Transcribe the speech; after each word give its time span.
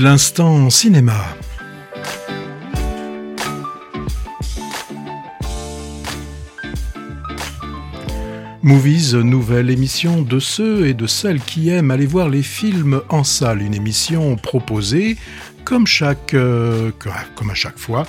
L'instant 0.00 0.70
cinéma. 0.70 1.14
Movies, 8.62 9.14
nouvelle 9.14 9.70
émission 9.70 10.22
de 10.22 10.38
ceux 10.40 10.86
et 10.86 10.94
de 10.94 11.06
celles 11.06 11.40
qui 11.40 11.68
aiment 11.68 11.90
aller 11.90 12.06
voir 12.06 12.28
les 12.28 12.42
films 12.42 13.02
en 13.08 13.24
salle. 13.24 13.62
Une 13.62 13.74
émission 13.74 14.36
proposée, 14.36 15.16
euh, 15.70 16.90
comme 16.98 17.50
à 17.50 17.54
chaque 17.54 17.78
fois, 17.78 18.04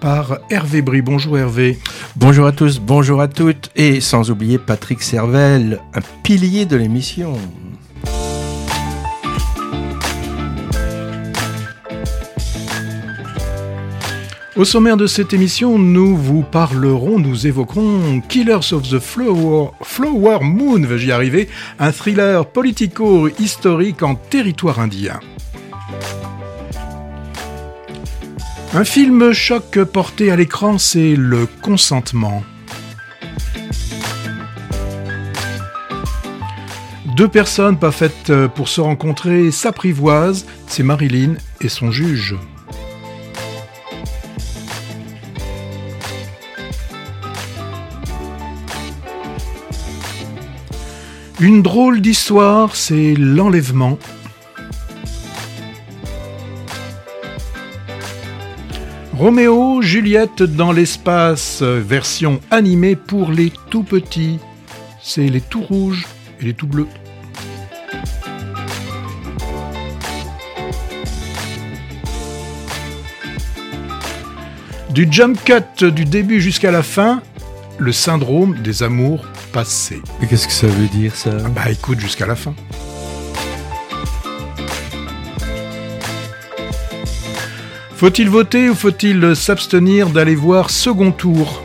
par 0.00 0.38
Hervé 0.50 0.82
Brie. 0.82 1.00
Bonjour 1.00 1.38
Hervé. 1.38 1.78
Bonjour 2.16 2.46
à 2.46 2.52
tous, 2.52 2.80
bonjour 2.80 3.20
à 3.20 3.28
toutes, 3.28 3.70
et 3.76 4.00
sans 4.00 4.30
oublier 4.30 4.58
Patrick 4.58 5.02
Servel, 5.02 5.80
un 5.94 6.00
pilier 6.22 6.66
de 6.66 6.76
l'émission. 6.76 7.38
Au 14.56 14.64
sommaire 14.64 14.96
de 14.96 15.08
cette 15.08 15.32
émission, 15.32 15.80
nous 15.80 16.16
vous 16.16 16.42
parlerons, 16.42 17.18
nous 17.18 17.48
évoquerons 17.48 18.20
Killers 18.20 18.72
of 18.72 18.88
the 18.88 19.00
Flower, 19.00 19.70
Flower 19.82 20.38
Moon, 20.42 20.78
vais-je 20.78 21.08
y 21.08 21.10
arriver, 21.10 21.48
un 21.80 21.90
thriller 21.90 22.46
politico-historique 22.46 24.04
en 24.04 24.14
territoire 24.14 24.78
indien. 24.78 25.18
Un 28.74 28.84
film 28.84 29.32
choc 29.32 29.82
porté 29.92 30.30
à 30.30 30.36
l'écran, 30.36 30.78
c'est 30.78 31.16
Le 31.16 31.48
Consentement. 31.60 32.44
Deux 37.16 37.28
personnes 37.28 37.76
pas 37.76 37.90
faites 37.90 38.32
pour 38.54 38.68
se 38.68 38.80
rencontrer 38.80 39.50
s'apprivoisent, 39.50 40.46
c'est 40.68 40.84
Marilyn 40.84 41.34
et 41.60 41.68
son 41.68 41.90
juge. 41.90 42.36
Une 51.44 51.60
drôle 51.60 52.00
d'histoire, 52.00 52.74
c'est 52.74 53.12
l'enlèvement. 53.18 53.98
Roméo, 59.12 59.82
Juliette 59.82 60.42
dans 60.42 60.72
l'espace, 60.72 61.60
version 61.60 62.40
animée 62.50 62.96
pour 62.96 63.30
les 63.30 63.52
tout 63.68 63.82
petits. 63.82 64.38
C'est 65.02 65.28
les 65.28 65.42
tout 65.42 65.60
rouges 65.60 66.06
et 66.40 66.46
les 66.46 66.54
tout 66.54 66.66
bleus. 66.66 66.88
Du 74.88 75.06
jump 75.10 75.38
cut 75.44 75.90
du 75.90 76.06
début 76.06 76.40
jusqu'à 76.40 76.70
la 76.70 76.82
fin, 76.82 77.20
le 77.78 77.92
syndrome 77.92 78.54
des 78.62 78.82
amours 78.82 79.24
passés. 79.52 80.02
Mais 80.20 80.26
qu'est-ce 80.26 80.46
que 80.46 80.52
ça 80.52 80.66
veut 80.66 80.88
dire 80.88 81.14
ça? 81.14 81.30
Bah 81.54 81.70
écoute 81.70 82.00
jusqu'à 82.00 82.26
la 82.26 82.36
fin. 82.36 82.54
Faut-il 87.96 88.28
voter 88.28 88.68
ou 88.68 88.74
faut-il 88.74 89.34
s'abstenir 89.34 90.10
d'aller 90.10 90.34
voir 90.34 90.70
second 90.70 91.12
tour? 91.12 91.62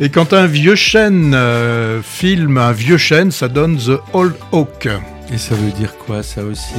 Et 0.00 0.08
quand 0.08 0.32
un 0.32 0.46
vieux 0.46 0.74
chêne 0.74 1.32
euh, 1.34 2.02
filme 2.02 2.58
un 2.58 2.72
vieux 2.72 2.98
chêne, 2.98 3.30
ça 3.30 3.48
donne 3.48 3.78
The 3.78 4.00
Old 4.12 4.34
Oak. 4.50 4.88
Et 5.32 5.38
ça 5.38 5.54
veut 5.54 5.70
dire 5.70 5.96
quoi 5.96 6.22
ça 6.22 6.42
aussi? 6.42 6.74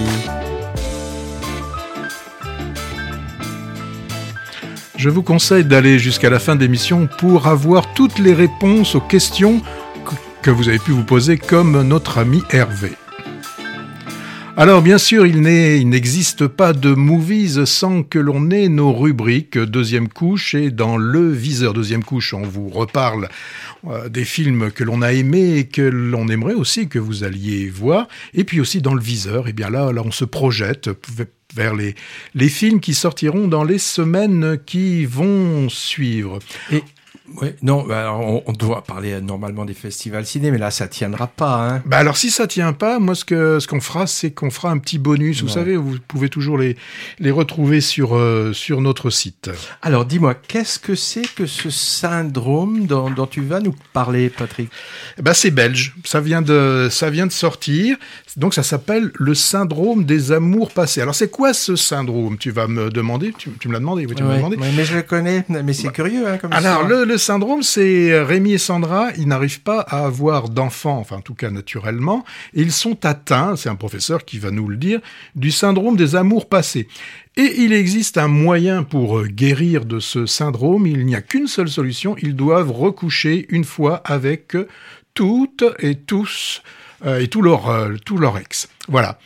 Je 4.97 5.09
vous 5.09 5.23
conseille 5.23 5.66
d'aller 5.66 6.00
jusqu'à 6.00 6.29
la 6.29 6.39
fin 6.39 6.56
de 6.56 6.61
l'émission 6.61 7.07
pour 7.19 7.47
avoir 7.47 7.94
toutes 7.94 8.17
les 8.17 8.33
réponses 8.33 8.95
aux 8.95 9.01
questions 9.01 9.61
que 10.41 10.51
vous 10.51 10.69
avez 10.69 10.79
pu 10.79 10.91
vous 10.91 11.03
poser 11.03 11.38
comme 11.38 11.81
notre 11.81 12.17
ami 12.17 12.44
Hervé. 12.51 12.91
Alors 14.57 14.81
bien 14.81 14.97
sûr, 14.97 15.25
il 15.25 15.41
n'existe 15.41 16.47
pas 16.47 16.72
de 16.72 16.94
movies 16.94 17.66
sans 17.66 18.03
que 18.03 18.19
l'on 18.19 18.51
ait 18.51 18.69
nos 18.69 18.94
rubriques 18.94 19.57
deuxième 19.57 20.07
couche 20.07 20.55
et 20.55 20.72
dans 20.72 20.95
le 20.95 21.29
viseur 21.29 21.73
deuxième 21.73 22.05
couche, 22.05 22.34
on 22.34 22.44
vous 22.44 22.69
reparle 22.69 23.28
euh, 23.88 24.07
des 24.07 24.23
films 24.23 24.72
que 24.72 24.85
l'on 24.85 25.01
a 25.01 25.11
aimés 25.11 25.57
et 25.57 25.66
que 25.66 25.81
l'on 25.81 26.29
aimerait 26.29 26.53
aussi 26.53 26.88
que 26.88 27.00
vous 27.00 27.25
alliez 27.25 27.67
voir. 27.67 28.07
Et 28.34 28.45
puis 28.45 28.61
aussi 28.61 28.81
dans 28.81 28.94
le 28.94 29.01
viseur, 29.01 29.47
et 29.47 29.50
eh 29.50 29.53
bien 29.53 29.69
là, 29.69 29.91
là 29.91 30.01
on 30.05 30.11
se 30.11 30.23
projette 30.23 30.89
vers 31.55 31.73
les, 31.73 31.95
films 32.49 32.79
qui 32.79 32.93
sortiront 32.93 33.47
dans 33.47 33.63
les 33.63 33.79
semaines 33.79 34.59
qui 34.66 35.05
vont 35.05 35.69
suivre. 35.69 36.39
Oui, 37.41 37.49
non, 37.63 37.83
bah, 37.83 38.13
on, 38.13 38.53
doit 38.53 38.83
parler 38.83 39.19
normalement 39.19 39.65
des 39.65 39.73
festivals 39.73 40.25
ciné, 40.25 40.51
mais 40.51 40.59
là, 40.59 40.69
ça 40.69 40.87
tiendra 40.87 41.27
pas. 41.27 41.55
Hein. 41.55 41.81
Bah 41.85 41.97
alors, 41.97 42.17
si 42.17 42.29
ça 42.29 42.45
tient 42.45 42.71
pas, 42.71 42.99
moi, 42.99 43.15
ce 43.15 43.25
que 43.25 43.59
ce 43.59 43.67
qu'on 43.67 43.81
fera, 43.81 44.05
c'est 44.05 44.31
qu'on 44.31 44.51
fera 44.51 44.69
un 44.69 44.77
petit 44.77 44.99
bonus. 44.99 45.41
Vous 45.41 45.49
savez, 45.49 45.75
vous 45.75 45.97
pouvez 46.07 46.29
toujours 46.29 46.57
les 46.57 46.77
les 47.19 47.31
retrouver 47.31 47.81
sur 47.81 48.15
euh, 48.15 48.53
sur 48.53 48.79
notre 48.79 49.09
site. 49.09 49.49
Alors, 49.81 50.05
dis-moi, 50.05 50.35
qu'est-ce 50.35 50.77
que 50.77 50.93
c'est 50.93 51.33
que 51.33 51.47
ce 51.47 51.71
syndrome 51.71 52.85
dont, 52.85 53.09
dont 53.09 53.25
tu 53.25 53.41
vas 53.41 53.59
nous 53.59 53.75
parler, 53.91 54.29
Patrick? 54.29 54.69
Bah, 55.19 55.33
c'est 55.33 55.51
belge. 55.51 55.95
Ça 56.03 56.21
vient 56.21 56.43
de 56.43 56.89
ça 56.91 57.09
vient 57.09 57.25
de 57.25 57.31
sortir. 57.31 57.97
Donc, 58.37 58.53
ça 58.53 58.63
s'appelle 58.63 59.11
le 59.15 59.33
syndrome 59.33 60.05
des 60.05 60.31
amours 60.31 60.71
passés. 60.71 61.01
Alors, 61.01 61.15
c'est 61.15 61.31
quoi 61.31 61.53
ce 61.53 61.75
syndrome? 61.75 62.37
Tu 62.37 62.51
vas 62.51 62.67
me 62.67 62.91
demander. 62.91 63.33
Tu, 63.37 63.49
me 63.67 63.73
l'as 63.73 63.79
demandé. 63.79 64.05
tu 64.05 64.13
demandé. 64.13 64.57
mais 64.57 64.85
je 64.85 64.95
le 64.95 65.01
connais. 65.01 65.43
Mais 65.49 65.73
c'est 65.73 65.87
bah, 65.87 65.91
curieux, 65.91 66.27
hein, 66.27 66.37
comme 66.37 66.53
Alors, 66.53 66.83
le 66.83 67.14
le 67.14 67.14
syndrome, 67.17 67.63
c'est 67.63 68.11
euh, 68.11 68.23
Rémi 68.23 68.53
et 68.53 68.57
Sandra, 68.57 69.11
ils 69.17 69.27
n'arrivent 69.27 69.61
pas 69.61 69.81
à 69.81 70.05
avoir 70.05 70.49
d'enfants, 70.49 70.97
enfin 70.97 71.17
en 71.17 71.21
tout 71.21 71.33
cas 71.33 71.49
naturellement, 71.49 72.23
ils 72.53 72.71
sont 72.71 73.05
atteints, 73.05 73.55
c'est 73.55 73.69
un 73.69 73.75
professeur 73.75 74.25
qui 74.25 74.39
va 74.39 74.51
nous 74.51 74.67
le 74.67 74.77
dire, 74.77 74.99
du 75.35 75.51
syndrome 75.51 75.95
des 75.95 76.15
amours 76.15 76.47
passés. 76.47 76.87
Et 77.37 77.61
il 77.63 77.73
existe 77.73 78.17
un 78.17 78.27
moyen 78.27 78.83
pour 78.83 79.19
euh, 79.19 79.27
guérir 79.27 79.85
de 79.85 79.99
ce 79.99 80.25
syndrome, 80.25 80.87
il 80.87 81.05
n'y 81.05 81.15
a 81.15 81.21
qu'une 81.21 81.47
seule 81.47 81.69
solution, 81.69 82.15
ils 82.21 82.35
doivent 82.35 82.71
recoucher 82.71 83.45
une 83.49 83.65
fois 83.65 84.01
avec 84.05 84.55
toutes 85.13 85.63
et 85.79 85.95
tous 85.95 86.61
euh, 87.06 87.19
et 87.19 87.28
tout 87.28 87.41
leur, 87.41 87.89
tout 88.06 88.17
leur 88.17 88.38
ex. 88.38 88.69
Voilà. 88.88 89.17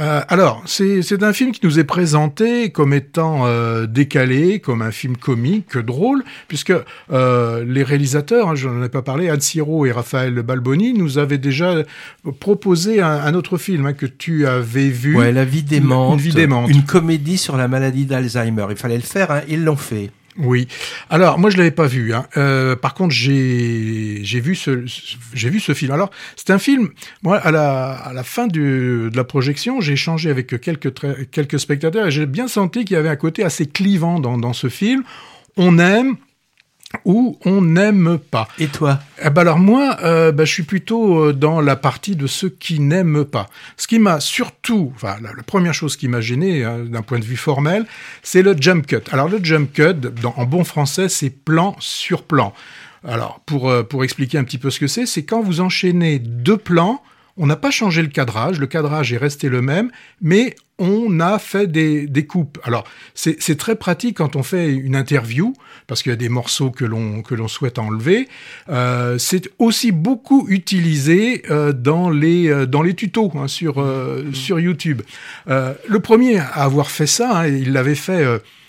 Euh, 0.00 0.22
alors, 0.28 0.62
c'est 0.66 1.22
un 1.22 1.32
film 1.32 1.52
qui 1.52 1.60
nous 1.64 1.78
est 1.78 1.84
présenté 1.84 2.70
comme 2.70 2.92
étant 2.92 3.46
euh, 3.46 3.86
décalé, 3.86 4.58
comme 4.58 4.82
un 4.82 4.90
film 4.90 5.16
comique, 5.16 5.78
drôle, 5.78 6.24
puisque 6.48 6.72
euh, 7.12 7.64
les 7.66 7.82
réalisateurs, 7.82 8.48
hein, 8.48 8.54
je 8.54 8.68
n'en 8.68 8.82
ai 8.82 8.88
pas 8.88 9.02
parlé, 9.02 9.28
Anne 9.28 9.40
Siro 9.40 9.86
et 9.86 9.92
Raphaël 9.92 10.34
Balboni, 10.42 10.94
nous 10.94 11.18
avaient 11.18 11.38
déjà 11.38 11.76
proposé 12.40 13.00
un, 13.00 13.34
autre 13.34 13.56
film 13.56 13.86
hein, 13.86 13.92
que 13.92 14.06
tu 14.06 14.46
avais 14.46 14.88
vu. 14.88 15.16
Ouais, 15.16 15.32
La 15.32 15.44
vie 15.44 15.62
démente. 15.62 16.14
Une, 16.14 16.20
vie 16.20 16.34
démente. 16.34 16.70
Une 16.70 16.84
comédie 16.84 17.38
sur 17.38 17.56
la 17.56 17.68
maladie 17.68 18.04
d'Alzheimer. 18.04 18.66
Il 18.70 18.76
fallait 18.76 18.96
le 18.96 19.02
faire, 19.02 19.30
hein, 19.30 19.42
ils 19.48 19.62
l'ont 19.62 19.76
fait. 19.76 20.10
Oui. 20.38 20.66
Alors 21.10 21.38
moi 21.38 21.50
je 21.50 21.56
l'avais 21.56 21.70
pas 21.70 21.86
vu. 21.86 22.12
Hein. 22.12 22.26
Euh, 22.36 22.74
par 22.76 22.94
contre 22.94 23.14
j'ai 23.14 24.40
vu 24.40 24.54
ce 24.54 24.84
j'ai 25.32 25.50
vu 25.50 25.60
ce 25.60 25.74
film. 25.74 25.92
Alors 25.92 26.10
c'est 26.36 26.50
un 26.50 26.58
film. 26.58 26.90
Moi 27.22 27.38
à 27.38 27.50
la 27.50 27.92
à 27.92 28.12
la 28.12 28.24
fin 28.24 28.46
du, 28.46 29.10
de 29.10 29.16
la 29.16 29.24
projection 29.24 29.80
j'ai 29.80 29.92
échangé 29.92 30.30
avec 30.30 30.60
quelques 30.60 30.92
quelques 31.30 31.60
spectateurs 31.60 32.08
et 32.08 32.10
j'ai 32.10 32.26
bien 32.26 32.48
senti 32.48 32.84
qu'il 32.84 32.96
y 32.96 32.98
avait 32.98 33.08
un 33.08 33.16
côté 33.16 33.44
assez 33.44 33.66
clivant 33.66 34.18
dans 34.18 34.38
dans 34.38 34.52
ce 34.52 34.68
film. 34.68 35.04
On 35.56 35.78
aime, 35.78 36.16
ou 37.04 37.38
on 37.44 37.62
n'aime 37.62 38.18
pas. 38.18 38.48
Et 38.58 38.66
toi 38.66 39.00
eh 39.22 39.30
ben 39.30 39.42
Alors 39.42 39.58
moi, 39.58 39.96
euh, 40.02 40.32
ben 40.32 40.44
je 40.44 40.52
suis 40.52 40.62
plutôt 40.62 41.26
euh, 41.26 41.32
dans 41.32 41.60
la 41.60 41.76
partie 41.76 42.16
de 42.16 42.26
ceux 42.26 42.48
qui 42.48 42.80
n'aiment 42.80 43.24
pas. 43.24 43.48
Ce 43.76 43.86
qui 43.86 43.98
m'a 43.98 44.20
surtout, 44.20 44.92
enfin 44.94 45.16
la, 45.22 45.30
première 45.42 45.74
chose 45.74 45.96
qui 45.96 46.08
m'a 46.08 46.20
gêné 46.20 46.64
hein, 46.64 46.80
d'un 46.80 47.02
point 47.02 47.18
de 47.18 47.24
vue 47.24 47.36
formel, 47.36 47.86
c'est 48.22 48.42
le 48.42 48.56
jump 48.58 48.86
cut. 48.86 49.02
Alors 49.12 49.28
le 49.28 49.42
jump 49.42 49.72
cut, 49.72 49.94
dans, 49.94 50.34
en 50.36 50.44
bon 50.44 50.64
français, 50.64 51.08
c'est 51.08 51.30
plan 51.30 51.76
sur 51.78 52.22
plan. 52.22 52.54
Alors 53.06 53.40
pour, 53.44 53.70
euh, 53.70 53.82
pour 53.82 54.04
expliquer 54.04 54.38
un 54.38 54.44
petit 54.44 54.58
peu 54.58 54.70
ce 54.70 54.80
que 54.80 54.86
c'est, 54.86 55.06
c'est 55.06 55.24
quand 55.24 55.42
vous 55.42 55.60
enchaînez 55.60 56.18
deux 56.18 56.56
plans, 56.56 57.02
on 57.36 57.46
n'a 57.46 57.56
pas 57.56 57.70
changé 57.70 58.02
le 58.02 58.08
cadrage, 58.08 58.58
le 58.60 58.66
cadrage 58.66 59.12
est 59.12 59.16
resté 59.16 59.48
le 59.48 59.60
même, 59.62 59.90
mais 60.20 60.54
on 60.78 61.20
a 61.20 61.38
fait 61.38 61.66
des, 61.66 62.06
des 62.06 62.26
coupes. 62.26 62.58
Alors, 62.64 62.84
c'est 63.14 63.56
très 63.56 63.76
pratique 63.76 64.16
quand 64.16 64.34
on 64.34 64.42
fait 64.42 64.72
une 64.72 64.96
interview, 64.96 65.54
parce 65.86 66.02
qu'il 66.02 66.10
y 66.10 66.12
a 66.12 66.16
des 66.16 66.28
morceaux 66.28 66.70
que 66.70 66.84
l'on 66.84 67.48
souhaite 67.48 67.78
enlever. 67.78 68.28
Euh, 68.68 69.18
c'est 69.18 69.48
aussi 69.58 69.92
beaucoup 69.92 70.46
utilisé 70.48 71.42
euh, 71.50 71.72
dans 71.72 72.10
les 72.10 72.48
euh, 72.48 72.66
dans 72.66 72.82
les 72.82 72.94
tutos 72.94 73.32
hein, 73.36 73.46
sur 73.46 73.80
euh, 73.80 74.24
sur 74.32 74.58
YouTube. 74.58 75.02
Euh, 75.48 75.74
le 75.88 76.00
premier 76.00 76.38
à 76.38 76.64
avoir 76.64 76.90
fait 76.90 77.06
ça, 77.06 77.40
hein, 77.40 77.46
il 77.46 77.72
l'avait 77.72 77.94
fait 77.94 78.24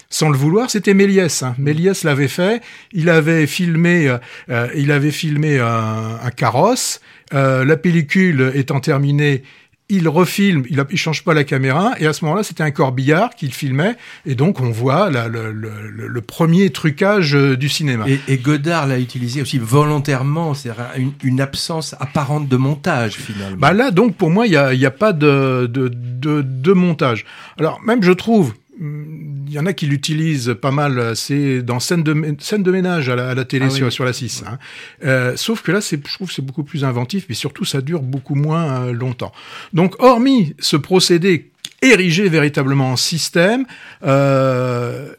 sans 0.10 0.30
le 0.30 0.38
vouloir, 0.38 0.70
c'était 0.70 0.94
Méliès. 0.94 1.44
Hein. 1.44 1.56
Méliès 1.58 2.04
l'avait 2.04 2.28
fait. 2.28 2.62
Il 2.94 3.10
avait 3.10 3.48
filmé, 3.48 4.08
euh, 4.08 4.18
euh, 4.50 4.70
il 4.76 4.92
avait 4.92 5.12
filmé 5.12 5.60
un, 5.60 6.20
un 6.24 6.32
carrosse. 6.32 7.02
Euh, 7.34 7.66
la 7.66 7.78
pellicule 7.78 8.52
étant 8.54 8.80
terminée, 8.80 9.44
il 9.90 10.08
refilme, 10.08 10.64
il, 10.70 10.84
il 10.90 10.98
change 10.98 11.24
pas 11.24 11.34
la 11.34 11.44
caméra, 11.44 11.94
et 12.00 12.08
à 12.08 12.14
ce 12.14 12.26
moment-là, 12.26 12.44
c'était 12.44 12.64
un 12.64 12.72
corbillard 12.72 13.36
qu'il 13.36 13.54
filmait, 13.54 13.96
et 14.26 14.34
donc 14.34 14.60
on 14.60 14.72
voit 14.72 15.12
la, 15.12 15.28
le, 15.28 15.52
le, 15.52 15.92
le, 16.08 16.22
premier 16.22 16.72
trucage 16.72 17.36
euh, 17.36 17.56
du 17.56 17.70
cinéma. 17.70 18.06
Et, 18.08 18.20
et 18.28 18.38
Godard 18.38 18.88
l'a 18.88 19.00
utilisé 19.00 19.42
aussi 19.42 19.60
volontairement, 19.60 20.56
c'est 20.56 20.72
une, 20.98 21.14
une, 21.24 21.40
absence 21.40 21.96
apparente 22.00 22.48
de 22.48 22.58
montage 22.58 23.14
finalement. 23.14 23.58
Bah 23.58 23.74
là, 23.74 23.92
donc 23.92 24.16
pour 24.16 24.32
moi, 24.32 24.48
il 24.48 24.54
y 24.54 24.58
a, 24.58 24.74
y 24.74 24.86
a, 24.86 24.92
pas 24.92 25.14
de, 25.14 25.70
de, 25.72 25.92
de, 25.94 26.42
de 26.42 26.74
montage. 26.74 27.26
Alors 27.60 27.80
même, 27.82 28.02
je 28.02 28.12
trouve, 28.12 28.54
il 28.80 29.52
y 29.52 29.60
en 29.60 29.66
a 29.66 29.74
qui 29.74 29.86
l'utilisent 29.86 30.56
pas 30.62 30.72
mal, 30.72 31.16
c'est 31.16 31.62
dans 31.62 31.80
scène 31.80 32.04
de, 32.04 32.36
scène 32.40 32.64
de 32.64 32.72
ménage 32.72 33.10
à 33.10 33.16
la, 33.16 33.30
à 33.30 33.36
la 33.36 33.46
télé 33.46 33.68
ah 33.68 33.70
sur, 33.70 33.86
oui. 33.86 33.92
sur 33.92 34.04
la 34.04 34.14
6. 34.14 34.44
Hein. 34.46 34.58
Euh, 35.06 35.38
sauf 35.38 35.62
que 35.62 35.72
là, 35.72 35.80
je 35.80 35.96
trouve 36.14 36.28
que 36.28 36.34
c'est 36.34 36.42
beaucoup 36.42 36.64
plus 36.64 36.84
inventif, 36.84 37.26
mais 37.30 37.36
surtout, 37.36 37.64
ça 37.64 37.82
dure 37.82 38.02
beaucoup 38.02 38.36
moins 38.36 38.88
euh, 38.88 38.92
longtemps. 38.92 39.32
Donc, 39.74 39.96
hormis 40.00 40.56
ce 40.60 40.76
procédé 40.76 41.52
érigé 41.82 42.28
véritablement 42.28 42.92
en 42.92 42.96
système, 42.98 43.66
euh, 44.04 45.14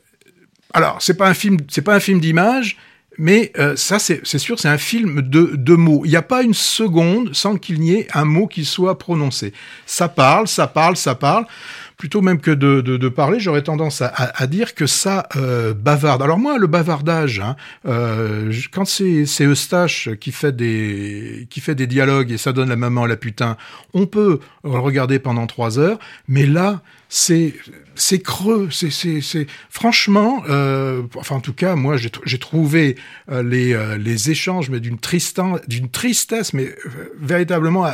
alors, 0.74 1.00
c'est 1.00 1.16
pas 1.16 1.28
un 1.28 1.34
film, 1.34 1.56
c'est 1.68 1.80
pas 1.80 1.94
un 1.94 2.00
film 2.00 2.20
d'image, 2.20 2.76
mais 3.18 3.52
euh, 3.58 3.76
ça, 3.76 3.98
c'est 3.98 4.38
sûr, 4.38 4.58
c'est 4.58 4.68
un 4.68 4.78
film 4.78 5.22
de, 5.22 5.52
de 5.54 5.74
mots. 5.74 6.02
Il 6.04 6.10
n'y 6.10 6.16
a 6.16 6.22
pas 6.22 6.42
une 6.42 6.54
seconde 6.54 7.34
sans 7.34 7.56
qu'il 7.56 7.80
n'y 7.80 7.94
ait 7.94 8.08
un 8.12 8.26
mot 8.26 8.46
qui 8.46 8.64
soit 8.64 8.98
prononcé. 8.98 9.52
Ça 9.86 10.08
parle, 10.08 10.48
ça 10.48 10.66
parle, 10.66 10.96
ça 10.96 11.14
parle 11.14 11.46
plutôt 11.96 12.20
même 12.20 12.40
que 12.40 12.50
de, 12.50 13.08
parler, 13.08 13.40
j'aurais 13.40 13.62
tendance 13.62 14.02
à, 14.02 14.08
à, 14.08 14.42
à, 14.42 14.46
dire 14.46 14.74
que 14.74 14.86
ça 14.86 15.28
euh, 15.36 15.72
bavarde. 15.72 16.22
Alors 16.22 16.38
moi, 16.38 16.58
le 16.58 16.66
bavardage, 16.66 17.40
hein, 17.40 17.56
euh, 17.86 18.52
quand 18.72 18.84
c'est 18.86 19.24
Eustache 19.44 20.10
qui 20.20 20.32
fait 20.32 20.54
des 20.54 21.46
qui 21.50 21.60
fait 21.60 21.74
des 21.74 21.86
dialogues 21.86 22.32
et 22.32 22.38
ça 22.38 22.52
donne 22.52 22.68
la 22.68 22.76
maman 22.76 23.06
la 23.06 23.16
putain, 23.16 23.56
on 23.94 24.06
peut 24.06 24.40
regarder 24.62 25.18
pendant 25.18 25.46
trois 25.46 25.78
heures, 25.78 25.98
mais 26.28 26.46
là, 26.46 26.82
c'est 27.08 27.54
c'est 27.94 28.18
creux, 28.20 28.68
c'est 28.70 28.90
c'est 28.90 29.46
franchement, 29.70 30.42
euh, 30.48 31.02
enfin 31.16 31.36
en 31.36 31.40
tout 31.40 31.52
cas 31.52 31.76
moi 31.76 31.96
j'ai 31.96 32.38
trouvé 32.38 32.96
euh, 33.30 33.42
les 33.42 33.72
euh, 33.74 33.96
les 33.96 34.30
échanges 34.30 34.70
mais 34.70 34.80
d'une 34.80 34.98
tristesse 34.98 36.52
mais 36.52 36.66
euh, 36.66 37.14
véritablement 37.20 37.86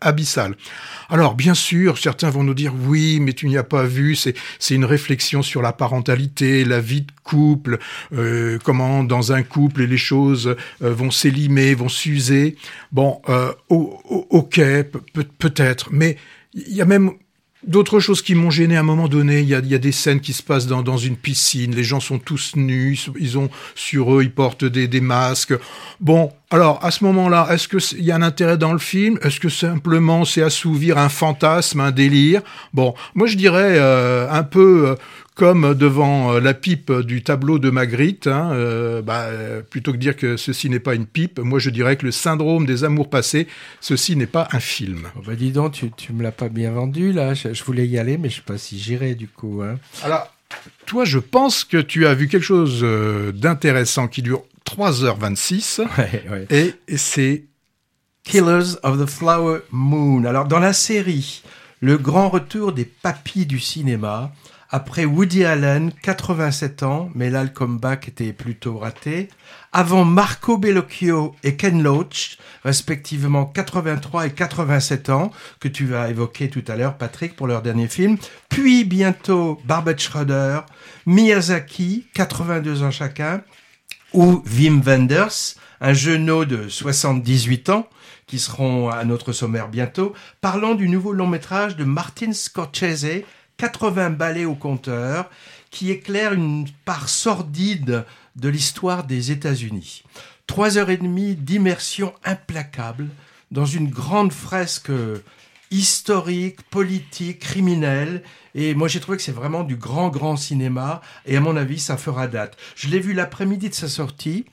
abyssale. 0.00 0.56
Alors 1.08 1.34
bien 1.34 1.54
sûr 1.54 1.98
certains 1.98 2.30
vont 2.30 2.42
nous 2.42 2.54
dire 2.54 2.72
oui 2.74 3.20
mais 3.20 3.32
tu 3.34 3.46
n'y 3.46 3.56
as 3.58 3.64
pas 3.64 3.84
vu 3.84 4.16
c'est 4.16 4.34
c'est 4.58 4.74
une 4.74 4.84
réflexion 4.86 5.42
sur 5.42 5.62
la 5.62 5.72
parentalité, 5.72 6.64
la 6.64 6.80
vie 6.80 7.02
de 7.02 7.12
couple, 7.22 7.78
euh, 8.14 8.58
comment 8.64 9.04
dans 9.04 9.32
un 9.32 9.42
couple 9.42 9.84
les 9.84 9.98
choses 9.98 10.56
vont 10.80 11.10
s'élimer, 11.10 11.74
vont 11.74 11.88
s'user. 11.88 12.56
Bon 12.92 13.20
ok 13.68 14.60
peut-être 15.38 15.88
mais 15.92 16.16
il 16.54 16.74
y 16.74 16.82
a 16.82 16.84
même 16.84 17.12
D'autres 17.66 18.00
choses 18.00 18.22
qui 18.22 18.34
m'ont 18.34 18.50
gêné 18.50 18.76
à 18.76 18.80
un 18.80 18.84
moment 18.84 19.08
donné, 19.08 19.40
il 19.40 19.48
y 19.48 19.54
a, 19.54 19.58
il 19.58 19.68
y 19.68 19.74
a 19.74 19.78
des 19.78 19.92
scènes 19.92 20.20
qui 20.20 20.32
se 20.32 20.42
passent 20.42 20.66
dans, 20.66 20.82
dans, 20.82 20.98
une 20.98 21.16
piscine, 21.16 21.74
les 21.74 21.84
gens 21.84 22.00
sont 22.00 22.18
tous 22.18 22.56
nus, 22.56 22.98
ils 23.18 23.38
ont 23.38 23.48
sur 23.74 24.14
eux, 24.14 24.22
ils 24.22 24.32
portent 24.32 24.64
des, 24.64 24.88
des 24.88 25.00
masques. 25.00 25.54
Bon, 26.00 26.30
alors 26.50 26.78
à 26.84 26.90
ce 26.90 27.02
moment-là, 27.04 27.48
est-ce 27.50 27.68
qu'il 27.68 28.04
y 28.04 28.10
a 28.12 28.16
un 28.16 28.22
intérêt 28.22 28.56
dans 28.56 28.72
le 28.72 28.78
film? 28.78 29.18
Est-ce 29.22 29.40
que 29.40 29.48
simplement 29.48 30.24
c'est 30.24 30.42
assouvir 30.42 30.98
un 30.98 31.08
fantasme, 31.08 31.80
un 31.80 31.90
délire? 31.90 32.42
Bon, 32.72 32.94
moi 33.14 33.26
je 33.26 33.36
dirais 33.36 33.76
euh, 33.78 34.30
un 34.30 34.42
peu 34.42 34.88
euh, 34.88 34.94
comme 35.34 35.74
devant 35.74 36.34
euh, 36.34 36.40
la 36.40 36.54
pipe 36.54 36.92
du 37.00 37.22
tableau 37.22 37.58
de 37.58 37.70
Magritte, 37.70 38.28
hein, 38.28 38.50
euh, 38.52 39.02
bah, 39.02 39.26
plutôt 39.68 39.92
que 39.92 39.96
dire 39.96 40.16
que 40.16 40.36
ceci 40.36 40.70
n'est 40.70 40.78
pas 40.80 40.94
une 40.94 41.06
pipe, 41.06 41.40
moi 41.40 41.58
je 41.58 41.70
dirais 41.70 41.96
que 41.96 42.06
le 42.06 42.12
syndrome 42.12 42.66
des 42.66 42.84
amours 42.84 43.10
passés, 43.10 43.48
ceci 43.80 44.16
n'est 44.16 44.26
pas 44.26 44.48
un 44.52 44.60
film. 44.60 45.08
Oh 45.16 45.22
bah 45.26 45.34
dis 45.34 45.50
donc, 45.50 45.72
tu, 45.72 45.90
tu 45.90 46.12
me 46.12 46.22
l'as 46.22 46.32
pas 46.32 46.48
bien 46.48 46.70
vendu 46.72 47.12
là, 47.12 47.34
je, 47.34 47.52
je, 47.52 47.64
voulais 47.64 47.86
y 47.86 47.98
aller, 47.98 48.16
mais 48.16 48.30
je 48.30 48.36
sais 48.36 48.42
pas 48.42 48.58
si 48.58 48.78
j'irai 48.78 49.14
du 49.14 49.26
coup. 49.26 49.62
Hein. 49.62 49.78
Alors, 50.04 50.32
toi, 50.86 51.04
je 51.04 51.18
pense 51.18 51.64
que 51.64 51.78
tu 51.78 52.06
as 52.06 52.14
vu 52.14 52.28
quelque 52.28 52.44
chose 52.44 52.80
euh, 52.82 53.32
d'intéressant 53.32 54.08
qui 54.08 54.22
dure 54.22 54.44
3h26, 54.66 55.80
ouais, 55.98 56.24
ouais. 56.30 56.46
et, 56.50 56.74
et 56.88 56.96
c'est... 56.96 57.44
Killers 58.22 58.78
of 58.82 58.98
the 58.98 59.06
Flower 59.06 59.58
Moon. 59.70 60.24
Alors, 60.24 60.46
dans 60.46 60.58
la 60.58 60.72
série, 60.72 61.42
le 61.80 61.98
grand 61.98 62.30
retour 62.30 62.72
des 62.72 62.86
papis 62.86 63.44
du 63.44 63.60
cinéma, 63.60 64.32
après 64.74 65.04
Woody 65.04 65.44
Allen, 65.44 65.92
87 66.02 66.82
ans, 66.82 67.08
mais 67.14 67.30
là 67.30 67.44
le 67.44 67.48
comeback 67.50 68.08
était 68.08 68.32
plutôt 68.32 68.78
raté. 68.78 69.28
Avant 69.72 70.04
Marco 70.04 70.58
Bellocchio 70.58 71.36
et 71.44 71.54
Ken 71.54 71.80
Loach, 71.80 72.38
respectivement 72.64 73.46
83 73.46 74.26
et 74.26 74.32
87 74.32 75.10
ans, 75.10 75.30
que 75.60 75.68
tu 75.68 75.86
vas 75.86 76.10
évoquer 76.10 76.50
tout 76.50 76.64
à 76.66 76.74
l'heure, 76.74 76.98
Patrick, 76.98 77.36
pour 77.36 77.46
leur 77.46 77.62
dernier 77.62 77.86
film. 77.86 78.16
Puis 78.48 78.82
bientôt 78.82 79.60
Barbet 79.64 79.96
Schroeder, 79.96 80.62
Miyazaki, 81.06 82.08
82 82.12 82.82
ans 82.82 82.90
chacun, 82.90 83.42
ou 84.12 84.42
Wim 84.44 84.80
Wenders, 84.80 85.54
un 85.80 85.92
jeuneau 85.92 86.44
de 86.44 86.68
78 86.68 87.68
ans, 87.68 87.88
qui 88.26 88.40
seront 88.40 88.88
à 88.88 89.04
notre 89.04 89.30
sommaire 89.30 89.68
bientôt, 89.68 90.14
parlant 90.40 90.74
du 90.74 90.88
nouveau 90.88 91.12
long 91.12 91.28
métrage 91.28 91.76
de 91.76 91.84
Martin 91.84 92.32
Scorsese, 92.32 93.22
80 93.56 94.10
ballets 94.10 94.44
au 94.44 94.54
compteur, 94.54 95.30
qui 95.70 95.90
éclaire 95.90 96.32
une 96.32 96.66
part 96.84 97.08
sordide 97.08 98.04
de 98.36 98.48
l'histoire 98.48 99.04
des 99.04 99.30
États-Unis. 99.30 100.04
Trois 100.46 100.78
heures 100.78 100.90
et 100.90 100.96
demie 100.96 101.34
d'immersion 101.34 102.12
implacable 102.24 103.08
dans 103.50 103.64
une 103.64 103.88
grande 103.88 104.32
fresque 104.32 104.90
historique, 105.70 106.62
politique, 106.70 107.40
criminelle. 107.40 108.22
Et 108.54 108.74
moi, 108.74 108.88
j'ai 108.88 109.00
trouvé 109.00 109.16
que 109.16 109.22
c'est 109.22 109.32
vraiment 109.32 109.64
du 109.64 109.76
grand, 109.76 110.08
grand 110.08 110.36
cinéma. 110.36 111.00
Et 111.26 111.36
à 111.36 111.40
mon 111.40 111.56
avis, 111.56 111.80
ça 111.80 111.96
fera 111.96 112.28
date. 112.28 112.56
Je 112.76 112.88
l'ai 112.88 113.00
vu 113.00 113.12
l'après-midi 113.12 113.68
de 113.68 113.74
sa 113.74 113.88
sortie 113.88 114.44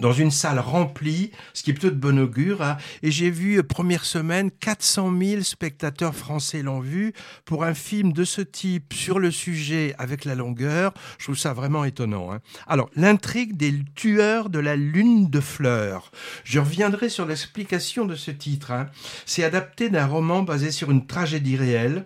dans 0.00 0.12
une 0.12 0.30
salle 0.30 0.58
remplie, 0.58 1.30
ce 1.54 1.62
qui 1.62 1.70
est 1.70 1.74
plutôt 1.74 1.90
de 1.90 2.00
bon 2.00 2.18
augure. 2.18 2.62
Hein. 2.62 2.76
Et 3.02 3.10
j'ai 3.10 3.30
vu, 3.30 3.58
euh, 3.58 3.62
première 3.62 4.04
semaine, 4.04 4.50
400 4.50 5.12
000 5.18 5.42
spectateurs 5.42 6.14
français 6.14 6.62
l'ont 6.62 6.80
vu. 6.80 7.12
Pour 7.44 7.64
un 7.64 7.74
film 7.74 8.12
de 8.12 8.24
ce 8.24 8.40
type, 8.40 8.92
sur 8.94 9.18
le 9.18 9.30
sujet, 9.30 9.94
avec 9.98 10.24
la 10.24 10.34
longueur, 10.34 10.92
je 11.18 11.24
trouve 11.24 11.38
ça 11.38 11.52
vraiment 11.52 11.84
étonnant. 11.84 12.32
Hein. 12.32 12.40
Alors, 12.66 12.90
l'intrigue 12.96 13.56
des 13.56 13.74
tueurs 13.94 14.50
de 14.50 14.58
la 14.58 14.76
lune 14.76 15.30
de 15.30 15.40
fleurs. 15.40 16.10
Je 16.44 16.58
reviendrai 16.58 17.08
sur 17.08 17.26
l'explication 17.26 18.06
de 18.06 18.14
ce 18.14 18.30
titre. 18.30 18.70
Hein. 18.70 18.88
C'est 19.26 19.44
adapté 19.44 19.88
d'un 19.88 20.06
roman 20.06 20.42
basé 20.42 20.70
sur 20.70 20.90
une 20.90 21.06
tragédie 21.06 21.56
réelle 21.56 22.04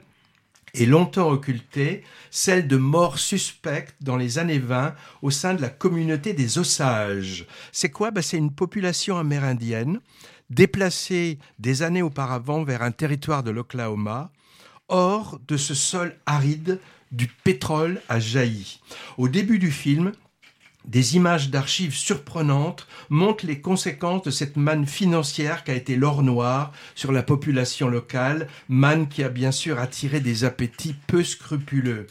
et 0.75 0.87
longtemps 0.87 1.31
occultée, 1.31 2.03
celle 2.31 2.67
de 2.67 2.77
morts 2.77 3.19
suspectes 3.19 3.97
dans 4.01 4.17
les 4.17 4.39
années 4.39 4.59
20 4.59 4.95
au 5.23 5.31
sein 5.31 5.55
de 5.55 5.63
la 5.63 5.69
communauté 5.69 6.33
des 6.33 6.59
Osages. 6.59 7.47
C'est 7.73 7.91
quoi? 7.91 8.11
Ben, 8.11 8.23
C'est 8.23 8.37
une 8.37 8.53
population 8.53 9.17
amérindienne 9.17 10.01
déplacée 10.51 11.39
des 11.59 11.83
années 11.83 12.03
auparavant 12.03 12.65
vers 12.65 12.83
un 12.83 12.91
territoire 12.91 13.43
de 13.43 13.51
l'Oklahoma, 13.51 14.31
hors 14.89 15.41
de 15.49 15.57
ce 15.57 15.75
sol 15.75 16.17
aride 16.27 16.81
du 17.13 17.29
pétrole 17.29 18.01
a 18.09 18.21
jailli. 18.21 18.81
Au 19.17 19.29
début 19.29 19.59
du 19.59 19.71
film, 19.71 20.13
des 20.85 21.17
images 21.17 21.51
d'archives 21.51 21.95
surprenantes 21.95 22.87
montrent 23.09 23.47
les 23.47 23.61
conséquences 23.61 24.23
de 24.23 24.31
cette 24.31 24.57
manne 24.57 24.87
financière 24.87 25.65
qu'a 25.65 25.75
été 25.75 25.97
l'or 25.97 26.23
noir 26.23 26.73
sur 26.95 27.13
la 27.13 27.23
population 27.23 27.89
locale, 27.89 28.49
manne 28.69 29.09
qui 29.09 29.23
a 29.23 29.29
bien 29.29 29.53
sûr 29.53 29.79
attiré 29.79 30.21
des 30.21 30.45
appétits 30.45 30.97
peu 31.07 31.25
scrupuleux. 31.25 32.07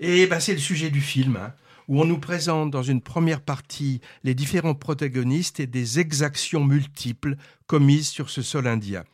Et 0.00 0.26
ben, 0.26 0.40
c'est 0.40 0.54
le 0.54 0.58
sujet 0.58 0.90
du 0.90 1.00
film, 1.00 1.36
hein, 1.36 1.52
où 1.88 2.00
on 2.00 2.04
nous 2.04 2.18
présente 2.18 2.70
dans 2.70 2.82
une 2.82 3.02
première 3.02 3.40
partie 3.40 4.00
les 4.24 4.34
différents 4.34 4.74
protagonistes 4.74 5.60
et 5.60 5.66
des 5.66 5.98
exactions 5.98 6.64
multiples 6.64 7.36
commises 7.66 8.08
sur 8.08 8.30
ce 8.30 8.42
sol 8.42 8.66
indien 8.66 9.04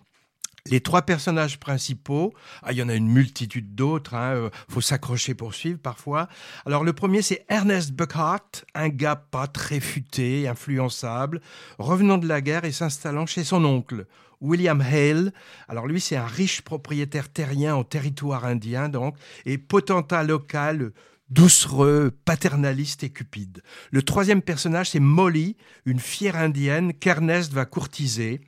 les 0.71 0.81
trois 0.81 1.03
personnages 1.03 1.59
principaux, 1.59 2.33
ah, 2.63 2.73
il 2.73 2.79
y 2.79 2.83
en 2.83 2.89
a 2.89 2.95
une 2.95 3.09
multitude 3.09 3.75
d'autres, 3.75 4.15
hein, 4.15 4.35
euh, 4.35 4.51
faut 4.69 4.81
s'accrocher 4.81 5.35
pour 5.35 5.55
suivre 5.55 5.79
parfois. 5.79 6.29
Alors 6.65 6.85
le 6.85 6.93
premier 6.93 7.23
c'est 7.23 7.45
Ernest 7.49 7.93
Buckhart, 7.93 8.65
un 8.75 8.89
gars 8.89 9.17
pas 9.17 9.47
très 9.47 9.81
futé, 9.81 10.49
influençable, 10.49 11.41
revenant 11.79 12.19
de 12.19 12.29
la 12.29 12.41
guerre 12.41 12.65
et 12.65 12.73
s'installant 12.73 13.27
chez 13.27 13.45
son 13.45 13.65
oncle. 13.65 14.07
William 14.41 14.81
Hale, 14.81 15.33
alors 15.69 15.87
lui 15.87 16.01
c'est 16.01 16.17
un 16.17 16.27
riche 16.27 16.63
propriétaire 16.63 17.31
terrien 17.31 17.75
en 17.75 17.85
territoire 17.85 18.45
indien 18.45 18.89
donc, 18.89 19.17
et 19.47 19.59
potentat 19.59 20.25
local 20.25 20.93
doucereux, 21.29 22.13
paternaliste 22.25 23.03
et 23.03 23.11
cupide. 23.11 23.63
Le 23.91 24.03
troisième 24.03 24.43
personnage 24.43 24.91
c'est 24.91 25.01
Molly, 25.01 25.57
une 25.85 25.99
fière 25.99 26.37
indienne 26.37 26.93
qu'Ernest 26.93 27.53
va 27.53 27.65
courtiser 27.65 28.41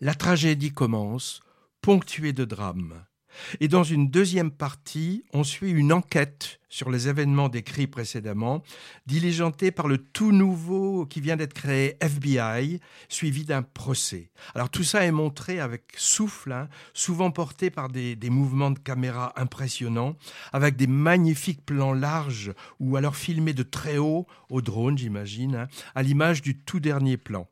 la 0.00 0.14
tragédie 0.14 0.72
commence, 0.72 1.40
ponctuée 1.80 2.32
de 2.32 2.44
drames. 2.44 3.04
Et 3.60 3.68
dans 3.68 3.84
une 3.84 4.10
deuxième 4.10 4.50
partie, 4.50 5.24
on 5.32 5.44
suit 5.44 5.70
une 5.70 5.92
enquête 5.92 6.60
sur 6.68 6.90
les 6.90 7.08
événements 7.08 7.48
décrits 7.48 7.86
précédemment, 7.86 8.62
diligentée 9.06 9.70
par 9.70 9.88
le 9.88 9.98
tout 9.98 10.32
nouveau 10.32 11.06
qui 11.06 11.20
vient 11.20 11.36
d'être 11.36 11.54
créé 11.54 11.96
FBI, 12.00 12.80
suivi 13.08 13.44
d'un 13.44 13.62
procès. 13.62 14.30
Alors 14.54 14.68
tout 14.68 14.84
ça 14.84 15.04
est 15.04 15.12
montré 15.12 15.60
avec 15.60 15.84
souffle, 15.96 16.52
hein, 16.52 16.68
souvent 16.92 17.30
porté 17.30 17.70
par 17.70 17.88
des, 17.88 18.16
mouvements 18.28 18.70
de 18.70 18.78
caméra 18.78 19.32
impressionnants, 19.36 20.16
avec 20.52 20.76
des 20.76 20.86
magnifiques 20.86 21.64
plans 21.64 21.94
larges 21.94 22.52
ou 22.80 22.96
alors 22.96 23.16
filmés 23.16 23.54
de 23.54 23.62
très 23.62 23.96
haut, 23.96 24.26
au 24.50 24.60
drone 24.60 24.98
j'imagine, 24.98 25.54
hein, 25.54 25.68
à 25.94 26.02
l'image 26.02 26.42
du 26.42 26.58
tout 26.58 26.80
dernier 26.80 27.16
plan. 27.16 27.48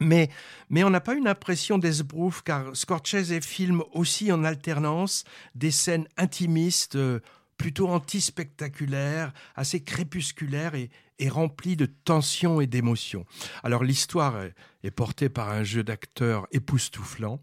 Mais, 0.00 0.30
on 0.70 0.90
n'a 0.90 1.00
pas 1.00 1.14
une 1.14 1.28
impression 1.28 1.78
d'esbrouf 1.78 2.42
car 2.42 2.74
Scorsese 2.74 3.40
filme 3.40 3.82
aussi 3.92 4.30
en 4.32 4.44
alternance 4.44 5.24
des 5.54 5.70
scènes 5.70 6.06
intimistes 6.16 6.96
euh, 6.96 7.20
plutôt 7.56 7.88
anti-spectaculaires, 7.88 9.32
assez 9.54 9.82
crépusculaires 9.82 10.74
et, 10.74 10.90
remplies 11.30 11.76
de 11.76 11.86
tension 11.86 12.60
et 12.60 12.66
d'émotion. 12.66 13.24
Alors 13.62 13.82
l'histoire 13.82 14.42
est, 14.42 14.54
est 14.82 14.90
portée 14.90 15.30
par 15.30 15.48
un 15.48 15.64
jeu 15.64 15.82
d'acteurs 15.82 16.46
époustouflant, 16.52 17.40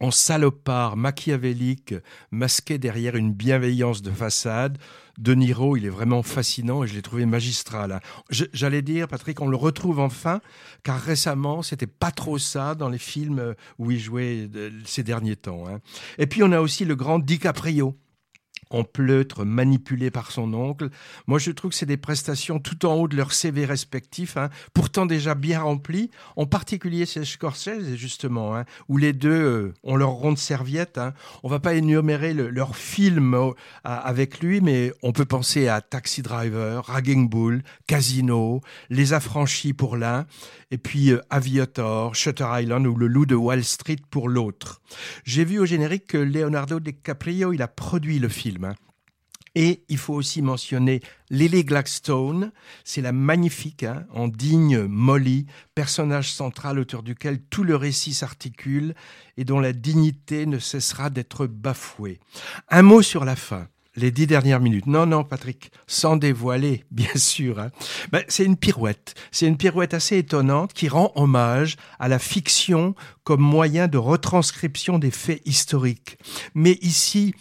en 0.00 0.10
salopard 0.10 0.96
machiavélique, 0.96 1.94
masqué 2.30 2.78
derrière 2.78 3.16
une 3.16 3.32
bienveillance 3.32 4.02
de 4.02 4.10
façade. 4.10 4.78
De 5.18 5.34
Niro, 5.34 5.78
il 5.78 5.86
est 5.86 5.90
vraiment 5.90 6.22
fascinant 6.22 6.84
et 6.84 6.86
je 6.86 6.94
l'ai 6.94 7.00
trouvé 7.00 7.24
magistral. 7.24 7.92
hein. 7.92 8.00
J'allais 8.30 8.82
dire, 8.82 9.08
Patrick, 9.08 9.40
on 9.40 9.48
le 9.48 9.56
retrouve 9.56 9.98
enfin, 9.98 10.40
car 10.82 11.00
récemment, 11.00 11.62
c'était 11.62 11.86
pas 11.86 12.10
trop 12.10 12.36
ça 12.36 12.74
dans 12.74 12.90
les 12.90 12.98
films 12.98 13.54
où 13.78 13.90
il 13.90 13.98
jouait 13.98 14.50
ces 14.84 15.02
derniers 15.02 15.36
temps. 15.36 15.64
hein. 15.66 15.80
Et 16.18 16.26
puis, 16.26 16.42
on 16.42 16.52
a 16.52 16.60
aussi 16.60 16.84
le 16.84 16.96
grand 16.96 17.18
DiCaprio 17.18 17.96
en 18.70 18.84
pleutre, 18.84 19.44
manipulé 19.44 20.10
par 20.10 20.32
son 20.32 20.52
oncle. 20.54 20.90
Moi, 21.26 21.38
je 21.38 21.50
trouve 21.50 21.70
que 21.70 21.76
c'est 21.76 21.86
des 21.86 21.96
prestations 21.96 22.58
tout 22.58 22.86
en 22.86 22.94
haut 22.94 23.08
de 23.08 23.16
leur 23.16 23.32
CV 23.32 23.64
respectif, 23.64 24.36
hein, 24.36 24.50
pourtant 24.74 25.06
déjà 25.06 25.34
bien 25.34 25.60
remplis, 25.60 26.10
en 26.36 26.46
particulier 26.46 27.06
chez 27.06 27.24
Scorsese, 27.24 27.94
justement, 27.94 28.56
hein, 28.56 28.64
où 28.88 28.96
les 28.96 29.12
deux 29.12 29.30
euh, 29.30 29.74
ont 29.82 29.96
leur 29.96 30.10
ronde 30.10 30.38
serviette. 30.38 30.98
Hein. 30.98 31.14
On 31.42 31.48
va 31.48 31.60
pas 31.60 31.74
énumérer 31.74 32.34
le, 32.34 32.50
leur 32.50 32.76
film 32.76 33.36
avec 33.84 34.40
lui, 34.40 34.60
mais 34.60 34.92
on 35.02 35.12
peut 35.12 35.24
penser 35.24 35.68
à 35.68 35.80
Taxi 35.80 36.22
Driver, 36.22 36.84
Ragging 36.84 37.28
Bull, 37.28 37.62
Casino, 37.86 38.60
Les 38.90 39.12
Affranchis 39.12 39.72
pour 39.72 39.96
l'un, 39.96 40.26
et 40.70 40.78
puis 40.78 41.10
euh, 41.10 41.20
Aviator, 41.30 42.14
Shutter 42.14 42.46
Island 42.50 42.86
ou 42.86 42.96
Le 42.96 43.06
Loup 43.06 43.26
de 43.26 43.34
Wall 43.34 43.64
Street 43.64 43.98
pour 44.10 44.28
l'autre. 44.28 44.80
J'ai 45.24 45.44
vu 45.44 45.58
au 45.58 45.66
générique 45.66 46.06
que 46.08 46.18
Leonardo 46.18 46.80
DiCaprio, 46.80 47.52
il 47.52 47.62
a 47.62 47.68
produit 47.68 48.18
le 48.18 48.28
film. 48.28 48.55
Et 49.54 49.84
il 49.88 49.96
faut 49.96 50.12
aussi 50.12 50.42
mentionner 50.42 51.00
Lily 51.30 51.64
Gladstone, 51.64 52.52
c'est 52.84 53.00
la 53.00 53.12
magnifique, 53.12 53.84
hein, 53.84 54.04
en 54.12 54.28
digne 54.28 54.82
Molly, 54.82 55.46
personnage 55.74 56.30
central 56.30 56.78
autour 56.78 57.02
duquel 57.02 57.40
tout 57.40 57.64
le 57.64 57.74
récit 57.74 58.12
s'articule 58.12 58.94
et 59.38 59.44
dont 59.44 59.58
la 59.58 59.72
dignité 59.72 60.44
ne 60.44 60.58
cessera 60.58 61.08
d'être 61.08 61.46
bafouée. 61.46 62.20
Un 62.68 62.82
mot 62.82 63.00
sur 63.00 63.24
la 63.24 63.34
fin 63.34 63.66
les 63.96 64.10
dix 64.10 64.26
dernières 64.26 64.60
minutes. 64.60 64.86
Non, 64.86 65.06
non, 65.06 65.24
Patrick, 65.24 65.70
sans 65.86 66.16
dévoiler, 66.16 66.84
bien 66.90 67.14
sûr. 67.14 67.58
Hein. 67.58 67.70
Ben, 68.12 68.22
c'est 68.28 68.44
une 68.44 68.56
pirouette. 68.56 69.14
C'est 69.32 69.46
une 69.46 69.56
pirouette 69.56 69.94
assez 69.94 70.18
étonnante 70.18 70.72
qui 70.72 70.88
rend 70.88 71.12
hommage 71.14 71.76
à 71.98 72.08
la 72.08 72.18
fiction 72.18 72.94
comme 73.24 73.40
moyen 73.40 73.88
de 73.88 73.98
retranscription 73.98 74.98
des 74.98 75.10
faits 75.10 75.40
historiques. 75.46 76.18
Mais 76.54 76.78
ici, 76.82 77.34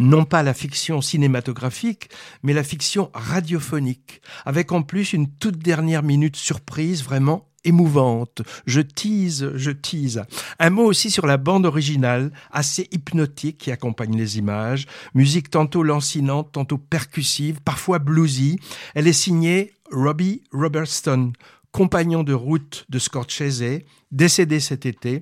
non 0.00 0.24
pas 0.24 0.42
la 0.42 0.54
fiction 0.54 1.00
cinématographique, 1.00 2.08
mais 2.42 2.54
la 2.54 2.64
fiction 2.64 3.10
radiophonique, 3.12 4.22
avec 4.46 4.72
en 4.72 4.82
plus 4.82 5.12
une 5.12 5.30
toute 5.30 5.58
dernière 5.58 6.02
minute 6.02 6.36
surprise 6.36 7.04
vraiment 7.04 7.46
émouvante. 7.64 8.40
Je 8.64 8.80
tease, 8.80 9.52
je 9.54 9.70
tease. 9.70 10.24
Un 10.58 10.70
mot 10.70 10.84
aussi 10.84 11.10
sur 11.10 11.26
la 11.26 11.36
bande 11.36 11.66
originale, 11.66 12.32
assez 12.50 12.88
hypnotique 12.92 13.58
qui 13.58 13.70
accompagne 13.70 14.16
les 14.16 14.38
images. 14.38 14.86
Musique 15.14 15.50
tantôt 15.50 15.82
lancinante, 15.82 16.52
tantôt 16.52 16.78
percussive, 16.78 17.60
parfois 17.60 17.98
bluesy. 17.98 18.58
Elle 18.94 19.06
est 19.06 19.12
signée 19.12 19.74
Robbie 19.92 20.42
Robertson, 20.50 21.32
compagnon 21.72 22.22
de 22.22 22.32
route 22.32 22.86
de 22.88 22.98
Scorsese, 22.98 23.82
décédé 24.10 24.60
cet 24.60 24.86
été 24.86 25.20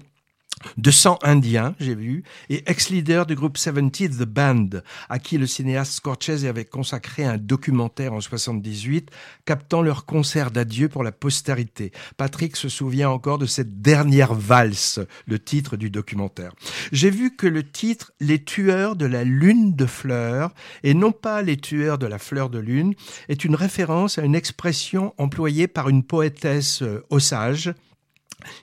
de 0.77 0.91
sang 0.91 1.19
indien, 1.23 1.75
j'ai 1.81 1.95
vu, 1.95 2.25
et 2.49 2.69
ex-leader 2.71 3.27
du 3.27 3.35
groupe 3.35 3.59
70 3.59 4.19
The 4.19 4.25
Band, 4.25 4.69
à 5.09 5.19
qui 5.19 5.39
le 5.39 5.47
cinéaste 5.47 5.93
Scorsese 5.93 6.45
avait 6.45 6.65
consacré 6.65 7.25
un 7.25 7.39
documentaire 7.39 8.13
en 8.13 8.21
78, 8.21 9.11
captant 9.45 9.83
leur 9.83 10.05
concert 10.05 10.51
d'adieu 10.51 10.89
pour 10.89 11.05
la 11.05 11.13
postérité. 11.13 11.93
Patrick 12.17 12.57
se 12.57 12.69
souvient 12.69 13.11
encore 13.11 13.39
de 13.39 13.47
cette 13.47 13.81
dernière 13.83 14.35
valse, 14.35 15.01
le 15.27 15.39
titre 15.39 15.77
du 15.77 15.91
documentaire. 15.91 16.53
J'ai 16.93 17.11
vu 17.11 17.35
que 17.35 17.47
le 17.47 17.69
titre 17.69 18.13
Les 18.21 18.43
tueurs 18.43 18.97
de 18.97 19.07
la 19.07 19.25
lune 19.25 19.75
de 19.75 19.87
fleurs, 19.87 20.53
et 20.83 20.95
non 20.95 21.13
pas 21.13 21.43
Les 21.43 21.57
tueurs 21.57 21.99
de 21.99 22.07
la 22.07 22.19
fleur 22.19 22.51
de 22.51 22.59
lune, 22.59 22.95
est 23.29 23.45
une 23.45 23.55
référence 23.55 24.19
à 24.19 24.23
une 24.23 24.35
expression 24.35 25.15
employée 25.19 25.69
par 25.69 25.89
une 25.89 26.03
poétesse 26.03 26.83
osage, 27.11 27.73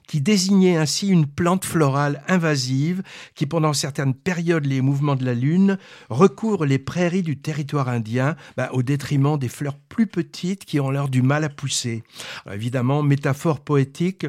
qui 0.07 0.21
désignait 0.21 0.77
ainsi 0.77 1.09
une 1.09 1.25
plante 1.25 1.65
florale 1.65 2.23
invasive 2.27 3.03
qui, 3.35 3.45
pendant 3.45 3.73
certaines 3.73 4.13
périodes, 4.13 4.65
les 4.65 4.81
mouvements 4.81 5.15
de 5.15 5.25
la 5.25 5.33
Lune, 5.33 5.77
recouvre 6.09 6.65
les 6.65 6.79
prairies 6.79 7.23
du 7.23 7.37
territoire 7.37 7.89
indien 7.89 8.35
bah, 8.57 8.69
au 8.73 8.83
détriment 8.83 9.37
des 9.37 9.49
fleurs 9.49 9.77
plus 9.77 10.07
petites 10.07 10.65
qui 10.65 10.79
ont 10.79 10.91
l'air 10.91 11.09
du 11.09 11.21
mal 11.21 11.43
à 11.43 11.49
pousser. 11.49 12.03
Évidemment, 12.51 13.03
métaphore 13.03 13.59
poétique 13.59 14.27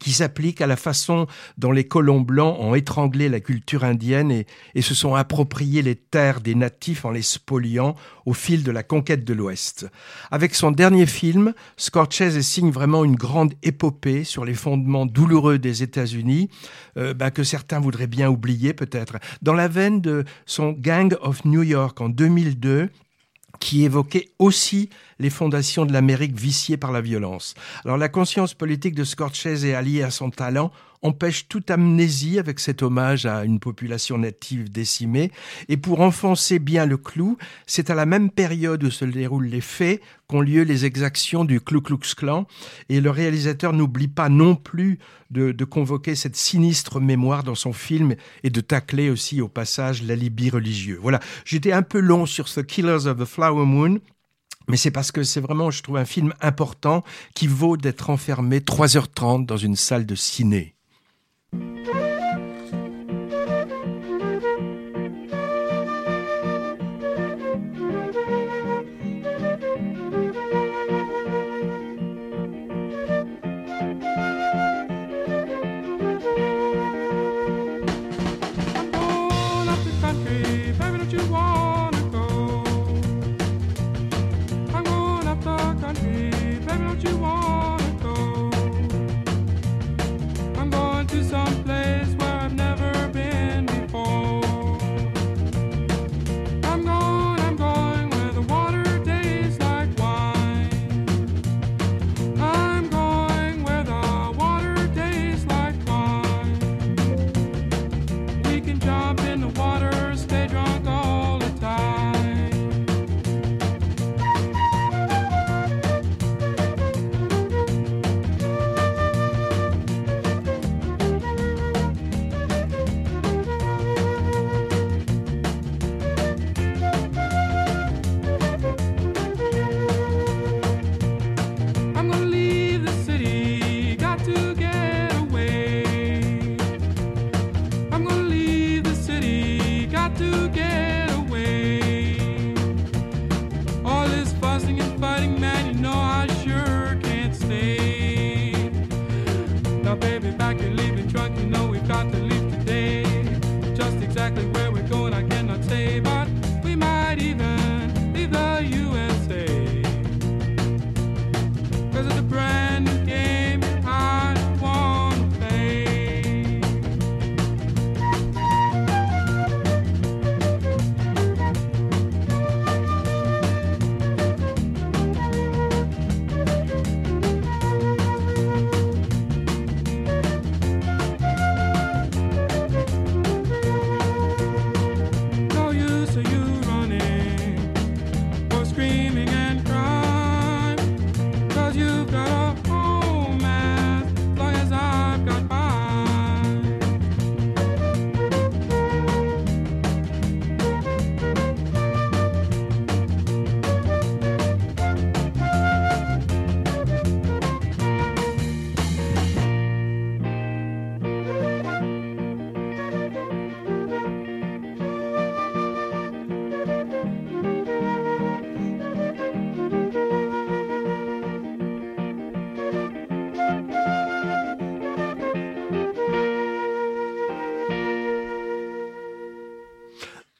qui 0.00 0.12
s'applique 0.12 0.60
à 0.60 0.66
la 0.66 0.76
façon 0.76 1.26
dont 1.58 1.72
les 1.72 1.84
colons 1.84 2.20
blancs 2.20 2.56
ont 2.60 2.74
étranglé 2.74 3.28
la 3.28 3.40
culture 3.40 3.84
indienne 3.84 4.30
et, 4.30 4.82
se 4.82 4.94
sont 4.94 5.14
appropriés 5.14 5.80
les 5.80 5.96
terres 5.96 6.40
des 6.40 6.54
natifs 6.54 7.06
en 7.06 7.10
les 7.10 7.22
spoliant 7.22 7.94
au 8.26 8.34
fil 8.34 8.62
de 8.62 8.70
la 8.70 8.82
conquête 8.82 9.24
de 9.24 9.32
l'Ouest. 9.32 9.86
Avec 10.30 10.54
son 10.54 10.70
dernier 10.70 11.06
film, 11.06 11.54
Scorsese 11.78 12.40
signe 12.42 12.70
vraiment 12.70 13.04
une 13.04 13.16
grande 13.16 13.54
épopée 13.62 14.24
sur 14.24 14.44
les 14.44 14.54
fondements 14.54 15.06
douloureux 15.06 15.58
des 15.58 15.82
États-Unis, 15.82 16.50
euh, 16.98 17.14
bah, 17.14 17.30
que 17.30 17.44
certains 17.44 17.80
voudraient 17.80 18.06
bien 18.06 18.28
oublier 18.28 18.74
peut-être. 18.74 19.16
Dans 19.40 19.54
la 19.54 19.68
veine 19.68 20.00
de 20.00 20.24
son 20.44 20.72
Gang 20.72 21.16
of 21.22 21.44
New 21.46 21.62
York 21.62 22.00
en 22.00 22.10
2002, 22.10 22.90
qui 23.60 23.84
évoquait 23.84 24.28
aussi 24.38 24.90
les 25.18 25.30
fondations 25.30 25.86
de 25.86 25.92
l'Amérique 25.92 26.38
viciée 26.38 26.76
par 26.76 26.92
la 26.92 27.00
violence. 27.00 27.54
Alors 27.84 27.96
la 27.96 28.08
conscience 28.08 28.54
politique 28.54 28.94
de 28.94 29.04
Scorsese 29.04 29.64
alliée 29.74 30.02
à 30.02 30.10
son 30.10 30.30
talent 30.30 30.70
empêche 31.04 31.48
toute 31.48 31.70
amnésie 31.70 32.38
avec 32.38 32.58
cet 32.58 32.82
hommage 32.82 33.26
à 33.26 33.44
une 33.44 33.60
population 33.60 34.16
native 34.16 34.72
décimée. 34.72 35.30
Et 35.68 35.76
pour 35.76 36.00
enfoncer 36.00 36.58
bien 36.58 36.86
le 36.86 36.96
clou, 36.96 37.36
c'est 37.66 37.90
à 37.90 37.94
la 37.94 38.06
même 38.06 38.30
période 38.30 38.82
où 38.82 38.90
se 38.90 39.04
déroulent 39.04 39.46
les 39.46 39.60
faits 39.60 40.00
qu'ont 40.26 40.40
lieu 40.40 40.62
les 40.62 40.86
exactions 40.86 41.44
du 41.44 41.60
Ku 41.60 41.82
Klux 41.82 42.14
Klan. 42.16 42.46
Et 42.88 43.02
le 43.02 43.10
réalisateur 43.10 43.74
n'oublie 43.74 44.08
pas 44.08 44.30
non 44.30 44.56
plus 44.56 44.98
de, 45.30 45.52
de, 45.52 45.64
convoquer 45.64 46.14
cette 46.14 46.36
sinistre 46.36 47.00
mémoire 47.00 47.44
dans 47.44 47.54
son 47.54 47.74
film 47.74 48.14
et 48.42 48.50
de 48.50 48.60
tacler 48.62 49.10
aussi 49.10 49.42
au 49.42 49.48
passage 49.48 50.02
l'alibi 50.02 50.48
religieux. 50.48 50.98
Voilà, 51.02 51.20
j'étais 51.44 51.72
un 51.72 51.82
peu 51.82 51.98
long 51.98 52.24
sur 52.24 52.48
ce 52.48 52.60
Killers 52.60 53.06
of 53.06 53.18
the 53.18 53.24
Flower 53.26 53.66
Moon, 53.66 53.98
mais 54.68 54.76
c'est 54.76 54.90
parce 54.90 55.12
que 55.12 55.22
c'est 55.22 55.40
vraiment, 55.40 55.70
je 55.70 55.82
trouve, 55.82 55.96
un 55.96 56.04
film 56.04 56.32
important 56.40 57.02
qui 57.34 57.46
vaut 57.46 57.76
d'être 57.76 58.10
enfermé 58.10 58.60
3h30 58.60 59.46
dans 59.46 59.56
une 59.56 59.76
salle 59.76 60.06
de 60.06 60.14
ciné. 60.14 60.74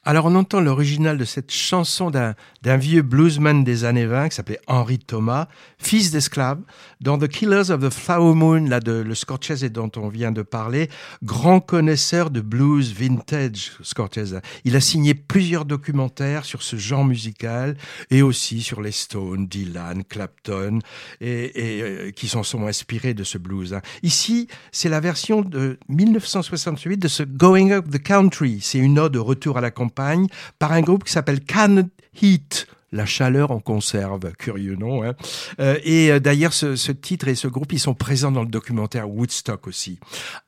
Alors 0.06 0.26
on 0.26 0.34
entend 0.34 0.60
l'original 0.60 1.16
de 1.16 1.24
cette 1.24 1.50
chanson 1.50 2.10
d'un 2.10 2.76
vieux 2.76 3.00
bluesman 3.00 3.64
des 3.64 3.84
années 3.84 4.04
20 4.04 4.28
qui 4.28 4.36
s'appelait 4.36 4.60
Henry 4.66 4.98
Thomas, 4.98 5.48
fils 5.78 6.10
d'esclave, 6.10 6.60
dans 7.00 7.16
The 7.16 7.26
Killers 7.26 7.70
of 7.70 7.80
the 7.80 7.88
Flower 7.88 8.34
Moon, 8.34 8.66
là 8.66 8.80
de 8.80 8.92
le 8.92 9.14
Scorsese 9.14 9.64
dont 9.64 9.90
on 9.96 10.08
vient 10.08 10.30
de 10.30 10.42
parler, 10.42 10.90
grand 11.22 11.60
connaisseur 11.60 12.28
de 12.30 12.42
blues 12.42 12.92
vintage 12.92 13.72
Scorsese. 13.82 14.40
Il 14.66 14.76
a 14.76 14.80
signé 14.80 15.14
plusieurs 15.14 15.64
documentaires 15.64 16.44
sur 16.44 16.62
ce 16.62 16.76
genre 16.76 17.06
musical 17.06 17.74
et 18.10 18.20
aussi 18.20 18.60
sur 18.60 18.82
les 18.82 18.92
Stones, 18.92 19.46
Dylan, 19.46 20.04
Clapton, 20.04 20.80
et, 21.22 21.52
euh, 21.56 22.10
qui 22.10 22.28
s'en 22.28 22.42
sont 22.42 22.66
inspirés 22.66 23.14
de 23.14 23.24
ce 23.24 23.38
blues. 23.38 23.72
Hein. 23.72 23.80
Ici, 24.02 24.48
c'est 24.70 24.90
la 24.90 25.00
version 25.00 25.40
de 25.40 25.78
1968 25.88 26.98
de 26.98 27.08
ce 27.08 27.22
Going 27.22 27.70
Up 27.70 27.88
the 27.90 28.02
Country. 28.02 28.58
C'est 28.60 28.78
une 28.78 28.98
ode 28.98 29.14
de 29.14 29.18
retour 29.18 29.56
à 29.56 29.60
la 29.62 29.70
campagne 29.70 29.93
par 29.94 30.72
un 30.72 30.80
groupe 30.80 31.04
qui 31.04 31.12
s'appelle 31.12 31.44
Can 31.44 31.88
Heat 32.20 32.66
la 32.94 33.06
chaleur 33.06 33.50
en 33.50 33.58
conserve, 33.58 34.32
curieux 34.38 34.76
nom. 34.76 35.02
Hein? 35.02 35.14
Euh, 35.60 35.76
et 35.82 36.12
euh, 36.12 36.20
d'ailleurs, 36.20 36.52
ce, 36.52 36.92
titre 36.92 37.28
et 37.28 37.34
ce 37.34 37.48
groupe, 37.48 37.72
ils 37.72 37.80
sont 37.80 37.94
présents 37.94 38.30
dans 38.30 38.42
le 38.42 38.48
documentaire 38.48 39.10
Woodstock 39.10 39.66
aussi. 39.66 39.98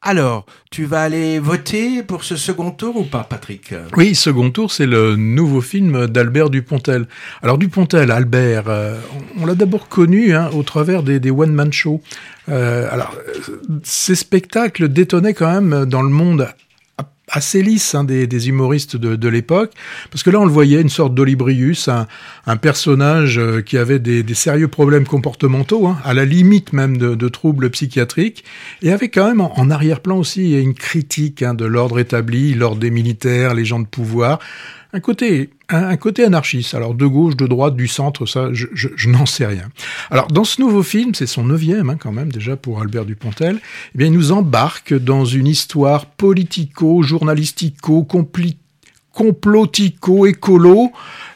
Alors, 0.01 0.47
tu 0.71 0.85
vas 0.85 1.03
aller 1.03 1.41
voter 1.41 2.05
pour 2.05 2.23
ce 2.23 2.37
second 2.37 2.71
tour 2.71 2.97
ou 2.97 3.03
pas, 3.03 3.25
Patrick? 3.25 3.75
Oui, 3.97 4.15
second 4.15 4.51
tour, 4.51 4.71
c'est 4.71 4.87
le 4.87 5.17
nouveau 5.17 5.61
film 5.61 6.07
d'Albert 6.07 6.49
Dupontel. 6.49 7.09
Alors 7.43 7.59
Dupontel, 7.59 8.13
Albert, 8.13 8.65
euh, 8.69 9.01
on, 9.37 9.45
l'a 9.45 9.57
d'abord 9.57 9.89
connu 9.89 10.35
hein, 10.35 10.49
au 10.53 10.63
travers 10.63 11.03
des, 11.03 11.19
des 11.19 11.33
one-man 11.33 11.73
shows. 11.73 12.01
alors, 12.47 13.17
ces 13.83 14.15
spectacles 14.15 14.89
détonnaient 14.89 15.35
quand 15.35 15.61
même 15.61 15.85
dans 15.85 16.03
le 16.03 16.11
monde 16.11 16.49
assez 17.31 17.63
lisse 17.63 17.95
hein, 17.95 18.05
des, 18.05 18.27
des, 18.27 18.49
humoristes 18.49 18.97
de, 18.97 19.17
de 19.17 19.29
l'époque, 19.29 19.73
parce 20.11 20.23
que 20.23 20.31
là 20.31 20.41
on 20.41 20.45
le 20.45 20.53
voyait, 20.53 20.81
une 20.81 20.89
sorte 20.89 21.15
d'Olibrius, 21.15 21.89
un, 21.89 22.07
un, 22.47 22.57
personnage 22.57 23.39
euh, 23.39 23.63
qui 23.63 23.79
avait 23.79 23.99
des, 23.99 24.23
des 24.23 24.35
sérieux 24.35 24.69
problèmes 24.69 25.07
comportementaux, 25.07 25.87
hein, 25.87 25.99
à 26.05 26.15
la 26.15 26.25
limite 26.25 26.73
même 26.73 26.97
de, 26.97 27.15
de, 27.15 27.29
troubles 27.29 27.71
psychiatriques, 27.71 28.45
et 28.83 28.93
avait 28.93 29.09
quand 29.09 29.27
même 29.27 29.41
en, 29.41 29.71
arrière-plan 29.71 30.19
aussi 30.19 30.61
une 30.61 30.75
critique 30.75 31.43
hein, 31.43 31.55
de 31.55 31.65
l'ordre 31.65 31.99
établi, 31.99 32.55
l'ordre 32.55 32.81
des 32.81 32.91
militaires, 32.91 33.55
les 33.55 33.65
gens 33.65 33.81
de 33.81 33.87
pouvoir, 33.87 34.39
un 34.93 35.01
côté, 35.01 35.51
un, 35.69 35.97
côté 35.97 36.25
anarchiste. 36.25 36.75
Alors 36.75 36.95
de 36.95 37.07
gauche, 37.07 37.37
de 37.37 37.47
droite, 37.47 37.77
du 37.77 37.89
centre, 37.89 38.27
ça, 38.27 38.49
je, 38.53 39.09
n'en 39.09 39.27
sais 39.27 39.47
rien. 39.47 39.69
Alors 40.11 40.29
dans 40.29 40.45
ce 40.45 40.61
nouveau 40.61 40.83
film, 40.83 41.15
c'est 41.15 41.27
son 41.27 41.45
neuvième 41.45 41.91
hein, 41.91 41.97
quand 41.99 42.13
même 42.13 42.31
déjà 42.33 42.57
pour 42.57 42.81
Albert 42.81 43.05
Dupontel. 43.05 43.61
Eh 43.95 43.99
bien, 43.99 44.07
il 44.09 44.13
nous 44.13 44.33
embarque 44.33 44.95
dans 44.95 45.25
une 45.25 45.47
histoire 45.47 46.07
politico-journalistico 46.07 48.05
compliquée 48.05 48.59
complotico-écolo, 49.17 50.93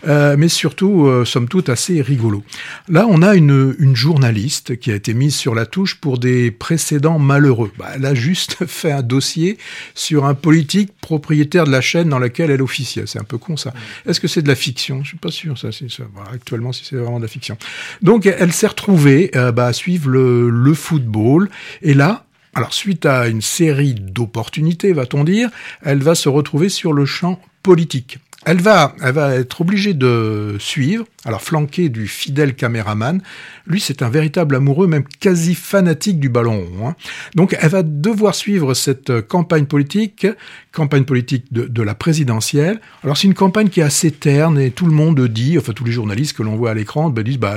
euh, 0.06 0.36
mais 0.38 0.48
surtout, 0.48 1.06
euh, 1.06 1.24
somme 1.24 1.48
toute, 1.48 1.70
assez 1.70 2.02
rigolo. 2.02 2.44
Là, 2.88 3.06
on 3.08 3.22
a 3.22 3.34
une, 3.34 3.74
une, 3.78 3.96
journaliste 3.96 4.78
qui 4.78 4.92
a 4.92 4.94
été 4.94 5.14
mise 5.14 5.34
sur 5.34 5.54
la 5.54 5.64
touche 5.64 5.94
pour 5.94 6.18
des 6.18 6.50
précédents 6.50 7.18
malheureux. 7.18 7.72
Bah, 7.78 7.92
elle 7.94 8.04
a 8.04 8.14
juste 8.14 8.64
fait 8.66 8.92
un 8.92 9.02
dossier 9.02 9.56
sur 9.94 10.26
un 10.26 10.34
politique 10.34 10.92
propriétaire 11.00 11.64
de 11.64 11.70
la 11.70 11.80
chaîne 11.80 12.10
dans 12.10 12.18
laquelle 12.18 12.50
elle 12.50 12.60
officiait. 12.60 13.04
C'est 13.06 13.18
un 13.18 13.24
peu 13.24 13.38
con, 13.38 13.56
ça. 13.56 13.72
Est-ce 14.06 14.20
que 14.20 14.28
c'est 14.28 14.42
de 14.42 14.48
la 14.48 14.56
fiction? 14.56 15.02
Je 15.02 15.08
suis 15.08 15.18
pas 15.18 15.30
sûr, 15.30 15.56
ça. 15.56 15.72
C'est 15.72 15.90
ça. 15.90 16.02
actuellement, 16.30 16.72
si 16.72 16.84
c'est 16.84 16.96
vraiment 16.96 17.16
de 17.16 17.24
la 17.24 17.28
fiction. 17.28 17.56
Donc, 18.02 18.26
elle 18.26 18.52
s'est 18.52 18.66
retrouvée 18.66 19.30
euh, 19.36 19.52
bah, 19.52 19.66
à 19.66 19.72
suivre 19.72 20.10
le, 20.10 20.50
le 20.50 20.74
football. 20.74 21.48
Et 21.80 21.94
là, 21.94 22.26
alors, 22.54 22.74
suite 22.74 23.06
à 23.06 23.28
une 23.28 23.42
série 23.42 23.94
d'opportunités, 23.94 24.92
va-t-on 24.92 25.22
dire, 25.22 25.50
elle 25.82 26.02
va 26.02 26.14
se 26.14 26.28
retrouver 26.28 26.68
sur 26.68 26.92
le 26.92 27.04
champ 27.04 27.40
politique. 27.62 28.18
Elle 28.46 28.62
va, 28.62 28.94
elle 29.02 29.12
va 29.12 29.34
être 29.34 29.60
obligée 29.60 29.92
de 29.92 30.56
suivre, 30.58 31.04
alors 31.26 31.42
flanquée 31.42 31.90
du 31.90 32.08
fidèle 32.08 32.54
caméraman. 32.56 33.20
Lui, 33.66 33.82
c'est 33.82 34.00
un 34.00 34.08
véritable 34.08 34.56
amoureux, 34.56 34.86
même 34.86 35.04
quasi 35.20 35.54
fanatique 35.54 36.18
du 36.18 36.30
ballon. 36.30 36.66
Hein. 36.82 36.96
Donc, 37.34 37.54
elle 37.60 37.68
va 37.68 37.82
devoir 37.82 38.34
suivre 38.34 38.72
cette 38.72 39.20
campagne 39.28 39.66
politique, 39.66 40.26
campagne 40.72 41.04
politique 41.04 41.52
de, 41.52 41.82
la 41.82 41.94
présidentielle. 41.94 42.80
Alors, 43.04 43.18
c'est 43.18 43.26
une 43.26 43.34
campagne 43.34 43.68
qui 43.68 43.80
est 43.80 43.84
assez 43.84 44.10
terne 44.10 44.58
et 44.58 44.70
tout 44.70 44.86
le 44.86 44.92
monde 44.92 45.20
dit, 45.28 45.58
enfin 45.58 45.74
tous 45.74 45.84
les 45.84 45.92
journalistes 45.92 46.34
que 46.34 46.42
l'on 46.42 46.56
voit 46.56 46.70
à 46.70 46.74
l'écran, 46.74 47.10
ben, 47.10 47.22
disent, 47.22 47.38
bah, 47.38 47.56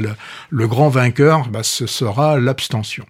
le, 0.49 0.67
grand 0.67 0.89
vainqueur, 0.89 1.47
bah, 1.47 1.63
ce 1.63 1.87
sera 1.87 2.37
l'abstention. 2.37 3.05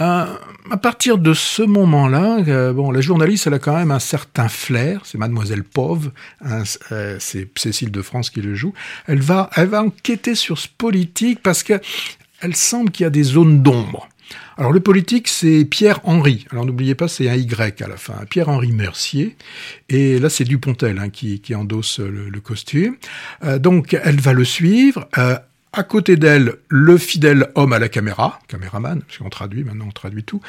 Euh, 0.00 0.26
à 0.70 0.76
partir 0.78 1.18
de 1.18 1.34
ce 1.34 1.62
moment-là, 1.62 2.38
euh, 2.48 2.72
bon, 2.72 2.90
la 2.90 3.00
journaliste, 3.00 3.46
a 3.46 3.58
quand 3.58 3.76
même 3.76 3.90
un 3.90 3.98
certain 3.98 4.48
flair. 4.48 5.02
C'est 5.04 5.18
Mademoiselle 5.18 5.64
Pove, 5.64 6.10
hein, 6.44 6.62
euh, 6.92 7.16
c'est 7.20 7.48
Cécile 7.58 7.90
de 7.90 8.02
France 8.02 8.30
qui 8.30 8.40
le 8.40 8.54
joue. 8.54 8.72
Elle 9.06 9.20
va, 9.20 9.50
elle 9.56 9.68
va 9.68 9.82
enquêter 9.82 10.34
sur 10.34 10.58
ce 10.58 10.68
politique 10.68 11.42
parce 11.42 11.62
que 11.62 11.80
elle 12.40 12.56
semble 12.56 12.90
qu'il 12.90 13.04
y 13.04 13.06
a 13.06 13.10
des 13.10 13.22
zones 13.22 13.62
d'ombre. 13.62 14.08
Alors 14.56 14.72
le 14.72 14.80
politique, 14.80 15.28
c'est 15.28 15.64
Pierre-Henri. 15.64 16.46
Alors 16.50 16.64
n'oubliez 16.64 16.94
pas, 16.94 17.06
c'est 17.06 17.28
un 17.28 17.34
Y 17.34 17.82
à 17.82 17.88
la 17.88 17.96
fin. 17.96 18.14
Pierre-Henri 18.30 18.72
Mercier. 18.72 19.36
Et 19.90 20.18
là, 20.18 20.30
c'est 20.30 20.44
Dupontel 20.44 20.98
hein, 20.98 21.10
qui, 21.10 21.40
endosse 21.54 22.00
le 22.00 22.40
costume. 22.40 22.96
donc 23.58 23.94
elle 24.02 24.20
va 24.20 24.32
le 24.32 24.44
suivre. 24.44 25.08
À 25.74 25.84
côté 25.84 26.16
d'elle, 26.16 26.56
le 26.68 26.98
fidèle 26.98 27.46
homme 27.54 27.72
à 27.72 27.78
la 27.78 27.88
caméra, 27.88 28.40
caméraman, 28.46 29.00
parce 29.00 29.16
qu'on 29.16 29.30
traduit 29.30 29.64
maintenant, 29.64 29.86
on 29.88 29.92
traduit 29.92 30.22
tout. 30.22 30.42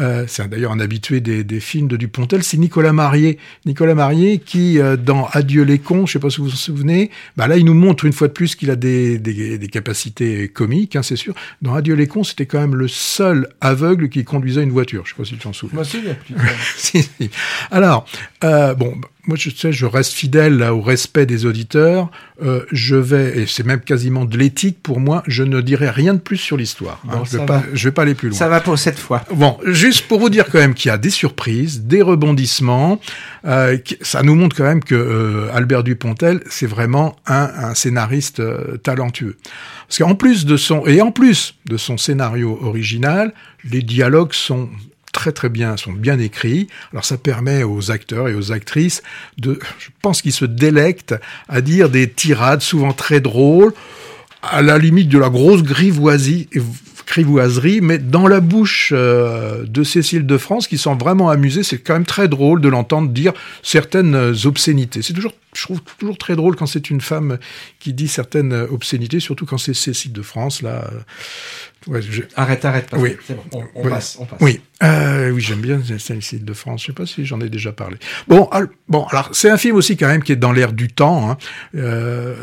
Euh, 0.00 0.24
c'est 0.26 0.48
d'ailleurs 0.48 0.72
un 0.72 0.80
habitué 0.80 1.20
des, 1.20 1.44
des, 1.44 1.60
films 1.60 1.86
de 1.86 1.96
Dupontel, 1.96 2.42
c'est 2.42 2.56
Nicolas 2.56 2.92
Marié. 2.92 3.38
Nicolas 3.66 3.94
Marié 3.94 4.40
qui, 4.40 4.80
euh, 4.80 4.96
dans 4.96 5.28
Adieu 5.28 5.62
les 5.62 5.78
cons, 5.78 6.06
je 6.06 6.14
sais 6.14 6.18
pas 6.18 6.28
si 6.28 6.38
vous 6.38 6.46
vous 6.46 6.50
souvenez, 6.50 7.12
bah 7.36 7.46
là 7.46 7.56
il 7.56 7.64
nous 7.64 7.74
montre 7.74 8.04
une 8.04 8.12
fois 8.12 8.26
de 8.26 8.32
plus 8.32 8.56
qu'il 8.56 8.68
a 8.72 8.74
des, 8.74 9.20
des, 9.20 9.58
des, 9.58 9.68
capacités 9.68 10.48
comiques, 10.48 10.96
hein, 10.96 11.04
c'est 11.04 11.14
sûr. 11.14 11.34
Dans 11.62 11.76
Adieu 11.76 11.94
les 11.94 12.08
cons, 12.08 12.24
c'était 12.24 12.46
quand 12.46 12.58
même 12.58 12.74
le 12.74 12.88
seul 12.88 13.48
aveugle 13.60 14.08
qui 14.08 14.24
conduisait 14.24 14.64
une 14.64 14.72
voiture. 14.72 15.04
Je 15.06 15.10
sais 15.10 15.16
pas 15.16 15.24
si 15.24 15.34
tu 15.34 15.38
t'en 15.38 15.52
souviens. 15.52 15.76
Moi, 15.76 15.84
si, 15.84 16.02
si, 16.76 17.02
si. 17.02 17.30
Alors, 17.70 18.06
euh, 18.42 18.74
bon, 18.74 19.00
moi, 19.26 19.36
je 19.38 19.50
sais, 19.50 19.72
je 19.72 19.86
reste 19.86 20.12
fidèle 20.12 20.62
au 20.62 20.80
respect 20.80 21.26
des 21.26 21.46
auditeurs. 21.46 22.10
Euh, 22.42 22.64
je 22.72 22.96
vais, 22.96 23.38
et 23.38 23.46
c'est 23.46 23.64
même 23.64 23.80
quasiment 23.80 24.24
de 24.24 24.36
l'éthique 24.36 24.82
pour 24.82 25.00
moi, 25.00 25.22
je 25.26 25.42
ne 25.42 25.60
dirai 25.60 25.90
rien 25.90 26.14
de 26.14 26.18
plus 26.18 26.36
sur 26.36 26.56
l'histoire. 26.56 27.00
Hein. 27.08 27.22
je 27.24 27.38
vais 27.38 27.44
je 27.72 27.88
vais 27.88 27.92
pas 27.92 28.02
aller 28.02 28.14
plus 28.14 28.28
loin. 28.28 28.38
Ça 28.38 28.48
va 28.48 28.60
pour 28.60 28.78
cette 28.78 28.98
fois. 28.98 29.24
Bon, 29.32 29.58
juste 29.66 30.06
pour 30.08 30.20
vous 30.20 30.30
dire 30.30 30.46
quand 30.50 30.58
même 30.58 30.74
qu'il 30.74 30.88
y 30.88 30.92
a 30.92 30.98
des 30.98 31.10
surprises, 31.10 31.82
des 31.82 32.02
rebondissements. 32.02 33.00
Euh, 33.46 33.78
ça 34.00 34.22
nous 34.22 34.34
montre 34.34 34.56
quand 34.56 34.64
même 34.64 34.82
que 34.82 34.94
euh, 34.94 35.54
Albert 35.54 35.84
Dupontel, 35.84 36.40
c'est 36.48 36.66
vraiment 36.66 37.16
un, 37.26 37.50
un 37.56 37.74
scénariste 37.74 38.40
euh, 38.40 38.76
talentueux. 38.78 39.36
Parce 39.88 39.98
qu'en 39.98 40.14
plus 40.14 40.46
de 40.46 40.56
son, 40.56 40.86
et 40.86 41.00
en 41.00 41.12
plus 41.12 41.54
de 41.66 41.76
son 41.76 41.96
scénario 41.98 42.58
original, 42.62 43.32
les 43.70 43.82
dialogues 43.82 44.32
sont 44.32 44.68
très 45.24 45.32
très 45.32 45.48
bien, 45.48 45.78
sont 45.78 45.94
bien 45.94 46.18
écrits. 46.18 46.68
Alors 46.92 47.06
ça 47.06 47.16
permet 47.16 47.62
aux 47.62 47.90
acteurs 47.90 48.28
et 48.28 48.34
aux 48.34 48.52
actrices 48.52 49.02
de, 49.38 49.58
je 49.78 49.88
pense 50.02 50.20
qu'ils 50.20 50.34
se 50.34 50.44
délectent 50.44 51.14
à 51.48 51.62
dire 51.62 51.88
des 51.88 52.10
tirades 52.10 52.60
souvent 52.60 52.92
très 52.92 53.20
drôles, 53.22 53.72
à 54.42 54.60
la 54.60 54.76
limite 54.76 55.08
de 55.08 55.16
la 55.16 55.30
grosse 55.30 55.62
grivoisie, 55.62 56.50
grivoiserie, 57.06 57.80
mais 57.80 57.96
dans 57.96 58.28
la 58.28 58.40
bouche 58.40 58.92
euh, 58.94 59.64
de 59.64 59.82
Cécile 59.82 60.26
de 60.26 60.36
France, 60.36 60.68
qui 60.68 60.76
sont 60.76 60.94
vraiment 60.94 61.30
amusée, 61.30 61.62
c'est 61.62 61.78
quand 61.78 61.94
même 61.94 62.04
très 62.04 62.28
drôle 62.28 62.60
de 62.60 62.68
l'entendre 62.68 63.08
dire 63.08 63.32
certaines 63.62 64.34
obscénités. 64.44 65.00
C'est 65.00 65.14
toujours, 65.14 65.32
je 65.54 65.62
trouve 65.62 65.80
toujours 65.98 66.18
très 66.18 66.36
drôle 66.36 66.54
quand 66.54 66.66
c'est 66.66 66.90
une 66.90 67.00
femme 67.00 67.38
qui 67.78 67.94
dit 67.94 68.08
certaines 68.08 68.52
obscénités, 68.52 69.20
surtout 69.20 69.46
quand 69.46 69.56
c'est 69.56 69.72
Cécile 69.72 70.12
de 70.12 70.22
France, 70.22 70.60
là. 70.60 70.90
Ouais, 71.86 72.00
Arrête, 72.36 72.64
arrête, 72.64 72.88
oui. 72.96 73.16
c'est 73.26 73.36
bon, 73.36 73.62
on, 73.74 73.88
passe, 73.88 74.16
on 74.18 74.24
passe. 74.24 74.38
Oui, 74.40 74.60
euh, 74.82 75.30
oui, 75.30 75.40
j'aime 75.42 75.60
bien 75.60 75.80
celle-ci 75.98 76.40
de 76.40 76.52
France. 76.54 76.82
Je 76.82 76.86
sais 76.86 76.92
pas 76.92 77.04
si 77.04 77.26
j'en 77.26 77.40
ai 77.40 77.50
déjà 77.50 77.72
parlé. 77.72 77.96
Bon, 78.26 78.48
bon, 78.88 79.04
alors 79.10 79.28
c'est 79.32 79.50
un 79.50 79.58
film 79.58 79.76
aussi 79.76 79.96
quand 79.96 80.06
même 80.06 80.22
qui 80.22 80.32
est 80.32 80.36
dans 80.36 80.52
l'air 80.52 80.72
du 80.72 80.88
temps. 80.88 81.30
Hein. 81.30 81.36
Euh, 81.74 82.34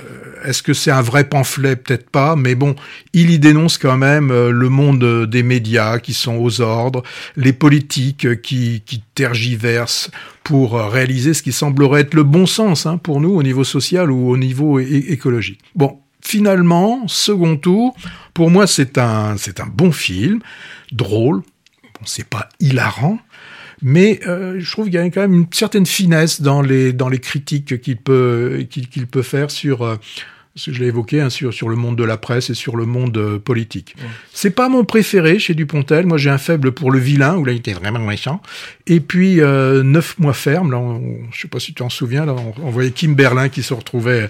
Est-ce 0.45 0.61
que 0.61 0.73
c'est 0.73 0.91
un 0.91 1.01
vrai 1.01 1.23
pamphlet? 1.23 1.75
Peut-être 1.75 2.09
pas, 2.09 2.35
mais 2.35 2.53
bon, 2.53 2.75
il 3.13 3.31
y 3.31 3.39
dénonce 3.39 3.77
quand 3.79 3.97
même 3.97 4.29
euh, 4.29 4.51
le 4.51 4.69
monde 4.69 5.25
des 5.25 5.43
médias 5.43 5.97
qui 5.99 6.13
sont 6.13 6.35
aux 6.35 6.61
ordres, 6.61 7.01
les 7.35 7.53
politiques 7.53 8.41
qui, 8.41 8.83
qui 8.85 9.01
tergiversent 9.15 10.11
pour 10.43 10.73
réaliser 10.73 11.33
ce 11.33 11.41
qui 11.41 11.51
semblerait 11.51 12.01
être 12.01 12.13
le 12.13 12.23
bon 12.23 12.45
sens 12.45 12.85
hein, 12.85 12.97
pour 12.97 13.21
nous 13.21 13.31
au 13.31 13.43
niveau 13.43 13.63
social 13.63 14.11
ou 14.11 14.29
au 14.29 14.37
niveau 14.37 14.79
écologique. 14.79 15.59
Bon, 15.75 16.00
finalement, 16.23 17.07
second 17.07 17.57
tour, 17.57 17.95
pour 18.33 18.49
moi, 18.49 18.67
c'est 18.67 18.97
un, 18.97 19.37
c'est 19.37 19.59
un 19.59 19.67
bon 19.67 19.91
film, 19.91 20.39
drôle. 20.91 21.37
Bon, 21.37 22.05
c'est 22.05 22.27
pas 22.27 22.49
hilarant, 22.59 23.19
mais 23.81 24.19
euh, 24.27 24.55
je 24.59 24.71
trouve 24.71 24.85
qu'il 24.85 24.95
y 24.95 24.97
a 24.97 25.09
quand 25.09 25.21
même 25.21 25.33
une 25.33 25.47
certaine 25.51 25.85
finesse 25.85 26.41
dans 26.41 26.61
les, 26.61 26.93
dans 26.93 27.09
les 27.09 27.19
critiques 27.19 27.81
qu'il 27.81 27.97
peut, 27.97 28.65
qu'il, 28.69 29.07
peut 29.07 29.23
faire 29.23 29.51
sur, 29.51 29.83
euh, 29.83 29.97
je 30.55 30.79
l'ai 30.79 30.87
évoqué 30.87 31.21
hein, 31.21 31.29
sur, 31.29 31.53
sur 31.53 31.69
le 31.69 31.75
monde 31.75 31.95
de 31.95 32.03
la 32.03 32.17
presse 32.17 32.49
et 32.49 32.53
sur 32.53 32.75
le 32.75 32.85
monde 32.85 33.17
euh, 33.17 33.39
politique. 33.39 33.95
C'est 34.33 34.49
pas 34.51 34.67
mon 34.67 34.83
préféré 34.83 35.39
chez 35.39 35.53
Dupontel. 35.53 36.05
Moi, 36.05 36.17
j'ai 36.17 36.29
un 36.29 36.37
faible 36.37 36.73
pour 36.73 36.91
le 36.91 36.99
vilain, 36.99 37.37
où 37.37 37.45
là, 37.45 37.53
il 37.53 37.59
était 37.59 37.73
vraiment 37.73 37.99
méchant. 37.99 38.41
Et 38.87 38.99
puis, 38.99 39.39
euh, 39.39 39.83
Neuf 39.83 40.19
mois 40.19 40.33
ferme, 40.33 40.71
là, 40.71 40.77
on, 40.77 41.19
je 41.31 41.41
sais 41.41 41.47
pas 41.47 41.59
si 41.59 41.67
tu 41.67 41.75
t'en 41.75 41.89
souviens, 41.89 42.25
là, 42.25 42.35
on, 42.61 42.69
voyait 42.69 42.91
Kim 42.91 43.15
Berlin 43.15 43.49
qui 43.49 43.63
se 43.63 43.73
retrouvait 43.73 44.29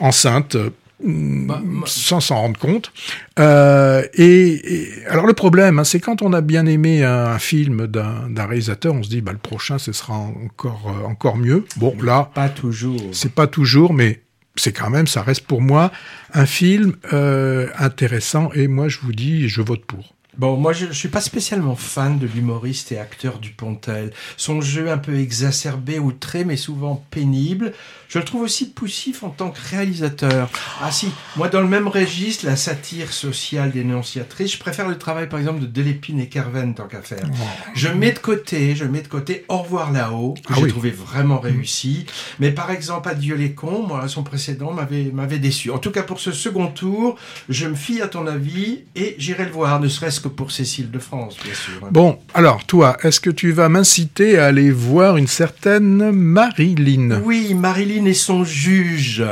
enceinte. 0.00 0.56
Bah, 1.02 1.60
sans 1.86 2.20
s'en 2.20 2.36
rendre 2.36 2.58
compte. 2.58 2.92
Euh, 3.38 4.04
et, 4.14 4.90
alors 5.08 5.26
le 5.26 5.32
problème, 5.32 5.78
hein, 5.78 5.84
c'est 5.84 5.98
quand 5.98 6.22
on 6.22 6.32
a 6.32 6.40
bien 6.40 6.66
aimé 6.66 7.02
un, 7.02 7.38
film 7.38 7.88
d'un 7.88 8.46
réalisateur, 8.46 8.94
on 8.94 9.02
se 9.02 9.08
dit 9.08 9.20
bah 9.20 9.32
le 9.32 9.38
prochain 9.38 9.78
ce 9.78 9.92
sera 9.92 10.14
encore 10.14 10.86
euh, 10.86 11.06
encore 11.06 11.36
mieux. 11.36 11.64
Bon 11.76 11.94
là, 12.00 12.30
pas 12.34 12.48
toujours. 12.48 13.00
C'est 13.12 13.32
pas 13.32 13.48
toujours, 13.48 13.92
mais 13.92 14.22
c'est 14.54 14.72
quand 14.72 14.88
même, 14.88 15.08
ça 15.08 15.22
reste 15.22 15.46
pour 15.46 15.60
moi 15.60 15.90
un 16.32 16.46
film 16.46 16.94
euh, 17.12 17.66
intéressant. 17.78 18.50
Et 18.54 18.68
moi 18.68 18.88
je 18.88 19.00
vous 19.00 19.12
dis, 19.12 19.48
je 19.48 19.62
vote 19.62 19.84
pour. 19.84 20.13
Bon, 20.36 20.56
moi 20.56 20.72
je, 20.72 20.86
je 20.86 20.92
suis 20.92 21.08
pas 21.08 21.20
spécialement 21.20 21.76
fan 21.76 22.18
de 22.18 22.26
l'humoriste 22.26 22.92
et 22.92 22.98
acteur 22.98 23.38
Dupontel. 23.38 24.12
Son 24.36 24.60
jeu 24.60 24.90
un 24.90 24.98
peu 24.98 25.18
exacerbé, 25.18 25.98
ou 25.98 26.12
très, 26.12 26.44
mais 26.44 26.56
souvent 26.56 27.04
pénible, 27.10 27.72
je 28.08 28.18
le 28.18 28.24
trouve 28.24 28.42
aussi 28.42 28.70
poussif 28.70 29.22
en 29.22 29.30
tant 29.30 29.50
que 29.50 29.58
réalisateur. 29.70 30.50
Ah 30.80 30.90
si, 30.90 31.08
moi 31.36 31.48
dans 31.48 31.60
le 31.60 31.68
même 31.68 31.88
registre, 31.88 32.46
la 32.46 32.56
satire 32.56 33.12
sociale 33.12 33.72
dénonciatrice, 33.72 34.52
je 34.52 34.58
préfère 34.58 34.88
le 34.88 34.98
travail 34.98 35.28
par 35.28 35.38
exemple 35.38 35.60
de 35.60 35.66
Delépine 35.66 36.20
et 36.20 36.28
Kerven 36.28 36.74
tant 36.74 36.86
qu'à 36.86 37.02
faire. 37.02 37.28
Je 37.74 37.88
mets 37.88 38.12
de 38.12 38.18
côté, 38.18 38.76
je 38.76 38.84
mets 38.84 39.02
de 39.02 39.08
côté 39.08 39.44
Au 39.48 39.58
revoir 39.58 39.92
là-haut, 39.92 40.34
que 40.46 40.52
ah 40.52 40.56
j'ai 40.60 40.68
trouvé 40.68 40.90
vraiment 40.90 41.36
mm. 41.36 41.44
réussi. 41.44 42.06
Mais 42.40 42.50
par 42.50 42.70
exemple 42.70 43.08
Adieu 43.08 43.36
les 43.36 43.52
cons, 43.52 43.86
moi 43.86 44.08
son 44.08 44.22
précédent 44.22 44.72
m'avait 44.72 45.10
m'avait 45.12 45.38
déçu. 45.38 45.70
En 45.70 45.78
tout 45.78 45.90
cas 45.90 46.02
pour 46.02 46.20
ce 46.20 46.32
second 46.32 46.68
tour, 46.68 47.16
je 47.48 47.66
me 47.66 47.74
fie 47.74 48.00
à 48.00 48.08
ton 48.08 48.26
avis 48.26 48.84
et 48.96 49.14
j'irai 49.18 49.44
le 49.44 49.52
voir, 49.52 49.80
ne 49.80 49.88
serait-ce 49.88 50.20
que 50.24 50.34
pour 50.34 50.50
Cécile 50.50 50.90
de 50.90 50.98
France, 50.98 51.36
bien 51.42 51.54
sûr. 51.54 51.88
Bon, 51.90 52.18
alors 52.32 52.64
toi, 52.64 52.96
est-ce 53.02 53.20
que 53.20 53.30
tu 53.30 53.52
vas 53.52 53.68
m'inciter 53.68 54.38
à 54.38 54.46
aller 54.46 54.70
voir 54.70 55.16
une 55.16 55.26
certaine 55.26 56.10
Marilyn? 56.12 57.20
Oui, 57.22 57.54
Marilyn 57.54 58.06
et 58.06 58.14
son 58.14 58.42
juge, 58.44 59.22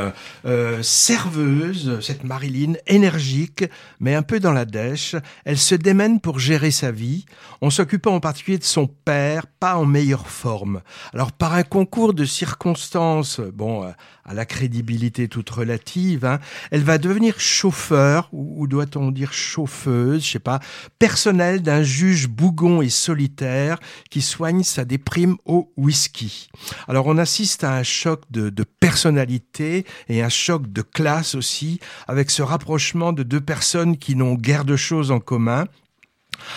euh, 0.45 0.83
serveuse, 0.83 1.99
cette 2.01 2.23
Marilyn, 2.23 2.73
énergique, 2.87 3.65
mais 3.99 4.13
un 4.13 4.21
peu 4.21 4.39
dans 4.39 4.51
la 4.51 4.65
dèche. 4.65 5.15
Elle 5.45 5.57
se 5.57 5.75
démène 5.75 6.19
pour 6.19 6.39
gérer 6.39 6.71
sa 6.71 6.91
vie, 6.91 7.25
en 7.61 7.69
s'occupant 7.69 8.15
en 8.15 8.19
particulier 8.19 8.57
de 8.57 8.63
son 8.63 8.87
père, 8.87 9.47
pas 9.47 9.77
en 9.77 9.85
meilleure 9.85 10.27
forme. 10.27 10.81
Alors 11.13 11.31
par 11.31 11.53
un 11.53 11.63
concours 11.63 12.13
de 12.13 12.25
circonstances, 12.25 13.39
bon, 13.39 13.83
euh, 13.83 13.91
à 14.25 14.33
la 14.33 14.45
crédibilité 14.45 15.27
toute 15.27 15.49
relative, 15.49 16.25
hein, 16.25 16.39
elle 16.71 16.83
va 16.83 16.97
devenir 16.97 17.39
chauffeur, 17.39 18.29
ou, 18.31 18.67
doit-on 18.67 19.11
dire 19.11 19.33
chauffeuse, 19.33 20.25
je 20.25 20.31
sais 20.31 20.39
pas, 20.39 20.59
personnel 20.99 21.61
d'un 21.61 21.83
juge 21.83 22.27
bougon 22.27 22.81
et 22.81 22.89
solitaire 22.89 23.79
qui 24.09 24.21
soigne 24.21 24.63
sa 24.63 24.85
déprime 24.85 25.37
au 25.45 25.71
whisky. 25.77 26.49
Alors 26.87 27.07
on 27.07 27.17
assiste 27.17 27.63
à 27.63 27.73
un 27.73 27.83
choc 27.83 28.21
de, 28.31 28.51
personnalité 28.79 29.85
et 30.09 30.21
un 30.21 30.29
choc 30.29 30.71
de 30.71 30.81
classe 30.81 31.35
aussi, 31.35 31.79
avec 32.07 32.29
ce 32.29 32.41
rapprochement 32.41 33.13
de 33.13 33.23
deux 33.23 33.41
personnes 33.41 33.97
qui 33.97 34.15
n'ont 34.15 34.35
guère 34.35 34.65
de 34.65 34.75
choses 34.75 35.11
en 35.11 35.19
commun, 35.19 35.65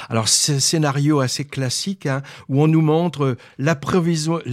alors, 0.08 0.28
c'est 0.28 0.54
un 0.54 0.60
scénario 0.60 1.20
assez 1.20 1.44
classique 1.44 2.06
hein, 2.06 2.22
où 2.48 2.62
on 2.62 2.68
nous 2.68 2.80
montre 2.80 3.36
l'apprivoisement 3.58 4.44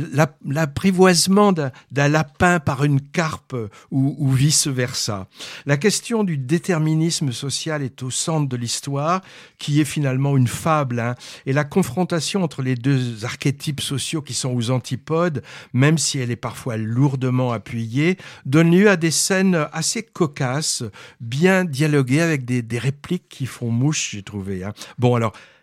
d'un 1.52 2.08
lapin 2.08 2.60
par 2.60 2.84
une 2.84 3.02
carpe 3.02 3.56
ou, 3.91 4.32
vice-versa. 4.32 5.28
La 5.65 5.78
question 5.78 6.24
du 6.24 6.38
déterminisme 6.38 7.32
social 7.32 7.82
est 7.84 8.04
au 8.04 8.10
centre 8.10 8.48
de 8.50 8.58
l'histoire, 8.58 9.22
qui 9.58 9.80
est 9.80 9.86
finalement 9.86 10.36
une 10.38 10.48
fable, 10.48 11.00
hein, 11.00 11.15
et 11.46 11.54
la 11.54 11.63
confrontation 11.63 12.43
entre 12.43 12.62
les 12.62 12.76
deux 12.76 13.26
archétypes 13.26 13.82
sociaux 13.82 14.22
qui 14.22 14.34
sont 14.34 14.54
aux 14.54 14.72
antipodes, 14.72 15.43
même 15.74 15.98
si 15.98 16.19
elle 16.19 16.32
est 16.32 16.36
parfois 16.36 16.78
lourdement 16.78 17.52
appuyée, 17.52 18.17
donne 18.46 18.72
lieu 18.72 18.89
à 18.89 18.96
des 18.96 19.12
scènes 19.12 19.67
assez 19.72 20.04
cocasses, 20.04 20.84
bien 21.19 21.65
dialoguées 21.65 22.22
avec 22.22 22.46
des, 22.46 22.63
répliques 22.80 23.30
qui 23.30 23.46
font 23.46 23.69
mouche, 23.69 24.10
j'ai 24.12 24.24
trouvé. 24.24 24.63
Hein. 24.63 24.74
Bon, 24.98 25.15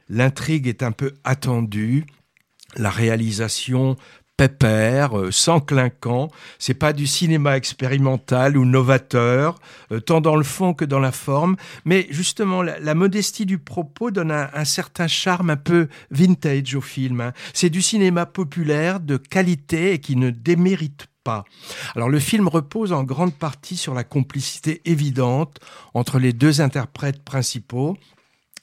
l'intrigue 0.08 0.66
est 0.66 0.82
un 0.82 0.92
peu 0.92 1.14
attendue. 1.24 2.06
La 2.76 2.90
réalisation 2.90 3.96
pépère, 4.40 5.18
euh, 5.18 5.30
sans 5.30 5.60
clinquant. 5.60 6.28
C'est 6.58 6.72
pas 6.72 6.94
du 6.94 7.06
cinéma 7.06 7.58
expérimental 7.58 8.56
ou 8.56 8.64
novateur, 8.64 9.58
euh, 9.92 10.00
tant 10.00 10.22
dans 10.22 10.36
le 10.36 10.44
fond 10.44 10.72
que 10.72 10.86
dans 10.86 10.98
la 10.98 11.12
forme. 11.12 11.56
Mais 11.84 12.06
justement, 12.08 12.62
la, 12.62 12.94
modestie 12.94 13.44
du 13.44 13.58
propos 13.58 14.10
donne 14.10 14.30
un, 14.30 14.64
certain 14.64 15.08
charme 15.08 15.50
un 15.50 15.58
peu 15.58 15.88
vintage 16.10 16.74
au 16.74 16.80
film. 16.80 17.20
Hein. 17.20 17.32
C'est 17.52 17.68
du 17.68 17.82
cinéma 17.82 18.24
populaire, 18.24 19.00
de 19.00 19.18
qualité 19.18 19.92
et 19.92 19.98
qui 19.98 20.16
ne 20.16 20.30
démérite 20.30 21.08
pas. 21.22 21.44
Alors 21.94 22.08
le 22.08 22.18
film 22.18 22.48
repose 22.48 22.94
en 22.94 23.04
grande 23.04 23.34
partie 23.34 23.76
sur 23.76 23.92
la 23.92 24.04
complicité 24.04 24.80
évidente 24.86 25.58
entre 25.92 26.18
les 26.18 26.32
deux 26.32 26.62
interprètes 26.62 27.22
principaux, 27.22 27.98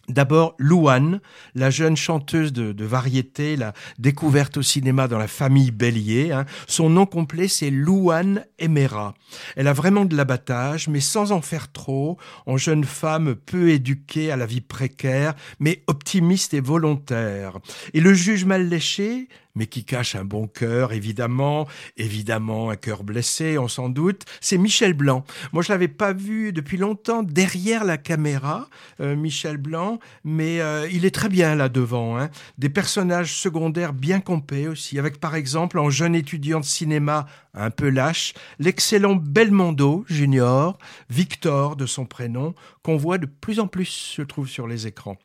D'abord, 0.07 0.55
Louane, 0.57 1.19
la 1.53 1.69
jeune 1.69 1.97
chanteuse 1.97 2.53
de, 2.53 2.85
variété, 2.85 3.57
la 3.57 3.73
découverte 3.99 4.55
au 4.55 4.61
cinéma 4.61 5.09
dans 5.09 5.17
la 5.17 5.27
famille 5.27 5.71
Bélier. 5.71 6.31
Hein. 6.31 6.45
Son 6.65 6.89
nom 6.89 7.05
complet, 7.05 7.49
c'est 7.49 7.69
Louane 7.69 8.45
Emera. 8.57 9.15
Elle 9.57 9.67
a 9.67 9.73
vraiment 9.73 10.05
de 10.05 10.15
l'abattage, 10.15 10.87
mais 10.87 11.01
sans 11.01 11.33
en 11.33 11.41
faire 11.41 11.73
trop, 11.73 12.17
en 12.45 12.55
jeune 12.55 12.85
femme 12.85 13.35
peu 13.35 13.69
éduquée 13.69 14.31
à 14.31 14.37
la 14.37 14.45
vie 14.45 14.61
précaire, 14.61 15.33
mais 15.59 15.83
optimiste 15.87 16.53
et 16.53 16.61
volontaire. 16.61 17.59
Et 17.93 17.99
le 17.99 18.13
juge 18.13 18.45
mal 18.45 18.69
léché, 18.69 19.27
mais 19.57 19.65
qui 19.67 19.83
cache 19.83 20.15
un 20.15 20.23
bon 20.23 20.47
cœur, 20.47 20.93
évidemment, 20.93 21.67
évidemment 21.97 22.69
un 22.69 22.75
cœur 22.75 23.03
blessé, 23.03 23.57
on 23.57 23.67
s'en 23.67 23.89
doute, 23.89 24.23
c'est 24.39 24.57
Michel 24.57 24.93
Blanc. 24.93 25.25
Moi, 25.51 25.63
je 25.63 25.71
l'avais 25.71 25.87
pas 25.87 26.13
vu 26.13 26.53
depuis 26.53 26.77
longtemps 26.77 27.23
derrière 27.23 27.83
la 27.83 27.97
caméra, 27.97 28.69
euh, 29.01 29.15
Michel 29.15 29.57
Blanc, 29.57 29.99
mais 30.23 30.61
euh, 30.61 30.87
il 30.91 31.05
est 31.05 31.13
très 31.13 31.29
bien 31.29 31.55
là 31.55 31.69
devant. 31.69 32.19
Hein. 32.19 32.29
Des 32.57 32.69
personnages 32.69 33.33
secondaires 33.33 33.93
bien 33.93 34.19
compés 34.19 34.67
aussi, 34.67 34.99
avec 34.99 35.19
par 35.19 35.35
exemple 35.35 35.79
en 35.79 35.89
jeune 35.89 36.15
étudiant 36.15 36.59
de 36.59 36.65
cinéma 36.65 37.25
un 37.55 37.71
peu 37.71 37.89
lâche, 37.89 38.35
l'excellent 38.59 39.15
Belmondo 39.15 40.05
Junior, 40.07 40.77
Victor 41.09 41.75
de 41.75 41.87
son 41.87 42.05
prénom, 42.05 42.53
qu'on 42.83 42.97
voit 42.97 43.17
de 43.17 43.25
plus 43.25 43.59
en 43.59 43.67
plus, 43.67 44.13
je 44.15 44.21
trouve, 44.21 44.47
sur 44.47 44.67
les 44.67 44.85
écrans. 44.85 45.17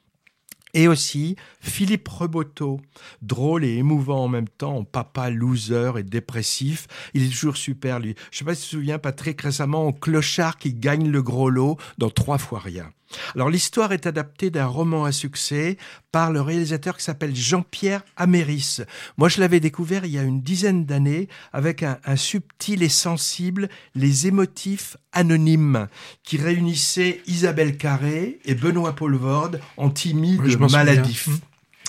Et 0.74 0.88
aussi 0.88 1.36
Philippe 1.60 2.08
Reboteau, 2.08 2.80
drôle 3.20 3.64
et 3.64 3.76
émouvant 3.76 4.24
en 4.24 4.28
même 4.28 4.48
temps, 4.48 4.84
papa 4.84 5.28
loser 5.28 5.92
et 5.98 6.02
dépressif. 6.02 6.86
Il 7.12 7.24
est 7.24 7.28
toujours 7.28 7.56
super, 7.56 8.00
lui. 8.00 8.14
Je 8.30 8.38
sais 8.38 8.44
pas 8.44 8.54
si 8.54 8.62
tu 8.62 8.68
te 8.68 8.76
souviens, 8.76 8.98
Patrick, 8.98 9.40
récemment, 9.40 9.86
au 9.86 9.92
clochard 9.92 10.56
qui 10.56 10.72
gagne 10.72 11.10
le 11.10 11.22
gros 11.22 11.50
lot 11.50 11.76
dans 11.98 12.10
Trois 12.10 12.38
fois 12.38 12.60
rien. 12.60 12.90
Alors 13.34 13.50
l'histoire 13.50 13.92
est 13.92 14.06
adaptée 14.06 14.50
d'un 14.50 14.66
roman 14.66 15.04
à 15.04 15.12
succès 15.12 15.76
par 16.10 16.30
le 16.30 16.40
réalisateur 16.40 16.96
qui 16.96 17.04
s'appelle 17.04 17.34
Jean-Pierre 17.34 18.02
Améris. 18.16 18.78
Moi 19.16 19.28
je 19.28 19.40
l'avais 19.40 19.60
découvert 19.60 20.04
il 20.04 20.12
y 20.12 20.18
a 20.18 20.22
une 20.22 20.42
dizaine 20.42 20.84
d'années 20.84 21.28
avec 21.52 21.82
un, 21.82 21.98
subtil 22.16 22.82
et 22.82 22.88
sensible 22.88 23.68
Les 23.94 24.26
émotifs 24.26 24.96
anonymes 25.12 25.88
qui 26.22 26.36
réunissait 26.36 27.22
Isabelle 27.26 27.76
Carré 27.76 28.38
et 28.44 28.54
Benoît 28.54 28.94
Poulvorde 28.94 29.60
en 29.76 29.90
timide 29.90 30.42
maladif. 30.70 31.28
Hum. 31.28 31.38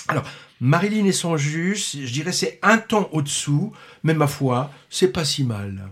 Alors 0.08 0.24
Marilyn 0.60 1.04
et 1.04 1.12
son 1.12 1.36
juge, 1.36 1.90
je 1.92 2.12
dirais 2.12 2.32
c'est 2.32 2.58
un 2.62 2.78
ton 2.78 3.08
au-dessous, 3.12 3.72
mais 4.02 4.14
ma 4.14 4.26
foi, 4.26 4.70
c'est 4.88 5.08
pas 5.08 5.24
si 5.24 5.44
mal. 5.44 5.90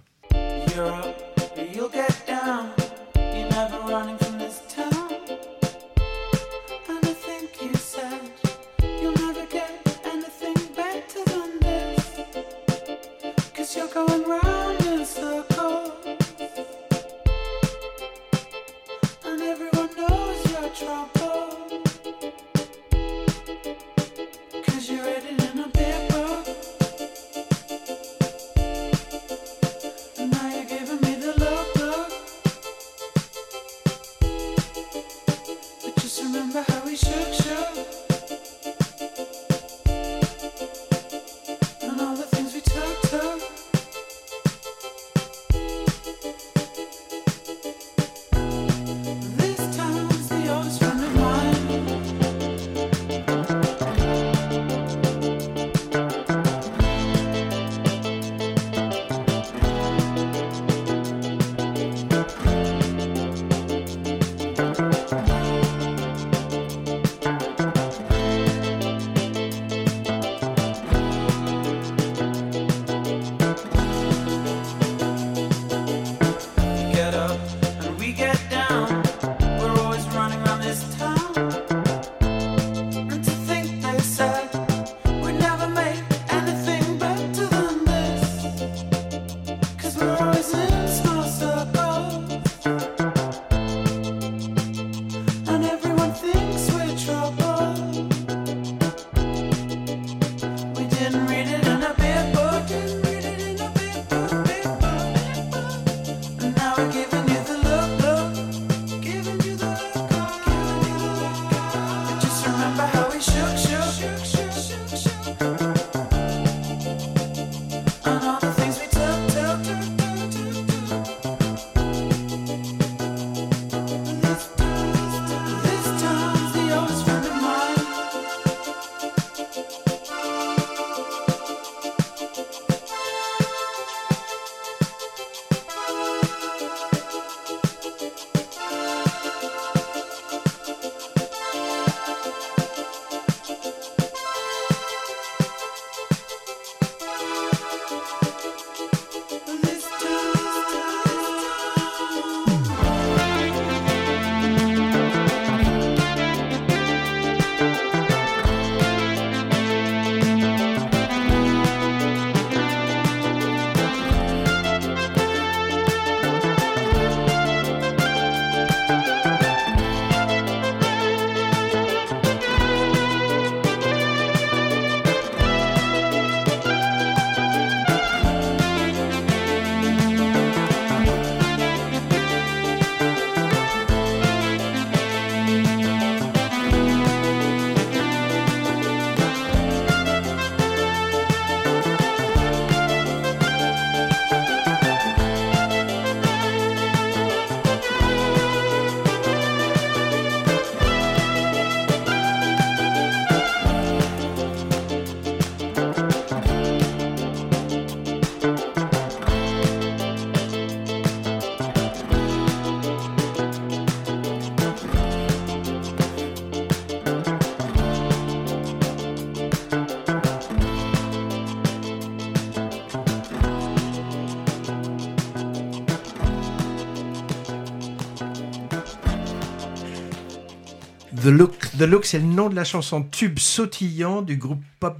The 231.83 231.87
Look, 231.87 232.05
c'est 232.05 232.21
le 232.21 232.25
nom 232.27 232.49
de 232.49 232.55
la 232.55 232.62
chanson 232.62 233.03
tube 233.03 233.40
sautillant 233.40 234.23
du 234.23 234.37
groupe 234.37 234.62
pop 234.79 234.97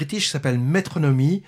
british 0.00 0.24
qui 0.24 0.30
s'appelle 0.30 0.58
Metronomy 0.58 1.42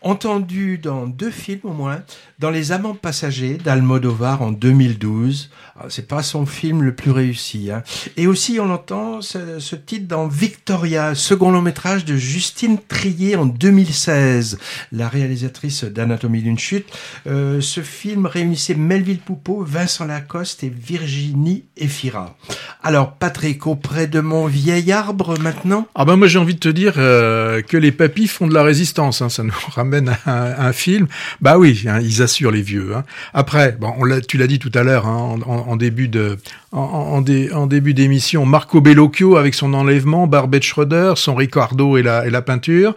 entendu 0.00 0.78
dans 0.78 1.06
deux 1.06 1.30
films 1.30 1.60
au 1.64 1.72
moins, 1.72 2.02
dans 2.38 2.50
Les 2.50 2.70
Amants 2.70 2.94
passagers 2.94 3.58
d'Almodovar 3.58 4.42
en 4.42 4.52
2012. 4.52 5.50
Ah, 5.80 5.86
c'est 5.88 6.06
pas 6.06 6.22
son 6.22 6.46
film 6.46 6.82
le 6.82 6.94
plus 6.94 7.10
réussi. 7.10 7.70
Hein. 7.70 7.82
Et 8.16 8.26
aussi, 8.26 8.58
on 8.60 8.70
entend 8.70 9.20
ce, 9.22 9.74
titre 9.74 10.06
dans 10.06 10.28
Victoria, 10.28 11.14
second 11.14 11.50
long 11.50 11.62
métrage 11.62 12.04
de 12.04 12.16
Justine 12.16 12.78
Trier 12.78 13.36
en 13.36 13.46
2016, 13.46 14.58
la 14.92 15.08
réalisatrice 15.08 15.84
d'Anatomie 15.84 16.42
d'une 16.42 16.58
chute. 16.58 16.86
Euh, 17.26 17.60
ce 17.60 17.80
film 17.80 18.26
réunissait 18.26 18.74
Melville 18.74 19.18
Poupeau, 19.18 19.64
Vincent 19.64 20.04
Lacoste 20.04 20.62
et 20.62 20.68
Virginie 20.68 21.64
Efira. 21.76 22.36
Alors, 22.82 23.14
Patrick, 23.14 23.66
auprès 23.66 24.06
de 24.06 24.20
mon 24.20 24.46
vieil 24.46 24.92
arbre 24.92 25.38
maintenant? 25.40 25.86
Ah 25.94 26.04
ben 26.04 26.16
moi 26.16 26.28
j'ai 26.28 26.38
envie 26.38 26.54
de 26.54 26.60
te 26.60 26.68
dire 26.68 26.94
euh, 26.96 27.62
que 27.62 27.76
les 27.76 27.92
papis 27.98 28.26
font 28.26 28.46
de 28.46 28.54
la 28.54 28.62
résistance. 28.62 29.20
Hein. 29.20 29.28
Ça 29.28 29.42
nous 29.42 29.52
ramène 29.74 30.16
à 30.24 30.66
un, 30.66 30.72
film. 30.72 31.06
Bah 31.42 31.58
oui, 31.58 31.84
hein, 31.86 32.00
ils 32.00 32.22
assurent 32.22 32.52
les 32.52 32.62
vieux. 32.62 32.96
Hein. 32.96 33.04
Après, 33.34 33.72
bon, 33.72 33.92
on 33.98 34.20
tu 34.20 34.38
l'as 34.38 34.46
dit 34.46 34.58
tout 34.58 34.72
à 34.74 34.82
l'heure 34.82 35.06
en, 35.06 35.76
début 35.76 36.08
de 36.08 36.38
en, 36.72 37.22
en, 37.22 37.24
en 37.54 37.66
début 37.66 37.94
d'émission, 37.94 38.44
Marco 38.44 38.80
Bellocchio 38.80 39.36
avec 39.36 39.54
son 39.54 39.72
enlèvement, 39.72 40.26
Barbet 40.26 40.60
Schroeder, 40.60 41.14
son 41.16 41.34
Ricardo 41.34 41.96
et 41.96 42.02
la, 42.02 42.26
et 42.26 42.30
la 42.30 42.42
peinture. 42.42 42.94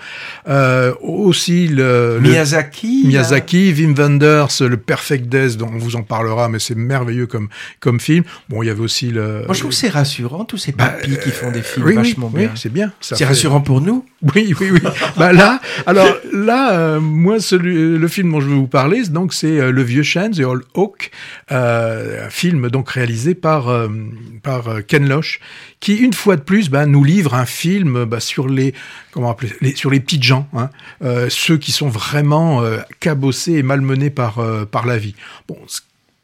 Euh, 0.48 0.94
aussi 1.02 1.68
le, 1.68 2.20
Miyazaki, 2.22 3.04
Miyazaki, 3.06 3.74
Wim 3.74 3.94
Wenders, 3.94 4.48
le 4.62 4.78
Perfect 4.78 5.28
Death, 5.30 5.58
dont 5.58 5.70
on 5.74 5.78
vous 5.78 5.96
en 5.96 6.04
parlera, 6.04 6.50
mais 6.50 6.60
c'est 6.60 6.76
merveilleux 6.76 7.28
comme 7.28 7.48
comme 7.80 8.00
film. 8.00 8.24
Bon, 8.50 8.62
il 8.62 8.68
y 8.68 8.70
avait 8.70 8.82
aussi 8.82 9.10
le. 9.10 9.44
Moi, 9.46 9.54
je 9.54 9.60
trouve 9.60 9.72
que 9.72 9.78
c'est 9.78 9.90
rassurant 9.90 10.46
tous 10.46 10.58
ces 10.58 10.72
bah, 10.74 10.88
papis 10.88 11.18
qui 11.24 11.32
font 11.32 11.52
des 11.52 11.62
films 11.62 11.92
vachement 11.94 12.30
oui, 12.34 12.42
bien. 12.42 12.50
Oui, 12.54 12.60
c'est 12.60 12.74
bien. 12.74 12.92
C'est 13.00 13.26
rassurant 13.26 13.62
pour 13.62 13.82
nous. 13.82 14.06
Oui, 14.36 14.54
oui, 14.60 14.72
oui. 14.72 14.80
bah 15.18 15.34
là, 15.34 15.60
alors 15.86 16.08
là, 16.32 16.74
euh, 16.74 17.00
moi, 17.00 17.40
celui, 17.40 17.98
le 17.98 18.08
film 18.08 18.32
dont 18.32 18.42
je 18.42 18.48
vais 18.48 18.56
vous 18.56 18.68
parler, 18.68 19.04
donc 19.04 19.34
c'est 19.34 19.60
euh, 19.60 19.72
Le 19.72 19.82
Vieux 19.82 20.04
Chêne, 20.04 20.32
The 20.32 20.42
Old 20.42 20.64
Oak, 20.76 21.12
euh, 21.52 22.28
un 22.28 22.30
film 22.30 22.70
donc 22.70 22.90
réalisé 22.90 23.34
par 23.34 23.61
euh, 23.70 23.88
par 24.44 24.86
Ken 24.88 25.08
Loach, 25.08 25.40
qui 25.80 25.96
une 25.96 26.14
fois 26.14 26.36
de 26.36 26.42
plus 26.42 26.70
bah, 26.70 26.86
nous 26.86 27.04
livre 27.04 27.34
un 27.34 27.46
film 27.46 28.06
bah, 28.06 28.20
sur 28.20 28.48
les 28.48 28.74
comment 29.12 29.32
appeler 29.32 29.76
sur 29.76 29.90
les 29.90 30.04
gens, 30.22 30.48
hein, 30.54 30.70
ceux 31.30 31.58
qui 31.58 31.72
sont 31.72 31.90
vraiment 31.90 32.64
cabossés 33.00 33.54
et 33.54 33.64
malmenés 33.64 34.10
par 34.10 34.40
par 34.68 34.86
la 34.86 34.98
vie. 34.98 35.16
Bon, 35.48 35.58
ce 35.68 35.82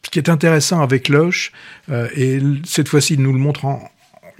qui 0.09 0.19
est 0.19 0.29
intéressant 0.29 0.81
avec 0.81 1.09
Loach, 1.09 1.51
et 2.15 2.39
cette 2.63 2.87
fois-ci 2.87 3.15
il 3.15 3.21
nous 3.21 3.33
le 3.33 3.39
montre 3.39 3.65
en, 3.65 3.91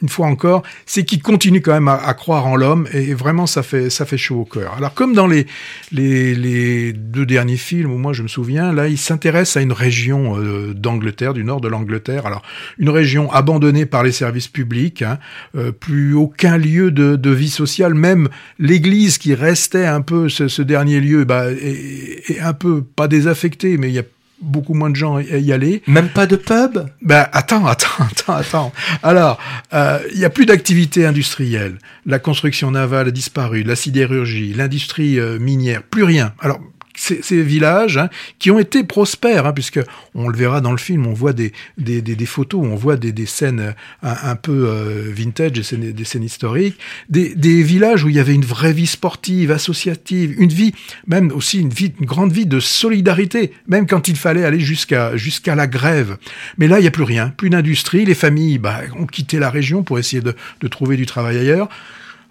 une 0.02 0.10
fois 0.10 0.28
encore, 0.28 0.64
c'est 0.86 1.04
qu'il 1.06 1.22
continue 1.22 1.62
quand 1.62 1.74
même 1.74 1.88
à, 1.88 2.14
croire 2.14 2.48
en 2.48 2.56
l'homme 2.56 2.88
et 2.94 3.14
vraiment 3.14 3.48
ça 3.48 3.64
fait 3.64 3.90
ça 3.90 4.06
fait 4.06 4.18
chaud 4.18 4.42
au 4.42 4.46
cœur. 4.46 4.74
Alors 4.78 4.94
comme 4.94 5.14
dans 5.14 5.28
les 5.28 5.46
les, 5.92 6.36
les 6.36 6.94
deux 6.94 7.26
derniers 7.26 7.58
films 7.58 7.92
où 7.92 7.98
moi 7.98 8.14
je 8.14 8.24
me 8.24 8.28
souviens, 8.28 8.74
là 8.74 8.88
il 8.88 8.98
s'intéresse 8.98 9.58
à 9.58 9.62
une 9.62 9.72
région 9.72 10.38
euh, 10.38 10.74
d'Angleterre, 10.74 11.34
du 11.34 11.44
nord 11.44 11.62
de 11.62 11.68
l'Angleterre. 11.68 12.26
Alors 12.26 12.44
une 12.78 12.90
région 12.90 13.32
abandonnée 13.32 13.86
par 13.86 14.04
les 14.04 14.12
services 14.12 14.48
publics, 14.48 15.02
hein, 15.02 15.20
euh, 15.56 15.72
plus 15.72 16.14
aucun 16.14 16.58
lieu 16.58 16.92
de, 16.92 17.16
de, 17.16 17.30
vie 17.32 17.50
sociale, 17.50 17.94
même 17.94 18.30
l'église 18.60 19.18
qui 19.18 19.34
restait 19.34 19.86
un 19.86 20.02
peu 20.02 20.30
ce, 20.30 20.48
ce 20.48 20.62
dernier 20.62 21.00
lieu, 21.00 21.24
bah, 21.24 21.52
est, 21.52 22.32
est, 22.32 22.40
un 22.40 22.54
peu 22.54 22.82
pas 22.82 23.08
désaffecté, 23.08 23.78
mais 23.78 23.90
il 23.90 23.94
y 23.94 24.00
a 24.00 24.04
beaucoup 24.42 24.74
moins 24.74 24.90
de 24.90 24.96
gens 24.96 25.20
y 25.20 25.52
aller. 25.52 25.82
Même 25.88 26.10
pas 26.10 26.28
de 26.28 26.36
pub? 26.36 26.80
Ben 27.02 27.28
attends, 27.32 27.66
attends, 27.68 28.04
attends, 28.12 28.34
attends. 28.36 28.74
Alors, 29.04 29.40
euh, 29.74 30.00
il 30.14 30.20
y 30.20 30.26
a 30.26 30.30
plus 30.30 30.46
d'activité 30.46 31.06
industrielle. 31.06 31.78
La 32.06 32.20
construction 32.20 32.72
navale 32.72 33.08
a 33.08 33.12
disparu, 33.12 33.64
la 33.64 33.76
sidérurgie, 33.76 34.54
l'industrie 34.54 35.20
euh, 35.20 35.40
minière, 35.40 35.84
plus 35.84 36.04
rien. 36.04 36.34
Alors 36.40 36.60
ces, 36.98 37.44
villages 37.44 37.98
hein, 37.98 38.10
qui 38.40 38.52
ont 38.52 38.60
été 38.60 38.84
prospères, 38.84 39.46
hein, 39.46 39.54
puisque 39.54 39.80
on 40.16 40.28
le 40.28 40.38
verra 40.38 40.62
dans 40.62 40.72
le 40.72 40.78
film, 40.78 41.06
on 41.06 41.14
voit 41.14 41.34
des, 41.34 41.54
des, 41.78 42.02
des, 42.02 42.26
photos, 42.26 42.62
on 42.64 42.76
voit 42.76 42.98
des, 42.98 43.26
scènes 43.26 43.60
euh, 43.60 43.72
un, 44.02 44.36
peu 44.36 44.68
euh, 44.68 45.12
vintage, 45.14 45.54
des 45.54 45.64
scènes, 45.64 45.92
des 45.92 46.04
scènes 46.04 46.24
historiques, 46.24 46.78
des, 47.10 47.34
villages 47.64 48.04
où 48.04 48.10
il 48.10 48.16
y 48.16 48.20
avait 48.20 48.34
une 48.34 48.46
vraie 48.46 48.74
vie 48.74 48.88
sportive, 48.88 49.52
associative, 49.52 50.36
une 50.40 50.50
vie, 50.50 50.74
même 51.06 51.32
aussi 51.32 51.60
une, 51.60 51.70
vie, 51.70 51.94
une 52.00 52.06
grande 52.06 52.32
vie 52.32 52.46
de 52.46 52.60
solidarité, 52.60 53.52
même 53.68 53.88
quand 53.88 54.08
il 54.08 54.16
fallait 54.16 54.44
aller 54.44 54.60
jusqu'à 54.60 55.16
jusqu'à 55.18 55.56
la 55.56 55.68
grève. 55.68 56.18
Mais 56.58 56.68
là, 56.68 56.80
il 56.80 56.82
n'y 56.82 56.88
a 56.88 56.92
plus 56.92 57.04
rien, 57.04 57.30
plus 57.30 57.50
d'industrie, 57.50 58.06
les 58.06 58.16
familles 58.16 58.58
bah, 58.58 58.82
ont 58.98 59.06
quitté 59.06 59.40
la 59.40 59.50
région 59.50 59.84
pour 59.84 60.00
essayer 60.00 60.22
de, 60.22 60.36
de 60.62 60.68
trouver 60.68 60.98
du 60.98 61.06
travail 61.06 61.38
ailleurs. 61.38 61.70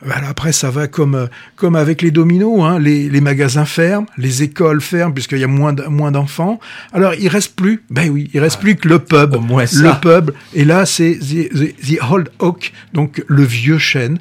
Alors 0.05 0.29
après, 0.29 0.53
ça 0.53 0.71
va 0.71 0.89
comme 0.89 1.29
comme 1.57 1.75
avec 1.75 2.03
les 2.03 2.11
dominos, 2.11 2.63
hein. 2.63 2.79
les, 2.79 3.09
les, 3.09 3.21
magasins 3.23 3.65
ferment, 3.65 4.07
les 4.19 4.43
écoles 4.43 4.83
ferment 4.83 5.13
puisqu'il 5.13 5.39
y 5.39 5.45
a 5.45 5.49
moins 5.49 5.75
moins 5.89 6.11
d'enfants. 6.11 6.61
Alors 6.93 7.15
il 7.15 7.29
reste 7.29 7.57
plus, 7.57 7.83
ben 7.89 8.11
oui, 8.11 8.31
il 8.35 8.41
reste 8.41 8.61
plus 8.61 8.77
que 8.77 8.89
le 8.89 8.99
pub, 8.99 9.35
Au 9.35 9.41
moins 9.41 9.65
ça. 9.65 9.83
le 9.83 10.01
pub. 10.01 10.33
Et 10.55 10.67
là, 10.67 10.85
c'est 10.85 11.19
the, 11.19 11.49
the, 11.49 11.77
the, 11.81 11.99
Old 12.11 12.29
Oak, 12.41 12.73
donc 12.93 13.25
le 13.27 13.43
vieux 13.43 13.79
chêne, 13.79 14.19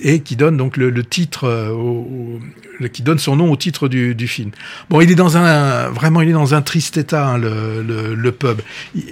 et 0.00 0.20
qui 0.20 0.34
donne 0.34 0.56
donc 0.56 0.78
le, 0.78 0.88
le 0.88 1.04
titre, 1.04 1.44
euh, 1.44 1.70
au, 1.72 2.40
au, 2.80 2.88
qui 2.88 3.02
donne 3.02 3.18
son 3.18 3.36
nom 3.36 3.52
au 3.52 3.56
titre 3.56 3.88
du, 3.88 4.14
du, 4.14 4.28
film. 4.28 4.50
Bon, 4.88 5.02
il 5.02 5.10
est 5.10 5.14
dans 5.14 5.36
un 5.36 5.90
vraiment, 5.90 6.22
il 6.22 6.30
est 6.30 6.32
dans 6.32 6.54
un 6.54 6.62
triste 6.62 6.96
état, 6.96 7.26
hein, 7.26 7.38
le, 7.38 7.82
le, 7.82 8.14
le, 8.14 8.32
pub. 8.32 8.62
Il, 8.94 9.04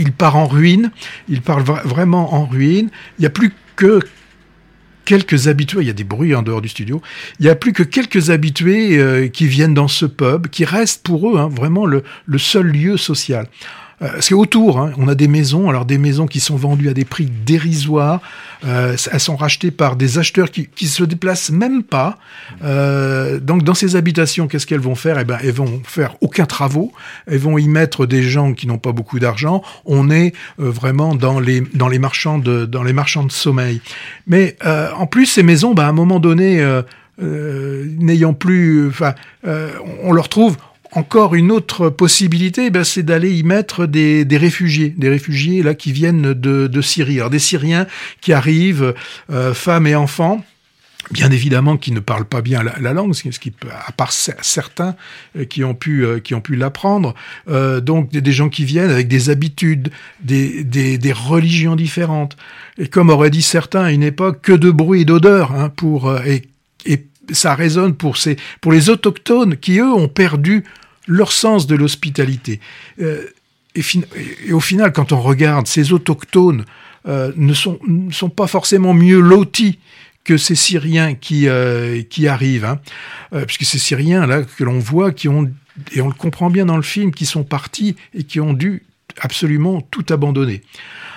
il 0.00 0.12
part 0.12 0.36
en 0.36 0.46
ruine, 0.46 0.90
il 1.28 1.42
part 1.42 1.60
vraiment 1.60 2.34
en 2.34 2.46
ruine. 2.46 2.88
Il 3.18 3.22
n'y 3.22 3.26
a 3.26 3.30
plus 3.30 3.52
que 3.76 4.00
quelques 5.10 5.48
habitués, 5.48 5.80
il 5.80 5.88
y 5.88 5.90
a 5.90 5.92
des 5.92 6.04
bruits 6.04 6.36
en 6.36 6.42
dehors 6.42 6.62
du 6.62 6.68
studio, 6.68 7.02
il 7.40 7.42
n'y 7.46 7.50
a 7.50 7.56
plus 7.56 7.72
que 7.72 7.82
quelques 7.82 8.30
habitués 8.30 8.96
euh, 8.96 9.26
qui 9.26 9.48
viennent 9.48 9.74
dans 9.74 9.88
ce 9.88 10.06
pub, 10.06 10.46
qui 10.46 10.64
restent 10.64 11.02
pour 11.02 11.28
eux 11.28 11.36
hein, 11.36 11.48
vraiment 11.48 11.84
le, 11.84 12.04
seul 12.38 12.68
lieu 12.68 12.96
social. 12.96 13.48
Euh, 14.02 14.08
c'est 14.20 14.34
autour, 14.34 14.78
hein, 14.78 14.92
on 14.96 15.08
a 15.08 15.14
des 15.14 15.28
maisons, 15.28 15.68
alors 15.68 15.84
des 15.84 15.98
maisons 15.98 16.26
qui 16.26 16.40
sont 16.40 16.56
vendues 16.56 16.88
à 16.88 16.94
des 16.94 17.04
prix 17.04 17.26
dérisoires, 17.26 18.20
euh, 18.64 18.96
elles 19.12 19.20
sont 19.20 19.36
rachetées 19.36 19.70
par 19.70 19.96
des 19.96 20.18
acheteurs 20.18 20.50
qui, 20.50 20.68
qui 20.74 20.86
se 20.86 21.04
déplacent 21.04 21.50
même 21.50 21.82
pas. 21.82 22.18
Euh, 22.62 23.38
donc 23.38 23.62
dans 23.62 23.74
ces 23.74 23.96
habitations, 23.96 24.48
qu'est-ce 24.48 24.66
qu'elles 24.66 24.80
vont 24.80 24.94
faire? 24.94 25.18
Eh 25.18 25.24
ben, 25.24 25.38
elles 25.42 25.52
vont 25.52 25.82
faire 25.84 26.16
aucun 26.20 26.46
travaux, 26.46 26.92
elles 27.26 27.38
vont 27.38 27.58
y 27.58 27.68
mettre 27.68 28.06
des 28.06 28.22
gens 28.22 28.52
qui 28.52 28.66
n'ont 28.66 28.78
pas 28.78 28.92
beaucoup 28.92 29.18
d'argent. 29.18 29.62
On 29.84 30.10
est 30.10 30.34
euh, 30.58 30.70
vraiment 30.70 31.14
dans 31.14 31.40
les 31.40 31.62
dans 31.74 31.88
les 31.88 31.98
marchands 31.98 32.38
de 32.38 32.64
dans 32.64 32.82
les 32.82 32.92
marchands 32.92 33.24
de 33.24 33.32
sommeil. 33.32 33.80
Mais 34.26 34.56
euh, 34.64 34.90
en 34.96 35.06
plus, 35.06 35.26
ces 35.26 35.42
maisons, 35.42 35.74
ben, 35.74 35.84
à 35.84 35.88
un 35.88 35.92
moment 35.92 36.20
donné. 36.20 36.60
Euh, 36.60 36.82
n'ayant 37.98 38.32
plus, 38.32 38.88
enfin, 38.88 39.12
on 40.02 40.10
leur 40.10 40.30
trouve 40.30 40.56
encore 40.92 41.34
une 41.34 41.52
autre 41.52 41.88
possibilité, 41.88 42.70
ben, 42.70 42.84
c'est 42.84 43.02
d'aller 43.02 43.36
y 43.36 43.42
mettre 43.42 43.86
des, 43.86 44.24
des, 44.24 44.36
réfugiés, 44.36 44.94
des 44.96 45.08
réfugiés 45.08 45.62
là 45.62 45.74
qui 45.74 45.92
viennent 45.92 46.34
de, 46.34 46.66
de 46.66 46.80
Syrie, 46.80 47.18
alors 47.18 47.30
des 47.30 47.38
Syriens 47.38 47.86
qui 48.20 48.32
arrivent, 48.32 48.94
euh, 49.30 49.54
femmes 49.54 49.86
et 49.86 49.94
enfants. 49.94 50.44
Bien 51.10 51.32
évidemment, 51.32 51.76
qui 51.76 51.90
ne 51.90 51.98
parlent 51.98 52.26
pas 52.26 52.40
bien 52.40 52.62
la, 52.62 52.78
la 52.78 52.92
langue, 52.92 53.14
ce 53.14 53.22
qui, 53.40 53.52
à 53.86 53.90
part 53.90 54.12
certains 54.12 54.94
euh, 55.36 55.44
qui 55.44 55.64
ont 55.64 55.74
pu 55.74 56.04
euh, 56.04 56.20
qui 56.20 56.34
ont 56.34 56.40
pu 56.40 56.54
l'apprendre. 56.54 57.14
Euh, 57.48 57.80
donc 57.80 58.10
des, 58.10 58.32
gens 58.32 58.48
qui 58.48 58.64
viennent 58.64 58.90
avec 58.90 59.08
des 59.08 59.28
habitudes, 59.28 59.90
des, 60.22 60.62
des, 60.62 60.98
des, 60.98 61.12
religions 61.12 61.74
différentes. 61.74 62.36
Et 62.78 62.86
comme 62.86 63.10
auraient 63.10 63.30
dit 63.30 63.42
certains 63.42 63.82
à 63.82 63.90
une 63.90 64.04
époque, 64.04 64.40
que 64.42 64.52
de 64.52 64.70
bruit 64.70 65.00
et 65.00 65.04
d'odeur 65.04 65.52
hein, 65.52 65.68
pour 65.70 66.16
et, 66.24 66.36
et 66.36 66.42
ça 67.32 67.54
résonne 67.54 67.94
pour 67.94 68.16
ces 68.16 68.36
pour 68.60 68.72
les 68.72 68.90
autochtones 68.90 69.56
qui 69.56 69.78
eux 69.78 69.92
ont 69.92 70.08
perdu 70.08 70.64
leur 71.10 71.32
sens 71.32 71.66
de 71.66 71.74
l'hospitalité. 71.74 72.60
Euh, 73.00 73.26
et, 73.74 74.52
au 74.52 74.60
final, 74.60 74.92
quand 74.92 75.12
on 75.12 75.20
regarde, 75.20 75.66
ces 75.66 75.92
autochtones 75.92 76.64
euh, 77.08 77.32
ne, 77.36 77.52
sont, 77.52 77.78
pas 78.34 78.46
forcément 78.46 78.94
mieux 78.94 79.20
lotis 79.20 79.78
que 80.24 80.36
ces 80.36 80.54
Syriens 80.54 81.14
qui, 81.14 81.48
euh, 81.48 82.02
qui 82.02 82.28
arrivent, 82.28 82.64
hein, 82.64 82.78
puisque 83.46 83.64
ces 83.64 83.78
Syriens 83.78 84.26
là 84.26 84.42
que 84.42 84.64
l'on 84.64 84.78
voit, 84.78 85.12
qui 85.12 85.28
ont 85.28 85.50
et 85.92 86.02
on 86.02 86.08
le 86.08 86.14
comprend 86.14 86.50
bien 86.50 86.66
dans 86.66 86.76
le 86.76 86.82
film, 86.82 87.10
qui 87.10 87.24
sont 87.24 87.44
partis 87.44 87.96
et 88.12 88.24
qui 88.24 88.38
ont 88.38 88.52
dû 88.52 88.82
absolument 89.18 89.80
tout 89.80 90.04
abandonner. 90.10 90.62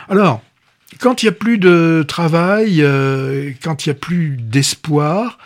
Alors, 0.07 0.41
quand 0.99 1.21
il 1.21 1.25
n'y 1.25 1.29
a 1.29 1.33
plus 1.33 1.57
de 1.57 2.05
travail, 2.07 2.77
quand 3.61 3.85
il 3.85 3.89
n'y 3.89 3.91
a 3.91 3.95
plus 3.99 4.37
d'espoir, 4.39 5.37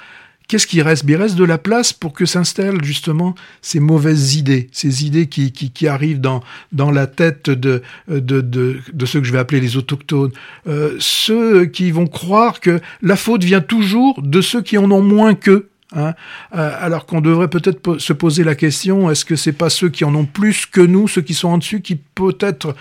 qu'est-ce 0.47 0.67
qui 0.67 0.81
reste? 0.81 1.03
Il 1.07 1.15
reste 1.15 1.35
de 1.35 1.43
la 1.43 1.57
place 1.57 1.93
pour 1.93 2.13
que 2.13 2.25
s'installent 2.25 2.83
justement 2.83 3.35
ces 3.61 3.79
mauvaises 3.79 4.35
idées, 4.35 4.69
ces 4.71 5.05
idées 5.05 5.27
qui, 5.27 5.51
qui, 5.51 5.71
qui 5.71 5.87
arrivent 5.87 6.21
dans, 6.21 6.43
dans 6.71 6.91
la 6.91 7.07
tête 7.07 7.49
de, 7.49 7.81
de, 8.07 8.41
de, 8.41 8.79
de, 8.91 9.05
ceux 9.05 9.19
que 9.19 9.27
je 9.27 9.31
vais 9.31 9.39
appeler 9.39 9.61
les 9.61 9.77
autochtones, 9.77 10.31
euh, 10.67 10.95
ceux 10.99 11.65
qui 11.65 11.91
vont 11.91 12.07
croire 12.07 12.59
que 12.59 12.79
la 13.01 13.15
faute 13.15 13.43
vient 13.43 13.61
toujours 13.61 14.21
de 14.21 14.41
ceux 14.41 14.61
qui 14.61 14.77
en 14.77 14.89
ont 14.91 15.03
moins 15.03 15.33
qu'eux. 15.33 15.69
Hein, 15.95 16.15
euh, 16.53 16.71
alors 16.81 17.05
qu'on 17.05 17.21
devrait 17.21 17.47
peut-être 17.47 17.97
se 17.97 18.11
poser 18.11 18.43
la 18.43 18.55
question 18.55 19.09
est-ce 19.09 19.23
que 19.23 19.37
c'est 19.37 19.53
pas 19.53 19.69
ceux 19.69 19.87
qui 19.87 20.03
en 20.03 20.13
ont 20.15 20.25
plus 20.25 20.65
que 20.65 20.81
nous, 20.81 21.07
ceux 21.07 21.21
qui 21.21 21.33
sont 21.33 21.47
en 21.47 21.57
dessus, 21.57 21.79
qui 21.79 21.95
peut-être 21.95 22.75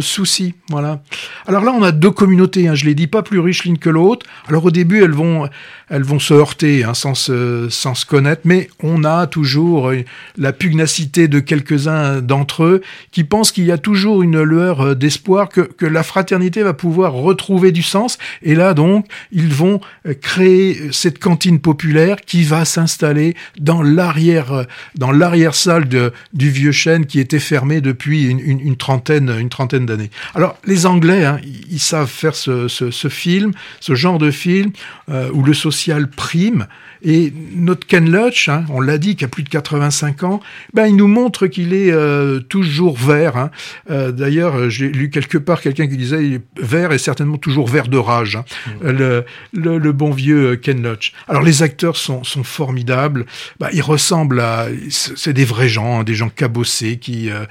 souci 0.00 0.54
Voilà. 0.70 1.02
Alors 1.46 1.64
là, 1.64 1.72
on 1.72 1.82
a 1.82 1.92
deux 1.92 2.10
communautés. 2.10 2.68
Hein, 2.68 2.74
je 2.74 2.84
les 2.84 2.94
dis 2.94 3.06
pas 3.06 3.22
plus 3.22 3.40
riches 3.40 3.64
l'une 3.64 3.78
que 3.78 3.90
l'autre. 3.90 4.26
Alors 4.48 4.64
au 4.64 4.70
début, 4.70 5.02
elles 5.02 5.12
vont, 5.12 5.48
elles 5.88 6.02
vont 6.02 6.18
se 6.18 6.34
heurter 6.34 6.84
hein, 6.84 6.94
sans 6.94 7.14
se, 7.14 7.68
sans 7.70 7.94
se 7.94 8.06
connaître, 8.06 8.42
mais 8.44 8.68
on 8.82 9.04
a 9.04 9.26
toujours 9.26 9.92
la 10.36 10.52
pugnacité 10.52 11.28
de 11.28 11.40
quelques-uns 11.40 12.20
d'entre 12.20 12.64
eux 12.64 12.82
qui 13.10 13.24
pensent 13.24 13.52
qu'il 13.52 13.64
y 13.64 13.72
a 13.72 13.78
toujours 13.78 14.22
une 14.22 14.40
lueur 14.42 14.96
d'espoir 14.96 15.48
que, 15.48 15.60
que 15.62 15.86
la 15.86 16.02
fraternité 16.02 16.62
va 16.62 16.74
pouvoir 16.74 17.12
retrouver 17.12 17.72
du 17.72 17.82
sens. 17.82 18.18
Et 18.42 18.54
là, 18.54 18.74
donc, 18.74 19.06
ils 19.32 19.52
vont 19.52 19.80
créer 20.20 20.92
cette 20.92 21.18
cantine 21.18 21.58
populaire 21.60 22.16
qui 22.20 22.44
va 22.44 22.64
s'installer 22.64 23.34
dans 23.58 23.82
l'arrière 23.82 24.66
dans 24.94 25.10
l'arrière 25.10 25.54
salle 25.54 25.88
de, 25.88 26.12
du 26.32 26.50
vieux 26.50 26.72
chêne 26.72 27.06
qui 27.06 27.20
était 27.20 27.38
fermé 27.38 27.80
depuis 27.80 28.26
une, 28.26 28.40
une, 28.40 28.76
trentaine 28.76 29.34
une 29.38 29.47
trentaine 29.48 29.86
d'années. 29.86 30.10
Alors 30.34 30.56
les 30.64 30.86
Anglais, 30.86 31.24
hein, 31.24 31.40
ils 31.70 31.80
savent 31.80 32.08
faire 32.08 32.34
ce, 32.34 32.68
film, 33.08 33.52
ce 33.80 33.94
genre 33.94 34.18
de 34.18 34.30
film 34.30 34.72
euh, 35.10 35.30
où 35.32 35.42
le 35.42 35.54
social 35.54 36.08
prime. 36.08 36.66
Et 37.02 37.32
notre 37.54 37.86
Ken 37.86 38.10
Loach, 38.10 38.48
hein, 38.48 38.64
on 38.70 38.80
l'a 38.80 38.98
dit, 38.98 39.16
qui 39.16 39.24
a 39.24 39.28
plus 39.28 39.42
de 39.42 39.48
85 39.48 40.22
ans, 40.24 40.40
ben 40.74 40.86
il 40.86 40.96
nous 40.96 41.06
montre 41.08 41.46
qu'il 41.46 41.74
est 41.74 41.92
euh, 41.92 42.40
toujours 42.40 42.96
vert. 42.96 43.36
Hein. 43.36 43.50
Euh, 43.90 44.12
D'ailleurs, 44.12 44.68
j'ai 44.70 44.88
lu 44.88 45.10
quelque 45.10 45.38
part 45.38 45.60
quelqu'un 45.60 45.86
qui 45.86 45.96
disait 45.96 46.24
il 46.24 46.34
est 46.34 46.42
vert 46.60 46.92
et 46.92 46.98
certainement 46.98 47.36
toujours 47.36 47.68
vert 47.68 47.88
de 47.88 47.98
rage. 47.98 48.36
Hein. 48.36 48.44
Mmh. 48.82 48.90
Le, 48.90 49.24
le, 49.52 49.78
le, 49.78 49.92
bon 49.92 50.10
vieux 50.10 50.56
Ken 50.56 50.82
Loach. 50.82 51.12
Alors 51.28 51.42
les 51.42 51.62
acteurs 51.62 51.96
sont, 51.96 52.24
sont 52.24 52.44
formidables. 52.44 53.26
Bah, 53.60 53.68
ils 53.72 53.82
ressemblent 53.82 54.40
à, 54.40 54.66
c'est 54.90 55.32
des 55.32 55.44
vrais 55.44 55.68
gens, 55.68 56.00
hein, 56.00 56.04
des 56.04 56.14
gens 56.14 56.28
cabossés 56.28 56.98
qui. 56.98 57.30
Euh, 57.30 57.44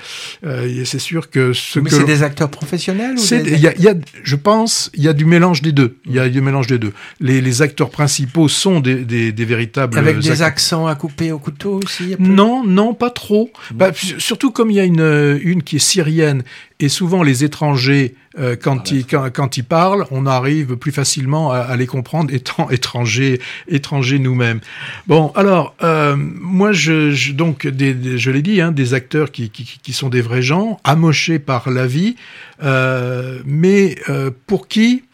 euh, 0.45 0.83
c'est 0.85 0.99
sûr 0.99 1.29
que 1.29 1.53
ce 1.53 1.79
Mais 1.79 1.89
c'est 1.89 2.03
des 2.03 2.23
acteurs 2.23 2.49
professionnels 2.49 3.15
ou 3.17 3.21
il 3.21 3.43
des... 3.43 3.57
y, 3.57 3.67
a, 3.67 3.77
y 3.77 3.87
a, 3.87 3.93
je 4.23 4.35
pense, 4.35 4.91
il 4.93 5.03
y 5.03 5.07
a 5.07 5.13
du 5.13 5.25
mélange 5.25 5.61
des 5.61 5.71
deux. 5.71 5.97
Il 6.05 6.13
y 6.13 6.19
a 6.19 6.29
du 6.29 6.41
mélange 6.41 6.67
des 6.67 6.79
deux. 6.79 6.93
Les, 7.19 7.41
les 7.41 7.61
acteurs 7.61 7.89
principaux 7.89 8.47
sont 8.47 8.79
des, 8.79 9.05
des, 9.05 9.36
des 9.37 9.45
véritables. 9.45 9.97
Avec 9.97 10.19
des 10.19 10.41
accents 10.41 10.87
à 10.87 10.95
couper 10.95 11.31
au 11.31 11.39
couteau 11.39 11.79
aussi. 11.83 12.15
Non, 12.19 12.65
non, 12.65 12.93
pas 12.93 13.11
trop. 13.11 13.49
Bah, 13.73 13.91
surtout 13.93 14.51
comme 14.51 14.71
il 14.71 14.75
y 14.75 14.79
a 14.79 14.83
une 14.83 15.39
une 15.43 15.63
qui 15.63 15.77
est 15.77 15.79
syrienne 15.79 16.43
et 16.79 16.89
souvent, 16.89 17.23
les 17.23 17.43
étrangers, 17.43 18.13
euh, 18.37 18.55
quand, 18.55 18.91
ah, 18.91 18.93
ils, 18.93 19.05
quand, 19.05 19.29
quand, 19.33 19.57
ils 19.57 19.63
parlent, 19.63 20.05
on 20.11 20.27
arrive 20.27 20.75
plus 20.75 20.91
facilement 20.91 21.51
à, 21.51 21.57
à 21.57 21.75
les 21.75 21.87
comprendre, 21.87 22.31
étant 22.31 22.69
étrangers, 22.69 23.41
étrangers 23.67 24.19
nous-mêmes. 24.19 24.59
Bon, 25.07 25.31
alors, 25.35 25.75
euh, 25.81 26.15
moi, 26.15 26.73
je, 26.73 27.11
je 27.11 27.31
donc, 27.33 27.65
des, 27.65 27.95
des, 27.95 28.19
je 28.19 28.29
l'ai 28.29 28.43
dit, 28.43 28.61
hein, 28.61 28.71
des 28.71 28.93
acteurs 28.93 29.31
qui, 29.31 29.49
qui, 29.49 29.79
qui, 29.81 29.93
sont 29.93 30.09
des 30.09 30.21
vrais 30.21 30.43
gens, 30.43 30.79
amochés 30.83 31.39
par 31.39 31.71
la 31.71 31.87
vie, 31.87 32.15
euh, 32.61 33.39
mais 33.45 33.95
euh, 34.09 34.29
pour 34.45 34.67
qui 34.67 35.01
euh, 35.01 35.06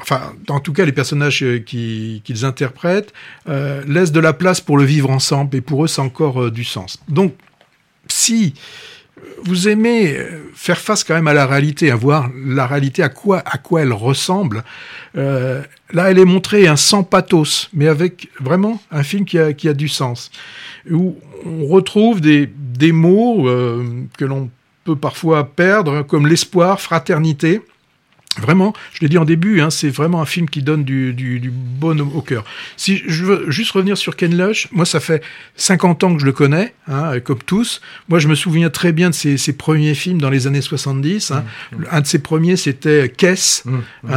enfin, 0.00 0.32
en 0.48 0.60
tout 0.60 0.72
cas, 0.72 0.84
les 0.84 0.92
personnages 0.92 1.42
euh, 1.42 1.58
qu'ils 1.58 2.44
interprètent 2.44 3.12
euh, 3.48 3.82
laissent 3.86 4.12
de 4.12 4.20
la 4.20 4.32
place 4.32 4.60
pour 4.60 4.78
le 4.78 4.84
vivre 4.84 5.10
ensemble, 5.10 5.56
et 5.56 5.60
pour 5.60 5.84
eux, 5.84 5.88
c'est 5.88 6.00
encore 6.00 6.44
euh, 6.44 6.50
du 6.50 6.64
sens. 6.64 6.98
Donc, 7.08 7.34
si 8.08 8.54
vous 9.44 9.68
aimez 9.68 10.16
euh, 10.16 10.50
faire 10.54 10.78
face 10.78 11.04
quand 11.04 11.14
même 11.14 11.28
à 11.28 11.34
la 11.34 11.46
réalité, 11.46 11.90
à 11.90 11.96
voir 11.96 12.30
la 12.44 12.66
réalité, 12.66 13.02
à 13.02 13.08
quoi, 13.08 13.42
elle 13.78 13.92
ressemble. 13.92 14.64
Euh, 15.16 15.62
là, 15.92 16.10
elle 16.10 16.18
est 16.18 16.24
montrée 16.24 16.66
sans 16.76 17.02
pathos, 17.02 17.68
mais 17.72 17.88
avec 17.88 18.28
vraiment 18.40 18.80
un 18.90 19.02
film 19.02 19.24
qui 19.24 19.38
a, 19.38 19.72
du 19.72 19.88
sens, 19.88 20.30
où 20.90 21.16
on 21.44 21.66
retrouve 21.66 22.20
des, 22.20 22.48
mots 22.92 23.48
euh, 23.48 23.84
que 24.16 24.24
l'on 24.24 24.50
peut 24.84 24.96
parfois 24.96 25.44
perdre, 25.44 26.02
comme 26.02 26.26
l'espoir, 26.26 26.80
fraternité. 26.80 27.60
Vraiment, 28.38 28.72
je 28.92 29.00
l'ai 29.00 29.08
dit 29.08 29.18
en 29.18 29.24
début, 29.24 29.60
hein, 29.60 29.70
c'est 29.70 29.90
vraiment 29.90 30.22
un 30.22 30.24
film 30.24 30.48
qui 30.48 30.62
donne 30.62 30.84
du, 30.84 31.12
du, 31.12 31.40
du 31.40 31.50
bon 31.50 32.00
au 32.14 32.22
cœur. 32.22 32.44
Si 32.76 33.02
je 33.08 33.24
veux 33.24 33.50
juste 33.50 33.72
revenir 33.72 33.98
sur 33.98 34.14
Ken 34.14 34.36
Loach, 34.36 34.68
moi 34.70 34.86
ça 34.86 35.00
fait 35.00 35.20
50 35.56 36.04
ans 36.04 36.14
que 36.14 36.20
je 36.20 36.26
le 36.26 36.32
connais, 36.32 36.72
hein, 36.86 37.18
comme 37.18 37.40
tous. 37.40 37.80
Moi 38.08 38.20
je 38.20 38.28
me 38.28 38.36
souviens 38.36 38.70
très 38.70 38.92
bien 38.92 39.10
de 39.10 39.16
ses, 39.16 39.36
ses 39.36 39.52
premiers 39.52 39.94
films 39.94 40.20
dans 40.20 40.30
les 40.30 40.46
années 40.46 40.60
70. 40.60 41.32
Hein. 41.32 41.42
Mmh, 41.72 41.76
mmh. 41.76 41.84
Un 41.90 42.00
de 42.02 42.06
ses 42.06 42.20
premiers 42.20 42.54
c'était 42.54 43.08
Kess, 43.08 43.64
mmh, 43.64 43.78
mmh. 44.04 44.10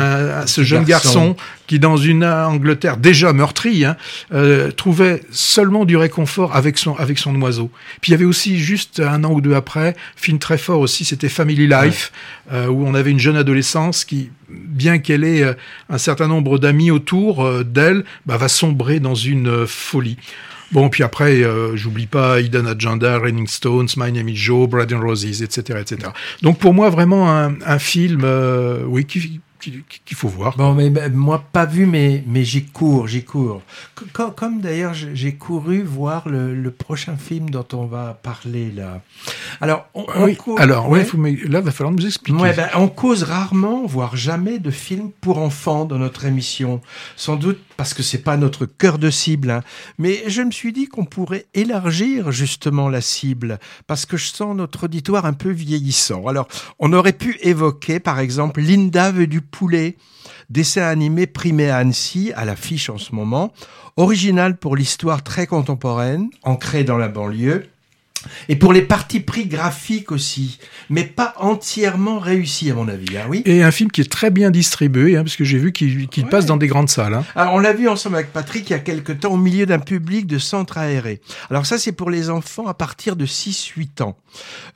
ce 0.45 0.64
jeune 0.64 0.84
garçon. 0.84 1.30
garçon. 1.30 1.36
qui 1.66 1.80
dans 1.80 1.97
une 1.97 2.24
Angleterre 2.24 2.97
déjà 2.97 3.34
meurtrie 3.34 3.84
hein, 3.84 3.97
euh, 4.32 4.70
trouvait 4.70 5.24
seulement 5.32 5.86
du 5.86 5.97
réconfort 5.97 6.55
avec 6.55 6.78
son 6.78 6.93
avec 6.97 7.18
son 7.18 7.36
oiseau. 7.41 7.72
Puis 7.99 8.11
il 8.11 8.14
y 8.14 8.16
avait 8.16 8.26
aussi 8.26 8.59
juste 8.59 8.99
un 8.99 9.24
an 9.24 9.32
ou 9.32 9.41
deux 9.41 9.55
après, 9.55 9.95
film 10.16 10.38
très 10.38 10.59
fort 10.59 10.82
aussi, 10.82 11.03
c'était 11.03 11.30
Family 11.30 11.66
Life. 11.66 12.11
Euh, 12.52 12.68
où 12.68 12.86
on 12.86 12.94
avait 12.94 13.12
une 13.12 13.20
jeune 13.20 13.38
adolescence 13.38 14.04
qui, 14.04 14.30
bien 14.50 15.00
qu'elle 15.00 15.24
ait 15.24 15.44
euh, 15.44 15.54
un 15.89 15.98
certain 15.98 16.28
nombre 16.28 16.58
d'amis 16.58 16.91
autour 16.91 17.46
euh, 17.46 17.64
d'elle, 17.64 18.04
bah, 18.26 18.36
va 18.36 18.50
sombrer 18.50 19.00
dans 19.00 19.16
une 19.16 19.66
folie. 19.66 20.18
Bon, 20.74 20.89
puis 20.89 21.04
après, 21.04 21.44
j'oublie 21.76 22.08
pas 22.08 22.41
Eden 22.41 22.66
Agenda, 22.66 23.20
Raining 23.20 23.46
Stones, 23.46 23.89
My 23.96 24.12
Name 24.12 24.30
is 24.30 24.36
Joe, 24.36 24.68
Bread 24.68 24.91
and 24.91 25.02
Roses, 25.02 25.44
etc., 25.44 25.80
etc. 25.80 26.10
Donc 26.41 26.58
pour 26.58 26.74
moi, 26.74 26.89
vraiment 26.89 27.30
un, 27.30 27.78
film, 27.78 28.26
oui, 28.88 29.06
qui, 29.06 29.39
qu'il 30.05 30.18
faut 30.18 30.28
voir. 30.28 30.57
Bon, 30.57 30.74
mais, 30.74 30.91
moi, 31.09 31.43
pas 31.51 31.66
vu, 31.66 31.86
mais, 31.86 32.24
mais 32.28 32.43
j'y 32.43 32.66
cours, 32.66 33.07
j'y 33.07 33.24
cours. 33.24 33.61
Comme, 34.14 34.34
comme 34.34 34.61
d'ailleurs, 34.61 34.93
j'ai 34.93 35.36
couru 35.36 35.84
voir 35.84 36.28
le, 36.28 36.53
le, 36.55 36.72
prochain 36.72 37.16
film 37.18 37.49
dont 37.49 37.66
on 37.74 37.86
va 37.86 38.20
parler 38.22 38.72
là. 38.72 39.01
Alors, 39.61 39.88
on, 39.93 40.05
oui, 40.24 40.38
alors, 40.57 40.89
ouais, 40.89 41.03
faut, 41.05 41.18
mais 41.18 41.32
là, 41.32 41.59
il 41.59 41.66
va 41.66 41.72
falloir 41.72 41.93
nous 41.93 42.05
expliquer. 42.05 42.39
Ouais, 42.39 42.53
ben, 42.53 42.70
on 42.76 42.88
cause 42.88 43.24
rarement, 43.24 43.86
voire 43.86 44.16
jamais, 44.16 44.59
de 44.59 44.72
films 44.72 45.11
pour 45.22 45.38
enfants 45.38 45.86
dans 45.86 45.97
notre 45.97 46.26
émission. 46.26 46.82
Sans 47.16 47.36
doute 47.36 47.59
parce 47.78 47.93
que 47.93 48.03
c'est 48.03 48.19
pas 48.19 48.38
notre 48.38 48.65
cœur 48.65 48.97
de 48.97 49.09
cible. 49.09 49.51
Hein. 49.51 49.61
Mais 49.97 50.24
je 50.28 50.41
me 50.41 50.51
suis 50.51 50.74
dit 50.74 50.88
qu'on 50.88 51.05
pourrait 51.05 51.45
élargir 51.53 52.32
justement 52.32 52.89
la 52.89 53.01
cible, 53.01 53.59
parce 53.88 54.05
que 54.05 54.17
je 54.17 54.28
sens 54.28 54.55
notre 54.55 54.86
auditoire 54.86 55.26
un 55.26 55.34
peu 55.34 55.49
vieillissant. 55.49 56.28
Alors, 56.28 56.47
on 56.80 56.93
aurait 56.93 57.13
pu 57.13 57.38
évoquer, 57.41 57.99
par 57.99 58.19
exemple, 58.19 58.61
Linda 58.61 59.11
veut 59.11 59.28
du 59.28 59.41
poulet, 59.41 59.97
dessin 60.49 60.84
animé 60.84 61.28
primé 61.28 61.69
à 61.69 61.78
Annecy, 61.78 62.32
à 62.36 62.45
l'affiche 62.45 62.89
en 62.89 62.97
ce 62.97 63.15
moment, 63.15 63.53
original 63.97 64.57
pour 64.57 64.76
l'histoire 64.76 65.24
très 65.24 65.47
contemporaine, 65.47 66.30
ancrée 66.43 66.84
dans 66.84 66.97
la 66.97 67.09
banlieue, 67.09 67.67
et 68.49 68.55
pour 68.55 68.74
les 68.74 68.82
parties 68.82 69.19
pris 69.19 69.45
graphiques 69.45 70.11
aussi, 70.11 70.59
mais 70.89 71.03
pas 71.03 71.34
entièrement 71.38 72.19
réussi 72.19 72.71
à 72.71 72.76
mon 72.76 72.88
avis. 72.88 73.17
Hein, 73.17 73.26
oui. 73.30 73.41
Et 73.45 73.63
un 73.63 73.71
film 73.71 73.91
qui 73.91 74.01
est 74.01 74.11
très 74.11 74.30
bien 74.30 74.51
distribué, 74.51 75.17
hein, 75.17 75.24
parce 75.24 75.36
que 75.36 75.43
j'ai 75.43 75.57
vu 75.57 75.71
qu'il 75.71 76.07
qu 76.07 76.21
ouais. 76.21 76.30
passe 76.30 76.45
dans 76.45 76.57
des 76.57 76.67
grandes 76.67 76.89
salles. 76.89 77.13
Hein. 77.13 77.26
Alors 77.36 77.53
on 77.53 77.59
l'a 77.59 77.74
vu 77.74 77.88
ensemble 77.88 78.15
avec 78.15 78.34
Patrick 78.34 78.69
il 78.69 78.74
y 78.74 78.76
a 78.76 78.80
quelque 78.80 79.11
temps 79.11 79.34
au 79.34 79.38
milieu 79.38 79.65
d'un 79.65 79.80
public 79.80 80.28
de 80.28 80.38
centre 80.38 80.78
aéré. 80.78 81.21
Alors 81.49 81.65
ça 81.65 81.78
c'est 81.78 81.91
pour 81.91 82.09
les 82.09 82.30
enfants 82.30 82.67
à 82.67 82.74
partir 82.74 83.15
de 83.15 83.26
6-8 83.26 84.03
ans. 84.03 84.17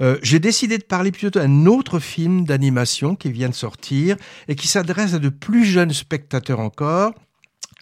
Euh, 0.01 0.17
j'ai 0.21 0.39
décidé 0.39 0.77
de 0.77 0.83
parler 0.83 1.11
plutôt 1.11 1.39
d'un 1.39 1.65
autre 1.65 1.99
film 1.99 2.45
d'animation 2.45 3.15
qui 3.15 3.31
vient 3.31 3.49
de 3.49 3.55
sortir 3.55 4.15
et 4.47 4.55
qui 4.55 4.67
s'adresse 4.67 5.13
à 5.13 5.19
de 5.19 5.29
plus 5.29 5.65
jeunes 5.65 5.93
spectateurs 5.93 6.59
encore, 6.59 7.13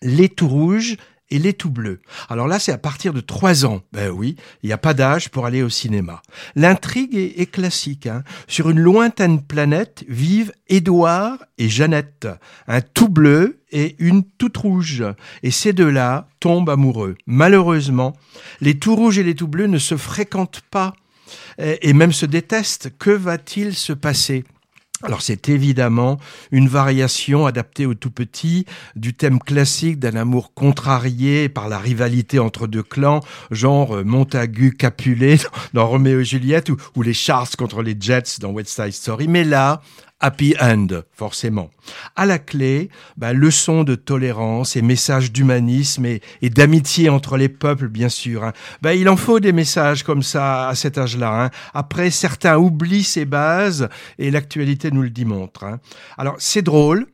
Les 0.01 0.29
Tout 0.29 0.47
Rouges 0.47 0.97
et 1.29 1.39
les 1.39 1.53
tout 1.53 1.69
bleus. 1.69 2.01
Alors 2.29 2.47
là, 2.47 2.59
c'est 2.59 2.71
à 2.71 2.77
partir 2.77 3.13
de 3.13 3.19
trois 3.19 3.65
ans. 3.65 3.81
Ben 3.91 4.09
oui, 4.09 4.35
il 4.63 4.67
n'y 4.67 4.73
a 4.73 4.77
pas 4.77 4.93
d'âge 4.93 5.29
pour 5.29 5.45
aller 5.45 5.63
au 5.63 5.69
cinéma. 5.69 6.21
L'intrigue 6.55 7.15
est, 7.15 7.39
est, 7.39 7.45
classique. 7.45 8.07
Hein. 8.07 8.23
Sur 8.47 8.69
une 8.69 8.79
lointaine 8.79 9.41
planète 9.41 10.03
vivent 10.07 10.53
Édouard 10.67 11.37
et 11.57 11.69
Jeannette, 11.69 12.27
un 12.67 12.81
tout 12.81 13.09
bleu 13.09 13.61
et 13.71 13.95
une 13.99 14.23
toute 14.23 14.57
rouge. 14.57 15.03
Et 15.43 15.51
ces 15.51 15.73
deux-là 15.73 16.27
tombent 16.39 16.69
amoureux. 16.69 17.15
Malheureusement, 17.25 18.13
les 18.61 18.77
tout 18.77 18.95
rouges 18.95 19.17
et 19.17 19.23
les 19.23 19.35
tout 19.35 19.47
bleus 19.47 19.67
ne 19.67 19.79
se 19.79 19.97
fréquentent 19.97 20.61
pas 20.69 20.93
et 21.57 21.93
même 21.93 22.11
se 22.11 22.25
détestent. 22.25 22.95
Que 22.97 23.09
va-t-il 23.09 23.73
se 23.73 23.93
passer? 23.93 24.43
Alors 25.05 25.21
c'est 25.21 25.49
évidemment 25.49 26.19
une 26.51 26.67
variation 26.67 27.45
adaptée 27.45 27.85
au 27.85 27.93
tout 27.93 28.09
petit 28.09 28.65
du 28.95 29.13
thème 29.13 29.39
classique 29.39 29.99
d'un 29.99 30.15
amour 30.15 30.53
contrarié 30.53 31.47
par 31.47 31.69
la 31.69 31.77
rivalité 31.77 32.39
entre 32.39 32.67
deux 32.67 32.83
clans, 32.83 33.21
genre 33.51 34.03
Montagu 34.03 34.73
Capulet 34.73 35.37
dans 35.73 35.87
Roméo 35.87 36.21
et 36.21 36.25
Juliette 36.25 36.69
ou, 36.69 36.77
ou 36.95 37.01
les 37.01 37.13
Charles 37.13 37.47
contre 37.57 37.81
les 37.81 37.95
Jets 37.99 38.39
dans 38.39 38.49
West 38.49 38.69
Side 38.69 38.93
Story. 38.93 39.27
Mais 39.27 39.43
là, 39.43 39.81
happy 40.19 40.55
end, 40.59 40.87
forcément. 41.11 41.69
À 42.15 42.25
la 42.25 42.39
clé, 42.39 42.89
bah, 43.17 43.33
leçon 43.33 43.83
de 43.83 43.95
tolérance 43.95 44.75
et 44.75 44.81
message 44.81 45.31
d'humanisme 45.31 46.05
et, 46.05 46.21
et 46.41 46.49
d'amitié 46.49 47.09
entre 47.09 47.37
les 47.37 47.49
peuples, 47.49 47.87
bien 47.87 48.09
sûr. 48.09 48.43
Hein. 48.43 48.53
Bah, 48.81 48.95
il 48.95 49.09
en 49.09 49.17
faut 49.17 49.39
des 49.39 49.51
messages 49.51 50.03
comme 50.03 50.23
ça 50.23 50.69
à 50.69 50.75
cet 50.75 50.97
âge-là. 50.97 51.45
Hein. 51.45 51.49
Après, 51.73 52.09
certains 52.11 52.57
oublient 52.57 53.03
ces 53.03 53.25
bases 53.25 53.89
et 54.17 54.31
l'actualité 54.31 54.91
nous 54.91 55.01
le 55.01 55.09
démontre. 55.09 55.63
Hein. 55.63 55.79
Alors, 56.17 56.35
c'est 56.39 56.61
drôle, 56.61 57.07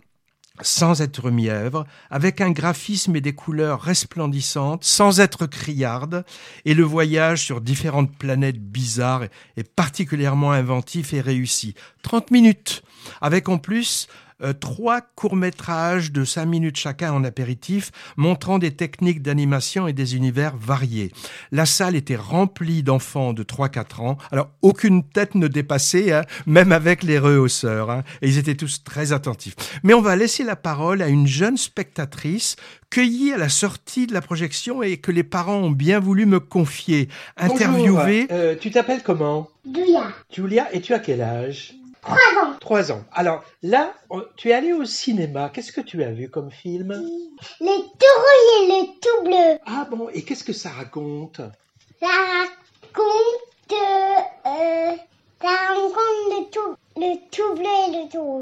sans 0.61 1.01
être 1.01 1.31
mièvre, 1.31 1.85
avec 2.09 2.41
un 2.41 2.51
graphisme 2.51 3.15
et 3.15 3.21
des 3.21 3.33
couleurs 3.33 3.81
resplendissantes, 3.81 4.83
sans 4.83 5.19
être 5.19 5.47
criarde, 5.47 6.23
et 6.65 6.73
le 6.73 6.83
voyage 6.83 7.43
sur 7.43 7.61
différentes 7.61 8.15
planètes 8.17 8.61
bizarres 8.61 9.25
est 9.57 9.69
particulièrement 9.75 10.51
inventif 10.51 11.13
et 11.13 11.21
réussi. 11.21 11.75
30 12.03 12.31
minutes, 12.31 12.83
avec 13.21 13.49
en 13.49 13.57
plus 13.57 14.07
euh, 14.43 14.53
trois 14.53 15.01
courts-métrages 15.01 16.11
de 16.11 16.25
cinq 16.25 16.45
minutes 16.45 16.77
chacun 16.77 17.13
en 17.13 17.23
apéritif, 17.23 17.91
montrant 18.17 18.57
des 18.57 18.71
techniques 18.71 19.21
d'animation 19.21 19.87
et 19.87 19.93
des 19.93 20.15
univers 20.15 20.55
variés. 20.57 21.11
La 21.51 21.67
salle 21.67 21.95
était 21.95 22.15
remplie 22.15 22.81
d'enfants 22.81 23.33
de 23.33 23.43
3-4 23.43 24.01
ans. 24.01 24.17
Alors, 24.31 24.49
aucune 24.63 25.03
tête 25.03 25.35
ne 25.35 25.47
dépassait, 25.47 26.11
hein, 26.11 26.23
même 26.47 26.71
avec 26.71 27.03
les 27.03 27.19
rehausseurs. 27.19 27.91
Hein, 27.91 28.03
et 28.21 28.29
ils 28.29 28.37
étaient 28.39 28.55
tous 28.55 28.83
très 28.83 29.13
attentifs. 29.13 29.55
Mais 29.83 29.93
on 29.93 30.01
va 30.01 30.15
laisser 30.15 30.43
la 30.43 30.55
parole 30.55 31.03
à 31.03 31.07
une 31.07 31.27
jeune 31.27 31.57
spectatrice 31.57 32.55
cueillie 32.89 33.33
à 33.33 33.37
la 33.37 33.49
sortie 33.49 34.07
de 34.07 34.13
la 34.13 34.21
projection 34.21 34.81
et 34.81 34.97
que 34.97 35.11
les 35.11 35.23
parents 35.23 35.57
ont 35.57 35.71
bien 35.71 35.99
voulu 35.99 36.25
me 36.25 36.39
confier. 36.39 37.09
Interviewée. 37.37 38.27
Euh, 38.31 38.55
tu 38.59 38.71
t'appelles 38.71 39.03
comment? 39.03 39.49
Julia. 39.65 40.13
Julia, 40.33 40.73
et 40.73 40.81
tu 40.81 40.93
as 40.93 40.99
quel 40.99 41.21
âge? 41.21 41.75
Trois 42.01 42.43
ans. 42.43 42.55
Trois 42.59 42.91
ans. 42.91 43.03
Alors 43.13 43.43
là, 43.61 43.93
tu 44.35 44.49
es 44.49 44.53
allé 44.53 44.73
au 44.73 44.85
cinéma. 44.85 45.49
Qu'est-ce 45.53 45.71
que 45.71 45.81
tu 45.81 46.03
as 46.03 46.11
vu 46.11 46.29
comme 46.29 46.51
film? 46.51 46.91
Le 47.59 47.65
tout 47.65 48.15
rouge 48.17 48.49
et 48.57 48.67
le 48.67 48.99
tout 48.99 49.23
bleu. 49.23 49.59
Ah 49.65 49.87
bon, 49.89 50.09
et 50.09 50.23
qu'est-ce 50.23 50.43
que 50.43 50.53
ça 50.53 50.69
raconte? 50.69 51.41
Ça 51.99 52.07
raconte, 52.07 53.73
euh, 53.73 54.95
ça 55.41 55.47
raconte 55.47 55.95
le 56.29 56.49
tout, 56.49 56.75
le 56.97 57.15
tout 57.29 57.53
bleu 57.55 57.65
et 57.87 58.03
le 58.03 58.09
tout 58.11 58.23
rouge. 58.23 58.41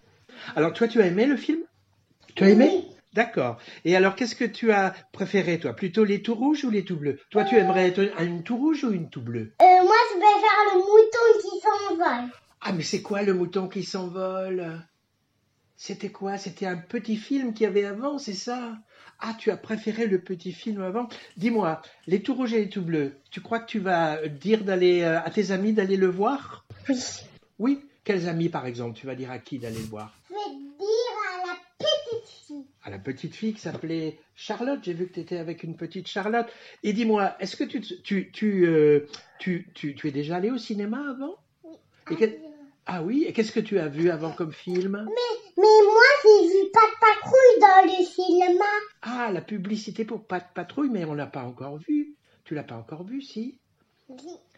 Alors 0.55 0.73
toi, 0.73 0.87
tu 0.87 1.01
as 1.01 1.07
aimé 1.07 1.25
le 1.25 1.35
film? 1.35 1.59
Tu 2.35 2.45
as 2.45 2.49
aimé? 2.49 2.85
D'accord. 3.13 3.57
Et 3.85 3.95
alors, 3.95 4.15
qu'est-ce 4.15 4.35
que 4.35 4.45
tu 4.45 4.71
as 4.71 4.93
préféré, 5.11 5.59
toi? 5.59 5.73
Plutôt 5.73 6.05
les 6.05 6.21
tout 6.21 6.35
rouges 6.35 6.63
ou 6.63 6.69
les 6.69 6.85
tout 6.85 6.95
bleus? 6.95 7.19
Toi, 7.31 7.43
tu 7.43 7.57
aimerais 7.57 7.87
être 7.87 7.99
une 8.21 8.43
tout 8.43 8.55
rouge 8.55 8.83
ou 8.83 8.91
une 8.91 9.09
tout 9.09 9.21
bleue? 9.21 9.51
Euh, 9.61 9.83
moi, 9.83 9.95
je 10.13 10.19
faire 10.19 10.73
le 10.73 10.79
mouton 10.79 11.39
qui 11.41 11.59
s'envole. 11.59 12.29
Ah, 12.61 12.73
mais 12.73 12.83
c'est 12.83 13.01
quoi 13.01 13.21
le 13.23 13.33
mouton 13.33 13.67
qui 13.67 13.83
s'envole? 13.83 14.81
C'était 15.77 16.11
quoi? 16.11 16.37
C'était 16.37 16.65
un 16.65 16.75
petit 16.75 17.15
film 17.15 17.53
qu'il 17.53 17.63
y 17.63 17.67
avait 17.67 17.85
avant, 17.85 18.17
c'est 18.17 18.33
ça? 18.33 18.77
Ah, 19.19 19.33
tu 19.39 19.49
as 19.49 19.55
préféré 19.57 20.07
le 20.07 20.21
petit 20.21 20.51
film 20.51 20.81
avant? 20.81 21.07
Dis-moi, 21.37 21.81
les 22.05 22.21
tout 22.21 22.33
rouges 22.33 22.53
et 22.53 22.59
les 22.59 22.69
tout 22.69 22.81
bleus, 22.81 23.15
tu 23.31 23.39
crois 23.41 23.59
que 23.59 23.65
tu 23.69 23.79
vas 23.79 24.27
dire 24.27 24.63
d'aller 24.65 25.01
euh, 25.03 25.21
à 25.21 25.29
tes 25.31 25.51
amis 25.51 25.71
d'aller 25.73 25.95
le 25.95 26.07
voir? 26.07 26.65
Oui. 26.89 26.95
Oui? 27.59 27.85
Quels 28.03 28.27
amis, 28.27 28.49
par 28.49 28.65
exemple? 28.65 28.97
Tu 28.99 29.05
vas 29.07 29.15
dire 29.15 29.31
à 29.31 29.39
qui 29.39 29.57
d'aller 29.57 29.79
le 29.79 29.85
voir? 29.85 30.13
Je 30.29 30.33
vais 30.33 30.55
dire 30.55 31.15
à 31.33 31.47
la 31.47 31.55
petite 31.77 32.29
fille. 32.45 32.65
à 32.83 32.89
la 32.89 32.99
petite 32.99 33.35
fille 33.35 33.53
qui 33.53 33.61
s'appelait 33.61 34.19
Charlotte. 34.35 34.79
J'ai 34.83 34.93
vu 34.93 35.07
que 35.07 35.13
tu 35.13 35.19
étais 35.21 35.37
avec 35.37 35.63
une 35.63 35.77
petite 35.77 36.07
Charlotte. 36.07 36.47
Et 36.83 36.91
dis-moi, 36.91 37.35
est-ce 37.39 37.55
que 37.55 37.63
tu, 37.63 37.79
tu, 37.81 38.31
tu, 38.31 38.65
euh, 38.67 39.07
tu, 39.39 39.69
tu, 39.73 39.95
tu 39.95 40.07
es 40.09 40.11
déjà 40.11 40.37
allé 40.37 40.49
au 40.51 40.57
cinéma 40.57 41.01
avant? 41.09 41.35
Et 42.11 42.15
quel- 42.15 42.39
Ah 42.91 43.03
oui 43.03 43.25
Et 43.27 43.33
qu'est-ce 43.33 43.51
que 43.51 43.59
tu 43.59 43.77
as 43.77 43.87
vu 43.87 44.09
avant 44.09 44.31
comme 44.31 44.51
film 44.51 45.07
Mais 45.07 45.63
moi, 45.83 46.03
j'ai 46.23 46.47
vu 46.47 46.71
pas 46.73 46.79
de 46.79 46.99
patrouille 46.99 47.59
dans 47.61 47.85
le 47.85 48.03
cinéma. 48.03 48.65
Ah, 49.03 49.29
la 49.31 49.41
publicité 49.41 50.05
pour 50.05 50.25
Pat 50.25 50.43
Patrouille, 50.55 50.89
mais 50.89 51.05
on 51.05 51.13
l'a 51.13 51.27
pas 51.27 51.43
encore 51.43 51.77
vu. 51.77 52.15
Tu 52.45 52.55
l'as 52.55 52.63
pas 52.63 52.77
encore 52.77 53.03
vu, 53.03 53.21
si 53.21 53.59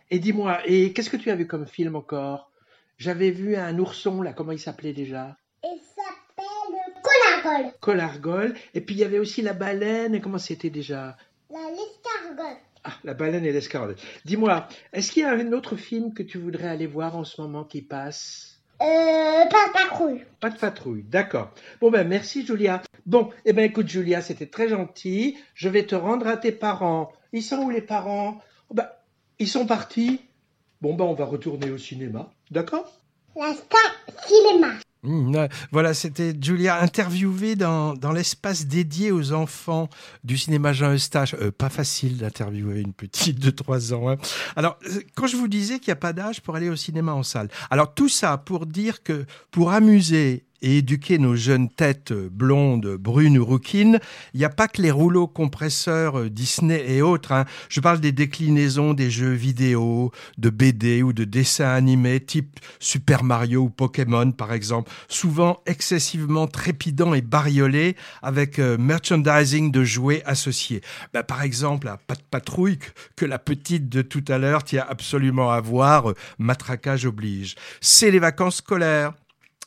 Et 0.09 0.19
dis-moi, 0.19 0.61
et 0.65 0.93
qu'est-ce 0.93 1.09
que 1.09 1.17
tu 1.17 1.29
as 1.29 1.35
vu 1.35 1.45
comme 1.45 1.67
film 1.67 1.97
encore? 1.97 2.49
J'avais 2.97 3.31
vu 3.31 3.57
un 3.57 3.77
ourson, 3.77 4.21
là, 4.21 4.31
comment 4.31 4.53
il 4.53 4.59
s'appelait 4.59 4.93
déjà? 4.93 5.35
Il 5.65 5.77
s'appelle 5.81 7.01
Conargol. 7.03 7.73
Colargol. 7.81 8.55
Et 8.73 8.79
puis 8.79 8.95
il 8.95 8.99
y 8.99 9.03
avait 9.03 9.19
aussi 9.19 9.41
la 9.41 9.51
baleine, 9.53 10.15
et 10.15 10.21
comment 10.21 10.37
c'était 10.37 10.69
déjà? 10.69 11.17
La 11.49 11.59
l'escargot. 11.69 12.59
Ah, 12.83 12.93
la 13.03 13.13
baleine 13.13 13.45
et 13.45 13.51
l'escargot. 13.51 13.93
Dis-moi, 14.25 14.67
est-ce 14.91 15.11
qu'il 15.11 15.21
y 15.21 15.25
a 15.25 15.31
un 15.31 15.51
autre 15.53 15.75
film 15.75 16.13
que 16.13 16.23
tu 16.23 16.39
voudrais 16.39 16.67
aller 16.67 16.87
voir 16.87 17.15
en 17.15 17.23
ce 17.23 17.39
moment 17.39 17.63
qui 17.63 17.81
passe? 17.81 18.59
Euh, 18.81 19.45
pas 19.45 19.67
de 19.67 19.73
patrouille. 19.73 20.25
Pas 20.39 20.49
de 20.49 20.57
patrouille, 20.57 21.03
d'accord. 21.03 21.51
Bon 21.79 21.91
ben 21.91 22.07
merci 22.07 22.43
Julia. 22.43 22.81
Bon, 23.05 23.29
eh 23.45 23.53
ben 23.53 23.63
écoute 23.63 23.87
Julia, 23.87 24.21
c'était 24.21 24.47
très 24.47 24.67
gentil. 24.67 25.37
Je 25.53 25.69
vais 25.69 25.85
te 25.85 25.93
rendre 25.93 26.25
à 26.25 26.37
tes 26.37 26.51
parents. 26.51 27.11
Ils 27.33 27.43
sont 27.43 27.57
où 27.57 27.69
les 27.69 27.81
parents? 27.81 28.39
Oh, 28.69 28.73
ben, 28.73 28.89
Ils 29.37 29.47
sont 29.47 29.67
partis. 29.67 30.21
Bon 30.81 30.95
ben 30.95 31.05
on 31.05 31.13
va 31.13 31.25
retourner 31.25 31.69
au 31.69 31.77
cinéma, 31.77 32.31
d'accord? 32.49 32.91
La 33.35 33.53
star 33.53 34.25
cinéma. 34.25 34.73
Mmh, 35.03 35.47
voilà, 35.71 35.95
c'était 35.95 36.31
Julia 36.39 36.79
interviewée 36.79 37.55
dans, 37.55 37.95
dans 37.95 38.11
l'espace 38.11 38.67
dédié 38.67 39.11
aux 39.11 39.33
enfants 39.33 39.89
du 40.23 40.37
cinéma 40.37 40.73
Jean 40.73 40.93
Eustache. 40.93 41.33
Euh, 41.41 41.51
pas 41.51 41.69
facile 41.69 42.17
d'interviewer 42.17 42.81
une 42.81 42.93
petite 42.93 43.39
de 43.39 43.49
3 43.49 43.95
ans. 43.95 44.09
hein. 44.09 44.17
Alors, 44.55 44.77
euh, 44.85 45.01
quand 45.15 45.25
je 45.25 45.37
vous 45.37 45.47
disais 45.47 45.79
qu'il 45.79 45.87
n'y 45.87 45.93
a 45.93 45.95
pas 45.95 46.13
d'âge 46.13 46.41
pour 46.41 46.55
aller 46.55 46.69
au 46.69 46.75
cinéma 46.75 47.13
en 47.13 47.23
salle, 47.23 47.49
alors 47.71 47.95
tout 47.95 48.09
ça 48.09 48.37
pour 48.37 48.67
dire 48.67 49.01
que 49.01 49.25
pour 49.49 49.71
amuser 49.71 50.45
et 50.61 50.77
éduquer 50.79 51.17
nos 51.17 51.35
jeunes 51.35 51.69
têtes 51.69 52.13
blondes, 52.13 52.95
brunes 52.99 53.37
ou 53.37 53.45
rouquines, 53.45 53.99
il 54.33 54.39
n'y 54.39 54.45
a 54.45 54.49
pas 54.49 54.67
que 54.67 54.81
les 54.81 54.91
rouleaux 54.91 55.27
compresseurs 55.27 56.19
euh, 56.19 56.29
Disney 56.29 56.83
et 56.87 57.01
autres. 57.01 57.31
hein. 57.31 57.45
Je 57.69 57.79
parle 57.79 57.99
des 57.99 58.11
déclinaisons 58.11 58.93
des 58.93 59.09
jeux 59.11 59.31
vidéo, 59.33 60.11
de 60.37 60.49
BD 60.49 61.01
ou 61.03 61.13
de 61.13 61.23
dessins 61.23 61.69
animés 61.73 62.19
type 62.19 62.59
Super 62.79 63.23
Mario 63.23 63.61
ou 63.63 63.69
Pokémon 63.69 64.31
par 64.31 64.53
exemple, 64.53 64.91
souvent 65.07 65.59
excessivement 65.65 66.47
trépidants 66.47 67.13
et 67.13 67.21
bariolés 67.21 67.95
avec 68.21 68.59
euh, 68.59 68.77
merchandising 68.77 69.71
de 69.71 69.83
jouets 69.83 70.23
associés. 70.25 70.81
Bah, 71.13 71.23
par 71.23 71.41
exemple, 71.43 71.87
à 71.87 71.97
Pat 71.97 72.21
Patrouille 72.29 72.77
que- 72.77 72.91
que 73.15 73.25
la 73.25 73.39
petite 73.39 73.89
de 73.89 74.01
tout 74.01 74.23
à 74.27 74.37
l'heure 74.37 74.63
tient 74.63 74.85
absolument 74.87 75.51
à 75.51 75.59
voir, 75.61 76.11
euh, 76.11 76.15
matraquage 76.39 77.05
oblige. 77.05 77.55
C'est 77.81 78.11
les 78.11 78.19
vacances 78.19 78.57
scolaires. 78.57 79.13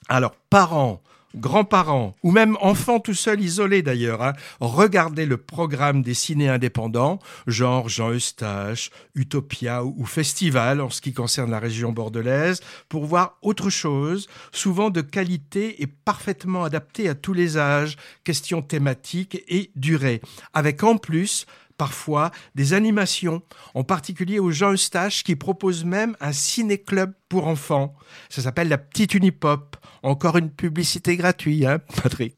Alors, 0.09 0.35
parents, 0.51 1.03
grands-parents, 1.37 2.15
ou 2.23 2.31
même 2.31 2.57
enfants 2.61 3.01
tout 3.01 3.15
seuls 3.15 3.41
isolés 3.41 3.83
d'ailleurs, 3.83 4.23
hein, 4.23 4.35
regardez 4.61 5.27
le 5.27 5.37
programme 5.37 6.03
des 6.03 6.15
ciné 6.15 6.49
indépendants, 6.49 7.19
genre 7.47 7.89
Jean 7.89 8.13
Eustache, 8.13 8.91
Utopia 9.15 9.85
ou, 9.85 10.05
Festival 10.05 10.81
en 10.81 10.91
ce 10.91 11.01
qui 11.01 11.13
concerne 11.13 11.51
la 11.51 11.59
région 11.59 11.93
bordelaise, 11.93 12.61
pour 12.89 13.05
voir 13.07 13.39
autre 13.43 13.71
chose, 13.71 14.29
souvent 14.53 14.91
de 14.91 15.01
qualité 15.01 15.83
et 15.83 15.87
parfaitement 15.87 16.65
adapté 16.65 17.09
à 17.09 17.15
tous 17.15 17.33
les 17.33 17.57
âges, 17.59 17.97
questions 18.23 18.63
thématiques 18.63 19.43
et 19.49 19.71
durée, 19.75 20.21
avec 20.53 20.83
en 20.85 20.99
plus 20.99 21.47
parfois 21.77 22.31
des 22.55 22.73
animations, 22.73 23.43
en 23.75 23.83
particulier 23.83 24.39
au 24.39 24.53
Jean 24.53 24.73
Eustache 24.73 25.25
qui 25.25 25.35
propose 25.35 25.85
même 25.85 26.17
un 26.21 26.33
ciné-club 26.33 27.13
pour 27.29 27.49
enfants. 27.49 27.95
Ça 28.29 28.43
s'appelle 28.43 28.69
la 28.69 28.79
Petite 28.79 29.15
Unipop. 29.15 29.77
Encore 30.05 30.37
une 30.37 30.51
publicité 30.51 31.17
gratuite, 31.17 31.65
hein, 31.65 31.79
Patrick 32.03 32.37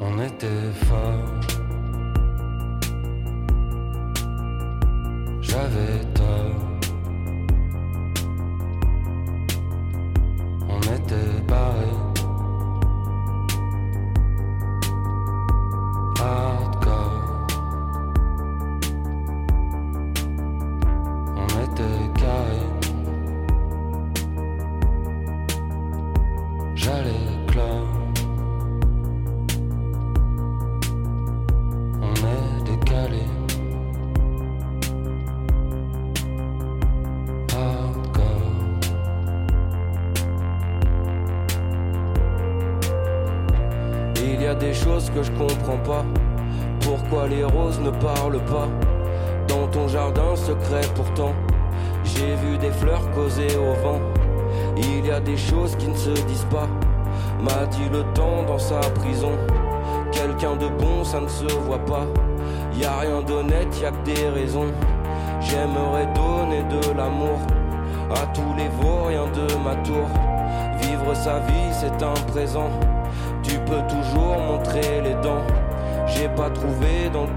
On 0.00 0.18
était 0.22 0.72
fort. 0.86 1.40
J'avais 5.42 6.00
tort. 6.14 6.78
On 10.70 10.80
était 10.80 11.42
pareil. 11.46 11.71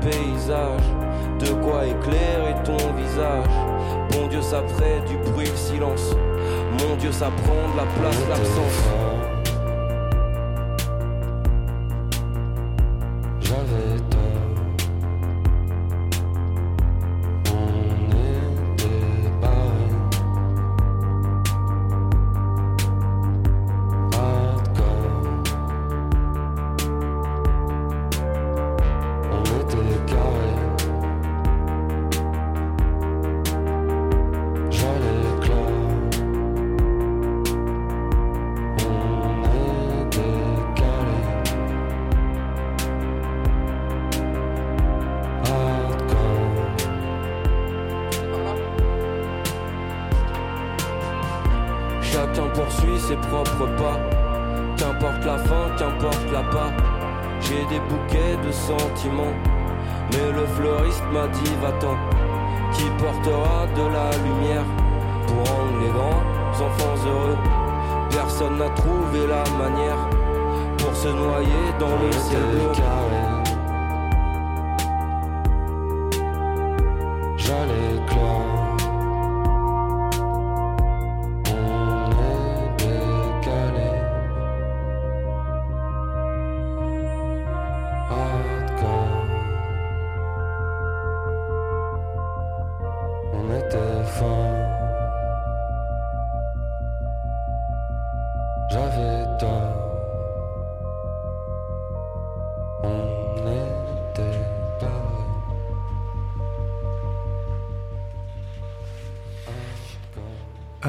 Paysage 0.09 0.85
de 1.39 1.51
quoi 1.63 1.85
éclairer 1.85 2.55
ton 2.63 2.77
visage. 2.93 3.45
Bon 4.11 4.27
Dieu, 4.27 4.41
ça 4.41 4.61
ferait 4.67 5.01
du 5.07 5.17
bruit, 5.31 5.47
le 5.47 5.55
silence. 5.55 6.15
Mon 6.79 6.95
Dieu, 6.95 7.11
ça 7.11 7.31
prend 7.43 7.73
de 7.73 7.77
la 7.77 7.85
place, 7.99 8.21
l'absence. 8.29 9.14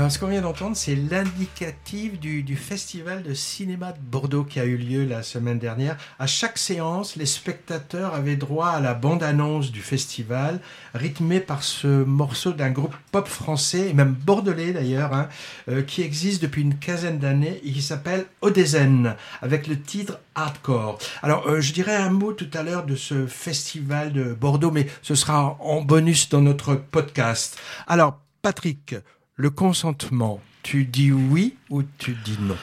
Alors, 0.07 0.15
ce 0.15 0.21
qu'on 0.21 0.29
vient 0.29 0.43
d'entendre, 0.43 0.77
c'est 0.77 0.95
l'indicatif 0.95 2.21
du, 2.21 2.45
du 2.45 2.55
Festival 2.55 3.25
de 3.25 3.35
cinéma 3.35 3.91
de 3.91 3.99
Bordeaux 3.99 4.45
qui 4.45 4.61
a 4.61 4.65
eu 4.65 4.77
lieu 4.77 5.05
la 5.05 5.25
semaine 5.25 5.59
dernière. 5.59 5.97
À 6.21 6.29
chaque 6.29 6.59
séance, 6.59 7.17
les 7.17 7.27
spectateurs 7.27 8.15
avaient 8.15 8.37
droit 8.37 8.69
à 8.69 8.79
la 8.79 8.95
bande-annonce 8.95 9.73
du 9.73 9.81
festival, 9.81 10.61
rythmée 10.95 11.41
par 11.41 11.65
ce 11.65 12.05
morceau 12.05 12.53
d'un 12.53 12.71
groupe 12.71 12.95
pop 13.11 13.27
français, 13.27 13.89
et 13.89 13.95
même 13.95 14.13
bordelais 14.13 14.73
d'ailleurs, 14.73 15.13
hein, 15.13 15.29
euh, 15.69 15.83
qui 15.83 16.03
existe 16.03 16.41
depuis 16.41 16.63
une 16.63 16.79
quinzaine 16.79 17.19
d'années 17.19 17.61
et 17.65 17.73
qui 17.73 17.83
s'appelle 17.83 18.27
Odezen, 18.43 19.17
avec 19.43 19.67
le 19.67 19.83
titre 19.83 20.21
Hardcore. 20.37 21.01
Alors, 21.21 21.49
euh, 21.49 21.61
je 21.61 21.73
dirais 21.73 21.97
un 21.97 22.11
mot 22.11 22.33
tout 22.33 22.51
à 22.55 22.63
l'heure 22.63 22.87
de 22.87 22.95
ce 22.95 23.27
festival 23.27 24.13
de 24.13 24.35
Bordeaux, 24.35 24.71
mais 24.71 24.87
ce 25.03 25.17
sera 25.17 25.59
en 25.59 25.81
bonus 25.81 26.29
dans 26.29 26.43
notre 26.43 26.77
podcast. 26.77 27.59
Alors, 27.89 28.21
Patrick, 28.47 28.95
le 29.37 29.51
consentement, 29.51 30.41
tu 30.63 30.85
dis 30.85 31.13
oui 31.13 31.55
ou 31.69 31.83
tu 31.99 32.17
dis 32.25 32.39
non? 32.41 32.57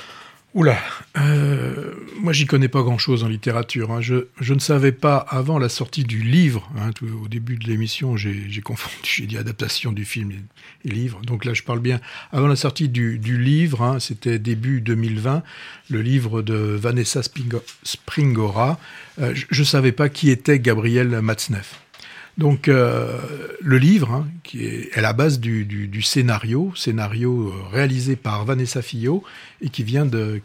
Oula, 0.56 0.78
euh, 1.18 1.94
moi 2.20 2.32
j'y 2.32 2.46
connais 2.46 2.68
pas 2.68 2.84
grand-chose 2.84 3.24
en 3.24 3.28
littérature. 3.28 3.92
hein. 3.92 4.02
Je, 4.02 4.54
ne 4.54 4.60
savais 4.60 4.92
pas 4.92 5.18
avant 5.18 5.58
la 5.58 5.68
sortie 5.68 6.04
du 6.04 6.22
livre, 6.22 6.70
hein, 6.78 6.92
au 7.24 7.28
début 7.28 7.58
de 7.58 7.66
l'émission 7.66 8.18
j'ai 8.18 8.62
confondu, 8.64 8.96
j'ai 9.04 9.26
dit 9.26 9.38
adaptation 9.38 9.92
du 9.92 10.06
film 10.06 10.32
et, 10.32 10.90
livre, 10.90 11.22
donc 11.22 11.46
là 11.46 11.56
je 11.56 11.64
parle 11.64 11.80
bien 11.80 12.00
avant 12.32 12.48
la 12.48 12.56
sortie 12.56 12.88
du, 12.88 13.18
livre, 13.38 13.82
hein, 13.82 14.00
c'était 14.00 14.38
début 14.38 14.82
2020, 14.82 15.42
le 15.90 16.02
livre 16.02 16.44
de 16.44 16.54
Vanessa 16.54 17.22
Springora, 17.84 18.80
euh, 19.20 19.34
je 19.34 19.62
ne 19.62 19.66
savais 19.66 19.92
pas 19.92 20.10
qui 20.10 20.30
était 20.30 20.60
Gabriel 20.60 21.20
Matzneff. 21.22 21.83
Donc 22.38 22.68
euh, 22.68 23.20
le 23.62 23.78
livre, 23.78 24.12
hein, 24.12 24.28
qui 24.42 24.66
est 24.66 24.98
à 24.98 25.02
la 25.02 25.14
base 25.14 25.40
du, 25.40 26.02
scénario, 26.02 26.74
scénario 26.76 27.50
euh, 27.50 27.54
réalisé 27.72 28.16
par 28.16 28.44
Vanessa 28.44 28.82
Fillot 28.82 29.24
et 29.62 29.70
qui 29.70 29.84
vient 29.84 30.06
de, 30.06 30.42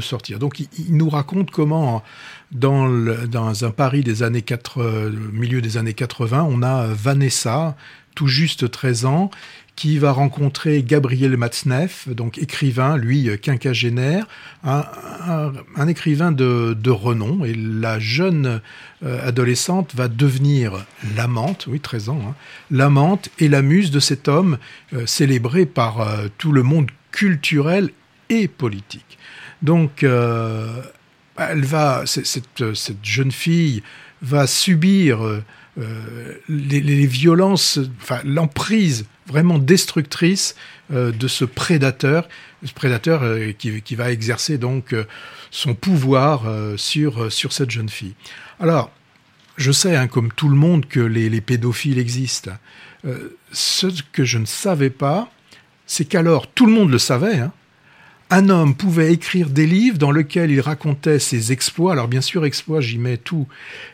sortir. 0.00 0.38
Donc 0.38 0.60
il, 0.60 0.96
nous 0.96 1.08
raconte 1.08 1.50
comment 1.50 2.04
dans, 2.52 2.88
dans 3.26 3.64
un 3.64 3.70
Paris 3.70 4.02
des 4.02 4.22
années 4.22 4.42
4, 4.42 4.80
euh, 4.80 5.10
milieu 5.32 5.60
des 5.60 5.76
années 5.76 5.94
80, 5.94 6.46
on 6.48 6.62
a 6.62 6.86
Vanessa, 6.86 7.76
tout 8.14 8.28
juste 8.28 8.70
13 8.70 9.04
ans, 9.04 9.30
qui 9.78 9.98
va 9.98 10.10
rencontrer 10.10 10.82
Gabriel 10.82 11.36
Matzneff, 11.36 12.08
donc 12.08 12.38
écrivain, 12.38 12.96
lui 12.96 13.28
euh, 13.28 13.36
quinquagénaire, 13.36 14.26
un, 14.64 15.52
écrivain 15.86 16.32
de, 16.32 16.90
renom. 16.90 17.44
Et 17.44 17.54
la 17.54 18.00
jeune 18.00 18.60
euh, 19.04 19.24
adolescente 19.24 19.94
va 19.94 20.08
devenir 20.08 20.84
l'amante, 21.14 21.68
oui, 21.68 21.78
13 21.78 22.08
ans, 22.08 22.20
hein, 22.28 22.34
l'amante 22.72 23.28
et 23.38 23.46
la 23.46 23.62
muse 23.62 23.92
de 23.92 24.00
cet 24.00 24.26
homme 24.26 24.58
euh, 24.94 25.06
célébré 25.06 25.64
par 25.64 26.04
tout 26.38 26.50
le 26.50 26.64
monde 26.64 26.90
culturel 27.12 27.90
et 28.30 28.48
politique. 28.48 29.16
Donc, 29.62 30.02
elle 30.02 31.64
va, 31.64 32.02
cette, 32.04 32.64
jeune 33.04 33.30
fille 33.30 33.84
va 34.22 34.48
subir 34.48 35.20
les, 36.48 36.80
les 36.80 37.06
violences, 37.06 37.78
enfin 38.00 38.20
l'emprise 38.24 39.06
vraiment 39.26 39.58
destructrice 39.58 40.56
euh, 40.92 41.12
de 41.12 41.28
ce 41.28 41.44
prédateur, 41.44 42.28
ce 42.64 42.72
prédateur 42.72 43.22
euh, 43.22 43.52
qui, 43.52 43.82
qui 43.82 43.94
va 43.94 44.10
exercer 44.10 44.58
donc 44.58 44.92
euh, 44.92 45.04
son 45.50 45.74
pouvoir 45.74 46.46
euh, 46.46 46.76
sur 46.76 47.24
euh, 47.24 47.30
sur 47.30 47.52
cette 47.52 47.70
jeune 47.70 47.90
fille. 47.90 48.14
Alors, 48.58 48.90
je 49.56 49.70
sais, 49.72 49.96
hein, 49.96 50.08
comme 50.08 50.32
tout 50.32 50.48
le 50.48 50.56
monde, 50.56 50.86
que 50.86 51.00
les, 51.00 51.28
les 51.28 51.40
pédophiles 51.40 51.98
existent. 51.98 52.52
Euh, 53.04 53.36
ce 53.52 53.88
que 54.12 54.24
je 54.24 54.38
ne 54.38 54.46
savais 54.46 54.90
pas, 54.90 55.30
c'est 55.86 56.04
qu'alors 56.04 56.46
tout 56.46 56.66
le 56.66 56.72
monde 56.72 56.90
le 56.90 56.98
savait. 56.98 57.38
Hein, 57.38 57.52
un 58.30 58.50
homme 58.50 58.74
pouvait 58.74 59.12
écrire 59.12 59.48
des 59.48 59.66
livres 59.66 59.96
dans 59.96 60.10
lesquels 60.10 60.50
il 60.50 60.60
racontait 60.60 61.18
ses 61.18 61.52
exploits. 61.52 61.92
Alors 61.92 62.08
bien 62.08 62.20
sûr, 62.20 62.44
exploits, 62.44 62.80
j'y 62.80 62.98
mets 62.98 63.16
tous 63.16 63.46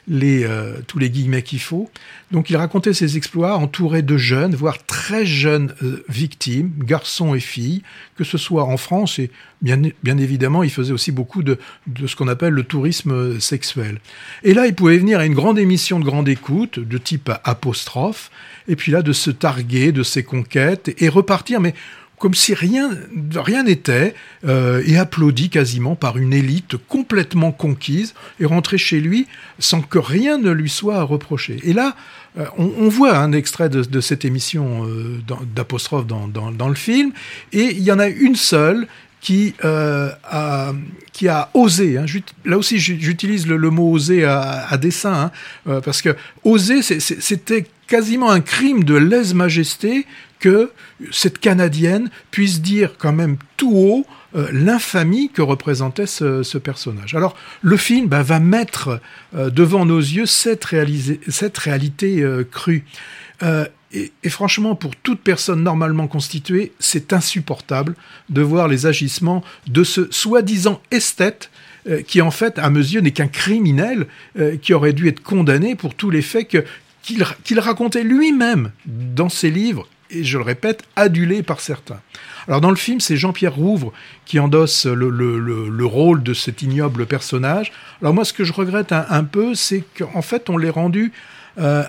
les, 0.09 0.45
euh, 0.45 0.79
tous 0.87 0.99
les 0.99 1.09
guillemets 1.09 1.43
qu'il 1.43 1.61
faut. 1.61 1.89
Donc 2.33 2.51
il 2.51 2.57
racontait 2.57 2.95
ses 2.95 3.17
exploits 3.17 3.57
entouré 3.57 4.03
de 4.03 4.17
jeunes, 4.17 4.55
voire 4.55 4.85
très 4.85 5.25
jeunes 5.25 5.73
euh, 5.83 6.05
victimes, 6.09 6.73
garçons 6.79 7.35
et 7.35 7.41
filles, 7.41 7.83
que 8.17 8.25
ce 8.25 8.37
soit 8.37 8.65
en 8.65 8.77
France 8.77 9.21
et 9.21 9.31
bien, 9.63 9.81
bien 10.03 10.19
évidemment, 10.19 10.63
il 10.63 10.71
faisait 10.71 10.93
aussi 10.93 11.13
beaucoup 11.13 11.43
de, 11.43 11.59
de 11.87 12.07
ce 12.07 12.17
qu'on 12.17 12.29
appelle 12.29 12.53
le 12.53 12.65
tourisme 12.65 13.39
sexuel. 13.41 14.01
Et 14.43 14.53
là, 14.53 14.67
il 14.67 14.75
pouvait 14.75 14.99
venir 14.99 15.21
à 15.21 15.27
une 15.27 15.35
grande 15.35 15.59
émission 15.59 16.01
de 16.01 16.05
grande 16.05 16.29
écoute, 16.29 16.81
de 16.81 16.99
type 16.99 17.31
apostrophe, 17.45 18.31
et 18.69 18.77
puis 18.77 18.93
là, 18.93 19.03
de 19.03 19.13
se 19.13 19.31
targuer 19.31 19.93
de 19.93 20.03
ses 20.03 20.23
conquêtes 20.23 20.95
et 20.99 21.09
repartir, 21.09 21.61
mais 21.61 21.75
comme 22.25 22.33
si 22.33 22.55
rien 22.55 22.89
rien 23.35 23.65
n'était, 23.65 24.15
euh, 24.47 24.83
et 24.87 24.97
applaudi 24.97 25.51
quasiment 25.51 25.95
par 25.95 26.17
une 26.17 26.33
élite 26.33 26.79
complètement 26.89 27.53
conquise, 27.53 28.15
et 28.41 28.47
rentrer 28.47 28.79
chez 28.79 28.99
lui 28.99 29.27
sans 29.59 29.83
que 29.83 29.99
rien 29.99 30.39
ne 30.39 30.51
lui 30.51 30.71
soit 30.71 31.03
reproché. 31.03 31.61
Et 31.65 31.75
là, 31.75 31.95
euh, 32.39 32.47
on, 32.57 32.89
voit 32.89 33.19
un 33.19 33.33
extrait 33.33 33.69
de, 33.69 34.01
cette 34.01 34.25
émission 34.25 34.87
euh, 34.87 35.21
d'apostrophe 35.55 36.07
dans, 36.07 36.27
dans, 36.27 36.69
le 36.71 36.75
film, 36.75 37.13
et 37.53 37.73
il 37.73 37.83
y 37.83 37.93
en 37.93 37.99
a 37.99 38.09
une 38.09 38.37
seule 38.37 38.87
qui, 39.21 39.53
a, 39.63 40.73
qui 41.13 41.29
a 41.29 41.51
osé. 41.53 41.99
Hein, 41.99 42.07
là 42.47 42.57
aussi, 42.57 42.79
j'u- 42.79 42.97
j'utilise 42.99 43.47
le, 43.47 43.69
mot 43.69 43.93
oser 43.93 44.25
à, 44.25 44.67
à 44.67 44.79
dessein, 44.79 45.31
hein, 45.67 45.81
parce 45.85 46.01
que 46.01 46.17
oser, 46.43 46.81
c'était 46.81 47.67
quasiment 47.87 48.31
un 48.31 48.41
crime 48.41 48.83
de 48.85 48.95
lèse-majesté 48.95 50.07
que 50.45 50.73
cette 51.11 51.39
Canadienne 51.39 52.11
puisse 52.31 52.61
dire 52.61 52.99
quand 52.99 53.15
même 53.15 53.39
tout 53.57 53.75
haut 53.75 54.07
euh, 54.37 54.47
l'infamie 54.53 55.31
que 55.31 55.41
représentait 55.41 56.05
ce, 56.05 56.59
personnage. 56.59 57.15
Alors 57.15 57.35
le 57.63 57.79
film 57.79 58.09
bah, 58.09 58.23
va 58.23 58.41
mettre 58.41 59.01
euh, 59.35 59.49
devant 59.49 59.87
nos 59.87 59.99
yeux 59.99 60.27
cette, 60.27 60.67
réalité 60.67 62.21
euh, 62.21 62.45
crue. 62.45 62.85
Et, 63.93 64.29
franchement, 64.29 64.75
pour 64.75 64.97
toute 64.97 65.21
personne 65.21 65.63
normalement 65.63 66.09
constituée, 66.09 66.73
c'est 66.79 67.15
insupportable 67.15 67.95
de 68.29 68.43
voir 68.43 68.69
les 68.69 68.85
agissements 68.85 69.43
de 69.67 69.83
ce 69.83 70.09
soi-disant 70.11 70.83
esthète 70.91 71.51
qui 72.07 72.21
en 72.21 72.31
fait, 72.31 72.59
à 72.59 72.71
mes 72.71 72.81
yeux, 72.81 73.01
n'est 73.01 73.13
qu'un 73.13 73.29
criminel 73.29 74.07
qui 74.63 74.75
aurait 74.75 74.95
dû 74.95 75.07
être 75.07 75.23
condamné 75.23 75.77
pour 75.77 75.95
tous 75.95 76.11
les 76.11 76.23
faits 76.23 76.49
qu'il 77.03 77.61
racontait 77.61 78.03
lui-même 78.03 78.73
dans 78.87 79.29
ses 79.29 79.51
livres, 79.51 79.87
et 80.11 80.23
je 80.25 80.39
le 80.39 80.45
répète, 80.45 80.83
adulé 80.97 81.43
par 81.43 81.61
certains. 81.61 82.01
Alors 82.47 82.61
dans 82.61 82.71
le 82.71 82.77
film, 82.77 83.01
c'est 83.01 83.17
Jean-Pierre 83.17 83.55
Rouvre 83.55 83.93
qui 84.27 84.39
endosse 84.39 84.87
le, 84.87 85.09
le- 85.09 85.39
le- 85.39 85.69
le 85.69 85.87
rôle 85.87 86.23
de 86.23 86.35
cet 86.35 86.63
ignoble 86.63 87.07
personnage. 87.07 87.73
Alors 88.01 88.13
moi, 88.15 88.25
ce 88.25 88.33
que 88.33 88.45
je 88.45 88.53
regrette 88.53 88.93
un, 88.93 89.07
un 89.09 89.25
peu, 89.25 89.55
c'est 89.55 89.83
qu'en 89.97 90.23
fait, 90.23 90.51
on 90.51 90.57
l'ait 90.59 90.71
rendu 90.71 91.13
euh, 91.59 91.85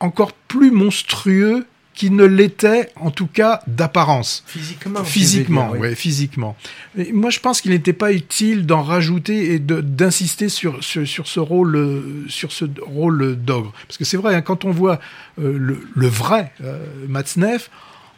encore 0.00 0.32
plus 0.32 0.70
monstrueux 0.70 1.66
qu'il 1.96 2.14
ne 2.14 2.24
l'était, 2.24 2.90
en 2.94 3.10
tout 3.10 3.26
cas 3.26 3.60
d'apparence. 3.66 4.44
Physiquement. 4.46 5.02
Physiquement, 5.02 5.72
oui, 5.76 5.96
physiquement. 5.96 6.56
Et 6.96 7.10
moi, 7.10 7.30
je 7.30 7.40
pense 7.40 7.60
qu'il 7.60 7.72
n'était 7.72 7.94
pas 7.94 8.12
utile 8.12 8.66
d'en 8.66 8.82
rajouter 8.82 9.54
et 9.54 9.58
d'insister 9.58 10.48
sur, 10.48 10.84
sur, 10.84 11.08
sur 11.08 11.26
ce 11.26 11.40
rôle, 11.40 11.74
euh, 11.74 12.24
sur 12.28 12.52
ce 12.52 12.66
rôle 12.82 13.36
d'ogre. 13.36 13.72
Parce 13.88 13.96
que 13.96 14.04
c'est 14.04 14.18
vrai, 14.18 14.34
hein, 14.34 14.42
quand 14.42 14.64
on 14.64 14.70
voit 14.70 15.00
euh, 15.40 15.56
le, 15.58 15.80
le 15.94 16.06
vrai 16.06 16.52
euh, 16.62 16.84
Matzneff, 17.08 17.70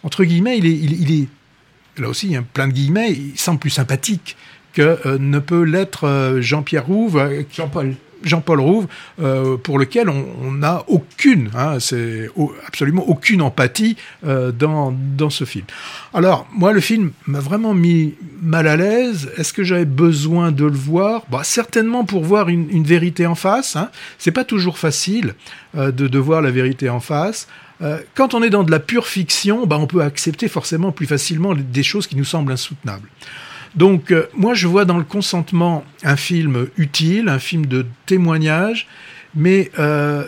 entre 0.03 0.25
guillemets, 0.25 0.59
il 0.59 0.67
est, 0.67 0.77
il, 0.77 1.01
il 1.01 1.23
est, 1.23 1.29
là 1.99 2.09
aussi, 2.09 2.35
hein, 2.35 2.45
plein 2.53 2.67
de 2.67 2.73
guillemets, 2.73 3.13
il 3.13 3.39
semble 3.39 3.61
plus 3.61 3.71
sympathique 3.71 4.37
que 4.73 4.99
euh, 5.07 5.19
ne 5.19 5.39
peut 5.39 5.63
l'être 5.63 6.39
Jean-Pierre 6.41 6.87
Rouve, 6.87 7.23
Jean-Paul. 7.53 7.95
Jean-Paul 8.23 8.61
Rouve, 8.61 8.87
euh, 9.21 9.57
pour 9.57 9.79
lequel 9.79 10.09
on 10.09 10.53
n'a 10.53 10.85
aucune, 10.89 11.51
hein, 11.55 11.81
c'est 11.81 12.29
absolument 12.67 13.09
aucune 13.09 13.43
empathie 13.43 13.97
euh, 14.27 14.53
dans, 14.53 14.95
dans 15.17 15.31
ce 15.31 15.45
film. 15.45 15.65
Alors, 16.15 16.47
moi, 16.53 16.73
le 16.73 16.81
film 16.81 17.13
m'a 17.27 17.41
vraiment 17.41 17.75
mis 17.75 18.15
mal 18.43 18.67
à 18.67 18.77
l'aise. 18.77 19.31
Est-ce 19.37 19.53
que 19.53 19.63
j'avais 19.63 19.85
besoin 19.85 20.53
de 20.53 20.65
le 20.65 20.77
voir? 20.77 21.23
Bah, 21.31 21.43
Certainement 21.45 22.05
pour 22.05 22.25
voir 22.25 22.49
une, 22.49 22.85
vérité 22.85 23.27
en 23.27 23.35
face. 23.35 23.77
Hein. 23.77 23.91
C'est 24.19 24.31
pas 24.31 24.45
toujours 24.45 24.79
facile 24.79 25.35
euh, 25.77 25.91
de, 25.91 26.09
de 26.09 26.19
voir 26.19 26.43
la 26.43 26.51
vérité 26.51 26.89
en 26.89 27.01
face. 27.01 27.49
Quand 28.17 28.35
on 28.35 28.43
est 28.43 28.51
dans 28.51 28.65
de 28.65 28.73
la 28.73 28.81
pure 28.81 29.07
fiction, 29.07 29.65
bah, 29.65 29.79
on 29.79 29.87
peut 29.87 30.03
accepter 30.03 30.49
forcément 30.49 30.91
plus 30.91 31.07
facilement 31.07 31.55
des 31.55 31.85
choses 31.85 32.09
qui 32.09 32.17
nous 32.17 32.25
semblent 32.25 32.51
insoutenables. 32.51 33.09
Donc, 33.75 34.11
euh, 34.11 34.27
moi, 34.35 34.55
je 34.55 34.67
vois 34.67 34.85
dans 34.85 34.99
le 34.99 35.05
consentement 35.05 35.85
un 36.03 36.17
film 36.17 36.69
utile, 36.77 37.29
un 37.29 37.39
film 37.39 37.67
de 37.67 37.87
témoignage, 38.07 38.87
mais 39.35 39.71
euh, 39.79 40.25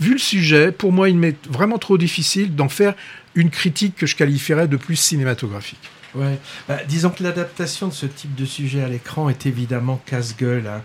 vu 0.00 0.12
le 0.12 0.18
sujet, 0.18 0.72
pour 0.72 0.92
moi, 0.92 1.08
il 1.08 1.16
m'est 1.16 1.36
vraiment 1.48 1.78
trop 1.78 1.98
difficile 1.98 2.54
d'en 2.54 2.68
faire 2.68 2.94
une 3.34 3.50
critique 3.50 3.96
que 3.96 4.06
je 4.06 4.16
qualifierais 4.16 4.68
de 4.68 4.76
plus 4.76 4.96
cinématographique. 4.96 5.90
Ouais. 6.16 6.38
Bah, 6.66 6.78
disons 6.88 7.10
que 7.10 7.22
l'adaptation 7.22 7.88
de 7.88 7.92
ce 7.92 8.06
type 8.06 8.34
de 8.34 8.46
sujet 8.46 8.82
à 8.82 8.88
l'écran 8.88 9.28
est 9.28 9.44
évidemment 9.44 10.00
casse-gueule. 10.06 10.66
hein. 10.66 10.82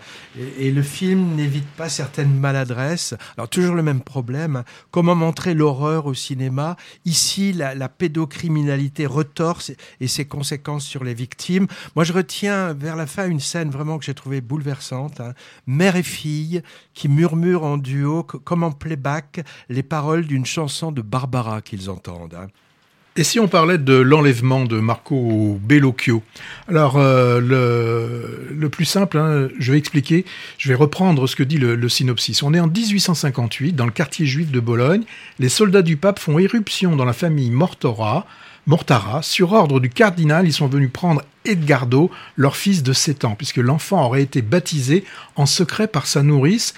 Et, 0.59 0.71
le 0.71 0.81
film 0.81 1.35
n'évite 1.35 1.67
pas 1.77 1.87
certaines 1.87 2.33
maladresses. 2.37 3.13
Alors 3.37 3.47
toujours 3.47 3.75
le 3.75 3.81
même 3.83 4.01
problème. 4.01 4.57
hein. 4.57 4.65
Comment 4.91 5.15
montrer 5.15 5.53
l'horreur 5.53 6.05
au 6.05 6.13
cinéma? 6.13 6.75
Ici, 7.05 7.53
la, 7.53 7.87
pédocriminalité 7.87 9.05
retorse 9.05 9.71
et 10.01 10.07
ses 10.07 10.25
conséquences 10.25 10.85
sur 10.85 11.03
les 11.05 11.13
victimes. 11.13 11.67
Moi, 11.95 12.03
je 12.03 12.11
retiens 12.13 12.73
vers 12.73 12.97
la 12.97 13.07
fin 13.07 13.27
une 13.29 13.39
scène 13.39 13.69
vraiment 13.69 13.97
que 13.99 14.05
j'ai 14.05 14.13
trouvée 14.13 14.41
bouleversante. 14.41 15.21
hein. 15.21 15.33
Mère 15.65 15.95
et 15.95 16.03
fille 16.03 16.61
qui 16.93 17.07
murmurent 17.07 17.63
en 17.63 17.77
duo, 17.77 18.23
co- 18.23 18.39
comme 18.39 18.63
en 18.63 18.71
playback, 18.71 19.45
les 19.69 19.83
paroles 19.83 20.25
d'une 20.25 20.45
chanson 20.45 20.91
de 20.91 21.01
Barbara 21.01 21.61
qu'ils 21.61 21.89
entendent. 21.89 22.49
Et 23.17 23.25
si 23.25 23.41
on 23.41 23.49
parlait 23.49 23.77
de 23.77 23.93
l'enlèvement 23.93 24.63
de 24.63 24.79
Marco 24.79 25.59
Bellocchio? 25.61 26.23
Alors, 26.69 26.95
euh, 26.95 27.41
le, 28.49 28.69
plus 28.69 28.85
simple, 28.85 29.17
hein, 29.17 29.49
je 29.59 29.73
vais 29.73 29.77
expliquer, 29.77 30.23
je 30.57 30.69
vais 30.69 30.75
reprendre 30.75 31.27
ce 31.27 31.35
que 31.35 31.43
dit 31.43 31.57
le, 31.57 31.89
synopsis. 31.89 32.41
On 32.41 32.53
est 32.53 32.61
en 32.61 32.67
1858, 32.67 33.73
dans 33.73 33.85
le 33.85 33.91
quartier 33.91 34.25
juif 34.25 34.49
de 34.49 34.61
Bologne. 34.61 35.03
Les 35.39 35.49
soldats 35.49 35.81
du 35.81 35.97
pape 35.97 36.19
font 36.19 36.39
éruption 36.39 36.95
dans 36.95 37.03
la 37.03 37.11
famille 37.11 37.51
Mortara. 37.51 38.25
Sur 39.23 39.51
ordre 39.51 39.81
du 39.81 39.89
cardinal, 39.89 40.47
ils 40.47 40.53
sont 40.53 40.67
venus 40.67 40.89
prendre 40.89 41.21
Edgardo, 41.43 42.11
leur 42.37 42.55
fils 42.55 42.81
de 42.81 42.93
7 42.93 43.25
ans, 43.25 43.35
puisque 43.35 43.57
l'enfant 43.57 44.05
aurait 44.05 44.23
été 44.23 44.41
baptisé 44.41 45.03
en 45.35 45.45
secret 45.45 45.87
par 45.87 46.07
sa 46.07 46.23
nourrice. 46.23 46.73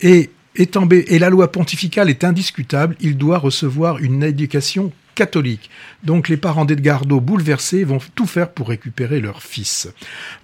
Et, 0.00 0.30
et 0.56 1.18
la 1.20 1.30
loi 1.30 1.52
pontificale 1.52 2.10
est 2.10 2.24
indiscutable, 2.24 2.96
il 2.98 3.16
doit 3.16 3.38
recevoir 3.38 3.98
une 3.98 4.24
éducation 4.24 4.90
catholique. 5.16 5.68
Donc 6.04 6.28
les 6.28 6.36
parents 6.36 6.64
d'Edgardo 6.64 7.20
bouleversés 7.20 7.82
vont 7.82 7.98
tout 8.14 8.26
faire 8.26 8.50
pour 8.50 8.68
récupérer 8.68 9.20
leur 9.20 9.42
fils. 9.42 9.88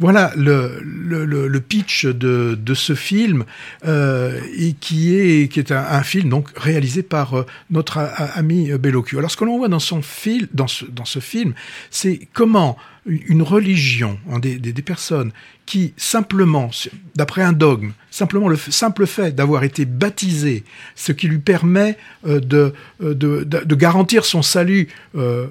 Voilà 0.01 0.33
le, 0.37 0.81
le, 0.83 1.25
le- 1.25 1.61
pitch 1.61 2.07
de, 2.07 2.59
de 2.61 2.75
ce 2.75 2.95
film 2.95 3.45
euh, 3.87 4.41
et 4.57 4.73
qui 4.73 5.15
est, 5.15 5.49
qui 5.53 5.61
est 5.61 5.71
un, 5.71 6.03
film 6.03 6.29
donc 6.29 6.49
réalisé 6.57 7.05
par 7.05 7.39
euh, 7.39 7.47
notre 7.71 7.99
ami 8.35 8.73
Bellocchio. 8.73 9.19
Alors 9.19 9.31
ce 9.31 9.37
que 9.37 9.45
l'on 9.45 9.59
voit 9.59 9.69
dans 9.69 9.79
son 9.79 10.03
fil, 10.03 10.49
dans 10.53 10.67
ce, 10.67 10.85
dans 10.87 11.05
ce 11.05 11.21
film, 11.21 11.55
c'est 11.91 12.29
comment 12.33 12.77
une 13.07 13.43
religion, 13.43 14.19
hein, 14.31 14.39
des, 14.39 14.73
personnes 14.83 15.33
qui 15.67 15.93
simplement, 15.97 16.71
d'après 17.17 17.43
un 17.43 17.53
dogme, 17.53 17.93
simplement 18.11 18.49
le 18.49 18.57
simple 18.57 19.07
fait 19.07 19.35
d'avoir 19.35 19.65
été 19.65 19.85
baptisé, 19.85 20.65
ce 20.95 21.13
qui 21.13 21.27
lui 21.29 21.39
permet 21.39 21.97
euh, 22.27 22.41
de, 22.41 22.73
euh, 23.03 23.15
de, 23.15 23.45
de, 23.45 23.75
garantir 23.75 24.25
son 24.25 24.43
salut 24.43 24.89
euh, 25.17 25.47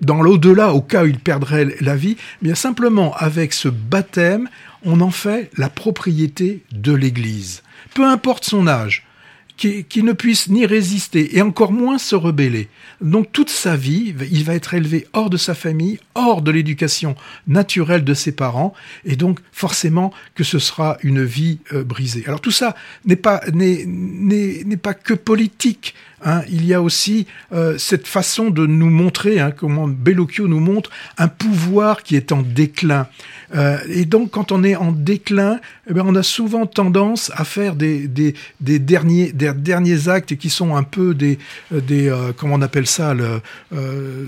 dans 0.00 0.22
l'au-delà, 0.22 0.72
au 0.72 0.80
cas 0.80 1.04
où 1.04 1.06
il 1.06 1.18
perdrait 1.18 1.76
la 1.80 1.96
vie, 1.96 2.16
eh 2.40 2.44
bien 2.44 2.54
simplement 2.54 3.14
avec 3.16 3.52
ce 3.52 3.68
baptême, 3.68 4.48
on 4.84 5.00
en 5.00 5.10
fait 5.10 5.50
la 5.56 5.68
propriété 5.68 6.62
de 6.72 6.92
l'Église. 6.92 7.62
Peu 7.94 8.04
importe 8.04 8.44
son 8.44 8.66
âge, 8.66 9.04
qui, 9.88 10.02
ne 10.02 10.12
puisse 10.12 10.48
ni 10.48 10.66
résister 10.66 11.36
et 11.36 11.42
encore 11.42 11.72
moins 11.72 11.98
se 11.98 12.16
rebeller. 12.16 12.68
Donc 13.00 13.30
toute 13.30 13.50
sa 13.50 13.76
vie, 13.76 14.14
il 14.30 14.44
va 14.44 14.54
être 14.54 14.74
élevé 14.74 15.06
hors 15.12 15.30
de 15.30 15.36
sa 15.36 15.54
famille, 15.54 16.00
hors 16.14 16.42
de 16.42 16.50
l'éducation 16.50 17.14
naturelle 17.46 18.02
de 18.02 18.14
ses 18.14 18.32
parents, 18.32 18.74
et 19.04 19.14
donc 19.14 19.38
forcément 19.52 20.12
que 20.34 20.42
ce 20.42 20.58
sera 20.58 20.96
une 21.02 21.22
vie 21.22 21.58
euh, 21.72 21.84
brisée. 21.84 22.24
Alors 22.26 22.40
tout 22.40 22.50
ça 22.50 22.74
n'est 23.04 23.16
pas 23.16 23.40
n'est 23.52 23.84
n'est 23.86 24.64
n'est 24.64 24.76
pas 24.76 24.94
que 24.94 25.14
politique. 25.14 25.94
Hein. 26.24 26.42
Il 26.48 26.64
y 26.64 26.74
a 26.74 26.82
aussi 26.82 27.26
euh, 27.52 27.78
cette 27.78 28.06
façon 28.06 28.50
de 28.50 28.66
nous 28.66 28.90
montrer, 28.90 29.40
hein, 29.40 29.50
comment 29.50 29.88
Bellocchio 29.88 30.48
nous 30.48 30.60
montre 30.60 30.90
un 31.18 31.28
pouvoir 31.28 32.02
qui 32.02 32.16
est 32.16 32.32
en 32.32 32.42
déclin. 32.42 33.06
Euh, 33.54 33.78
et 33.88 34.04
donc, 34.04 34.30
quand 34.30 34.52
on 34.52 34.64
est 34.64 34.76
en 34.76 34.92
déclin, 34.92 35.60
eh 35.88 35.94
bien, 35.94 36.04
on 36.06 36.14
a 36.14 36.22
souvent 36.22 36.66
tendance 36.66 37.30
à 37.34 37.44
faire 37.44 37.74
des, 37.74 38.08
des, 38.08 38.34
des 38.60 38.78
derniers, 38.78 39.32
des 39.32 39.52
derniers 39.52 40.08
actes 40.08 40.36
qui 40.36 40.50
sont 40.50 40.74
un 40.76 40.82
peu 40.82 41.14
des, 41.14 41.38
euh, 41.72 41.80
des 41.80 42.08
euh, 42.08 42.32
comment 42.36 42.54
on 42.54 42.62
appelle 42.62 42.86
ça, 42.86 43.14
le, 43.14 43.40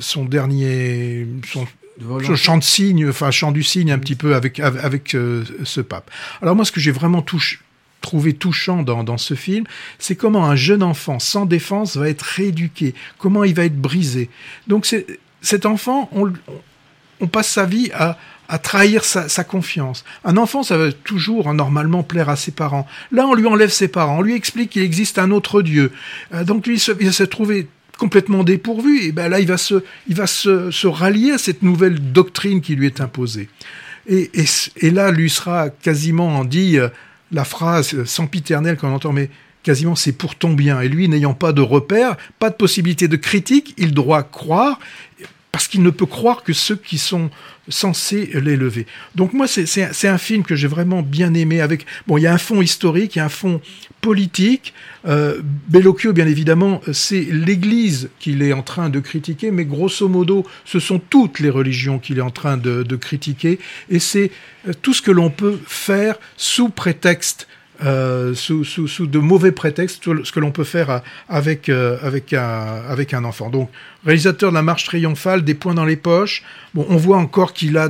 son 0.00 0.24
dernier, 0.24 1.26
son, 1.52 1.66
ce 2.26 2.34
chant 2.34 2.58
de 2.58 2.64
cygne, 2.64 3.08
enfin 3.08 3.30
chant 3.30 3.52
du 3.52 3.62
cygne 3.62 3.92
un 3.92 3.98
petit 3.98 4.16
peu 4.16 4.34
avec 4.34 4.60
avec, 4.60 4.84
avec, 4.84 5.14
euh, 5.14 5.44
ce 5.64 5.80
pape. 5.80 6.10
Alors 6.42 6.56
moi, 6.56 6.64
ce 6.64 6.72
que 6.72 6.80
j'ai 6.80 6.92
vraiment 6.92 7.22
touché 7.22 7.58
trouvé 8.04 8.34
touchant 8.34 8.82
dans, 8.82 9.02
dans 9.02 9.16
ce 9.18 9.34
film, 9.34 9.64
c'est 9.98 10.14
comment 10.14 10.44
un 10.44 10.56
jeune 10.56 10.82
enfant 10.82 11.18
sans 11.18 11.46
défense 11.46 11.96
va 11.96 12.08
être 12.10 12.22
rééduqué, 12.22 12.94
comment 13.18 13.42
il 13.44 13.54
va 13.54 13.64
être 13.64 13.80
brisé. 13.80 14.28
Donc 14.66 14.86
cet 15.40 15.66
enfant, 15.66 16.10
on, 16.12 17.26
passe 17.26 17.48
sa 17.48 17.64
vie 17.64 17.90
à, 17.94 18.18
à 18.48 18.58
trahir 18.58 19.04
sa, 19.04 19.44
confiance. 19.44 20.04
Un 20.24 20.36
enfant, 20.36 20.62
ça 20.62 20.76
va 20.76 20.92
toujours 20.92 21.48
hein, 21.48 21.54
normalement 21.54 22.02
plaire 22.02 22.28
à 22.28 22.36
ses 22.36 22.52
parents. 22.52 22.86
Là, 23.10 23.26
on 23.26 23.34
lui 23.34 23.46
enlève 23.46 23.70
ses 23.70 23.88
parents, 23.88 24.18
on 24.18 24.22
lui 24.22 24.34
explique 24.34 24.70
qu'il 24.70 24.82
existe 24.82 25.18
un 25.18 25.30
autre 25.30 25.62
Dieu. 25.62 25.90
Euh, 26.34 26.44
donc 26.44 26.66
lui, 26.66 26.76
il 27.00 27.06
va 27.06 27.12
se 27.12 27.24
trouver 27.24 27.68
complètement 27.96 28.44
dépourvu, 28.44 29.02
et 29.02 29.12
ben 29.12 29.28
là, 29.28 29.40
il 29.40 29.46
va 29.46 29.56
se, 29.56 29.82
il 30.08 30.16
va 30.16 30.26
se, 30.26 30.70
se 30.70 30.86
rallier 30.86 31.32
à 31.32 31.38
cette 31.38 31.62
nouvelle 31.62 32.12
doctrine 32.12 32.60
qui 32.60 32.74
lui 32.74 32.86
est 32.86 33.00
imposée. 33.00 33.48
Et, 34.06 34.30
et, 34.34 34.44
et 34.78 34.90
là, 34.90 35.10
lui 35.10 35.30
sera 35.30 35.70
quasiment 35.70 36.44
dit 36.44 36.78
euh, 36.78 36.88
la 37.34 37.44
phrase 37.44 38.04
sempiternelle 38.04 38.76
qu'on 38.76 38.94
entend, 38.94 39.12
mais 39.12 39.28
quasiment 39.62 39.96
c'est 39.96 40.12
pour 40.12 40.36
ton 40.36 40.54
bien. 40.54 40.80
Et 40.80 40.88
lui, 40.88 41.08
n'ayant 41.08 41.34
pas 41.34 41.52
de 41.52 41.60
repère, 41.60 42.16
pas 42.38 42.50
de 42.50 42.54
possibilité 42.54 43.08
de 43.08 43.16
critique, 43.16 43.74
il 43.76 43.92
doit 43.92 44.22
croire 44.22 44.78
parce 45.50 45.68
qu'il 45.68 45.82
ne 45.82 45.90
peut 45.90 46.06
croire 46.06 46.42
que 46.42 46.52
ceux 46.52 46.76
qui 46.76 46.98
sont 46.98 47.30
censés 47.68 48.30
l'élever. 48.34 48.86
Donc 49.14 49.32
moi, 49.32 49.46
c'est- 49.46 50.06
un 50.06 50.18
film 50.18 50.42
que 50.42 50.54
j'ai 50.54 50.68
vraiment 50.68 51.02
bien 51.02 51.34
aimé. 51.34 51.60
Avec 51.60 51.86
bon, 52.06 52.18
il 52.18 52.22
y 52.22 52.26
a 52.26 52.32
un 52.34 52.38
fond 52.38 52.60
historique, 52.60 53.16
il 53.16 53.18
y 53.18 53.22
a 53.22 53.26
un 53.26 53.30
fond 53.30 53.60
politique. 54.04 54.74
Euh, 55.06 55.40
Bellocchio, 55.68 56.12
bien 56.12 56.26
évidemment, 56.26 56.82
c'est 56.92 57.26
l'Église 57.30 58.10
qu'il 58.20 58.42
est 58.42 58.52
en 58.52 58.62
train 58.62 58.90
de 58.90 59.00
critiquer, 59.00 59.50
mais 59.50 59.64
grosso 59.64 60.08
modo, 60.08 60.44
ce 60.66 60.78
sont 60.78 60.98
toutes 60.98 61.40
les 61.40 61.48
religions 61.48 61.98
qu'il 61.98 62.18
est 62.18 62.22
en 62.22 62.30
train 62.30 62.58
de, 62.58 62.96
critiquer, 62.96 63.58
et 63.90 63.98
c'est 63.98 64.30
euh, 64.68 64.72
tout 64.82 64.92
ce 64.92 65.00
que 65.00 65.10
l'on 65.10 65.30
peut 65.30 65.58
faire 65.66 66.16
sous 66.36 66.68
prétexte 66.68 67.48
euh, 67.84 68.34
sous, 68.34 68.62
sous, 68.64 68.86
sous 68.86 69.08
de 69.08 69.18
mauvais 69.18 69.50
prétextes, 69.50 70.04
ce 70.04 70.30
que 70.30 70.38
l'on 70.38 70.52
peut 70.52 70.64
faire 70.64 71.02
avec, 71.28 71.68
avec, 71.68 72.32
un, 72.32 72.82
avec 72.88 73.12
un 73.14 73.24
enfant. 73.24 73.50
Donc, 73.50 73.68
réalisateur 74.04 74.50
de 74.50 74.54
la 74.54 74.62
marche 74.62 74.84
triomphale, 74.84 75.44
des 75.44 75.54
points 75.54 75.74
dans 75.74 75.84
les 75.84 75.96
poches. 75.96 76.42
Bon, 76.74 76.86
on 76.88 76.96
voit 76.96 77.18
encore 77.18 77.52
qu'il 77.52 77.78
a 77.78 77.88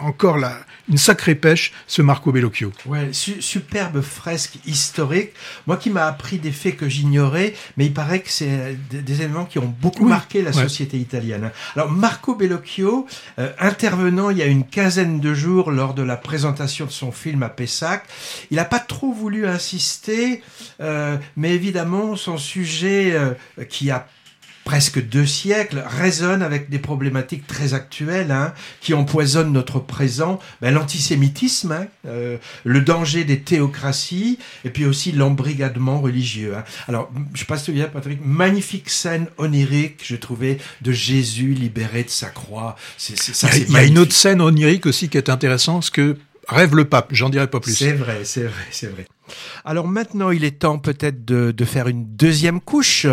encore 0.00 0.36
la, 0.38 0.58
une 0.88 0.98
sacrée 0.98 1.34
pêche, 1.36 1.72
ce 1.86 2.02
Marco 2.02 2.32
Bellocchio. 2.32 2.72
Ouais, 2.86 3.08
su- 3.12 3.40
superbe 3.40 4.00
fresque 4.00 4.54
historique. 4.66 5.30
Moi 5.66 5.76
qui 5.76 5.90
m'a 5.90 6.06
appris 6.06 6.38
des 6.38 6.50
faits 6.50 6.76
que 6.76 6.88
j'ignorais, 6.88 7.54
mais 7.76 7.86
il 7.86 7.94
paraît 7.94 8.20
que 8.20 8.30
c'est 8.30 8.76
des, 8.90 9.02
des 9.02 9.22
éléments 9.22 9.44
qui 9.44 9.58
ont 9.58 9.72
beaucoup 9.80 10.04
Oui, 10.04 10.10
marqué 10.10 10.42
la 10.42 10.50
ouais. 10.50 10.62
société 10.62 10.96
italienne. 10.98 11.50
Alors 11.76 11.90
Marco 11.90 12.34
Bellocchio, 12.34 13.06
euh, 13.38 13.52
intervenant 13.60 14.30
il 14.30 14.38
y 14.38 14.42
a 14.42 14.46
une 14.46 14.64
quinzaine 14.66 15.20
de 15.20 15.32
jours 15.34 15.70
lors 15.70 15.94
de 15.94 16.02
la 16.02 16.16
présentation 16.16 16.86
de 16.86 16.90
son 16.90 17.12
film 17.12 17.42
à 17.44 17.48
Pessac, 17.48 18.04
il 18.50 18.56
n'a 18.56 18.64
pas 18.64 18.80
trop 18.80 19.12
voulu 19.12 19.46
insister, 19.46 20.42
euh, 20.80 21.16
mais 21.36 21.54
évidemment 21.54 22.16
son 22.16 22.36
sujet 22.38 23.12
euh, 23.14 23.34
qui 23.68 23.90
a 23.90 24.06
presque 24.64 25.02
deux 25.02 25.26
siècles, 25.26 25.82
résonne 25.86 26.42
avec 26.42 26.68
des 26.68 26.78
problématiques 26.78 27.46
très 27.46 27.74
actuelles 27.74 28.30
hein, 28.30 28.52
qui 28.80 28.94
empoisonnent 28.94 29.52
notre 29.52 29.80
présent, 29.80 30.38
ben, 30.60 30.72
l'antisémitisme, 30.72 31.72
hein, 31.72 31.86
euh, 32.06 32.36
le 32.64 32.80
danger 32.80 33.24
des 33.24 33.40
théocraties, 33.40 34.38
et 34.64 34.70
puis 34.70 34.84
aussi 34.84 35.12
l'embrigadement 35.12 36.00
religieux. 36.00 36.54
hein. 36.56 36.64
Alors, 36.88 37.10
je 37.34 37.40
sais 37.40 37.46
pas 37.46 37.56
si 37.56 37.64
souviens, 37.66 37.88
Patrick, 37.88 38.20
magnifique 38.24 38.90
scène 38.90 39.26
onirique, 39.38 40.02
je 40.04 40.16
trouvais, 40.16 40.58
de 40.82 40.92
Jésus 40.92 41.54
libéré 41.54 42.04
de 42.04 42.10
sa 42.10 42.28
croix. 42.28 42.76
C'est, 42.96 43.18
c'est, 43.18 43.34
ça, 43.34 43.48
il 43.48 43.50
y 43.50 43.62
a, 43.62 43.64
c'est 43.64 43.70
il 43.70 43.74
y 43.74 43.76
a 43.78 43.84
une 43.84 43.98
autre 43.98 44.12
scène 44.12 44.40
onirique 44.40 44.86
aussi 44.86 45.08
qui 45.08 45.16
est 45.16 45.30
intéressante, 45.30 45.84
ce 45.84 45.90
que 45.90 46.16
rêve 46.48 46.74
le 46.76 46.84
pape. 46.84 47.08
J'en 47.12 47.28
dirai 47.30 47.46
pas 47.48 47.60
plus. 47.60 47.74
C'est 47.74 47.92
vrai, 47.92 48.20
c'est 48.24 48.44
vrai, 48.44 48.66
c'est 48.70 48.88
vrai. 48.88 49.06
Alors 49.64 49.86
maintenant, 49.88 50.30
il 50.30 50.44
est 50.44 50.58
temps 50.58 50.78
peut-être 50.78 51.24
de, 51.24 51.52
de 51.52 51.64
faire 51.64 51.88
une 51.88 52.04
deuxième 52.16 52.60
couche. 52.60 53.06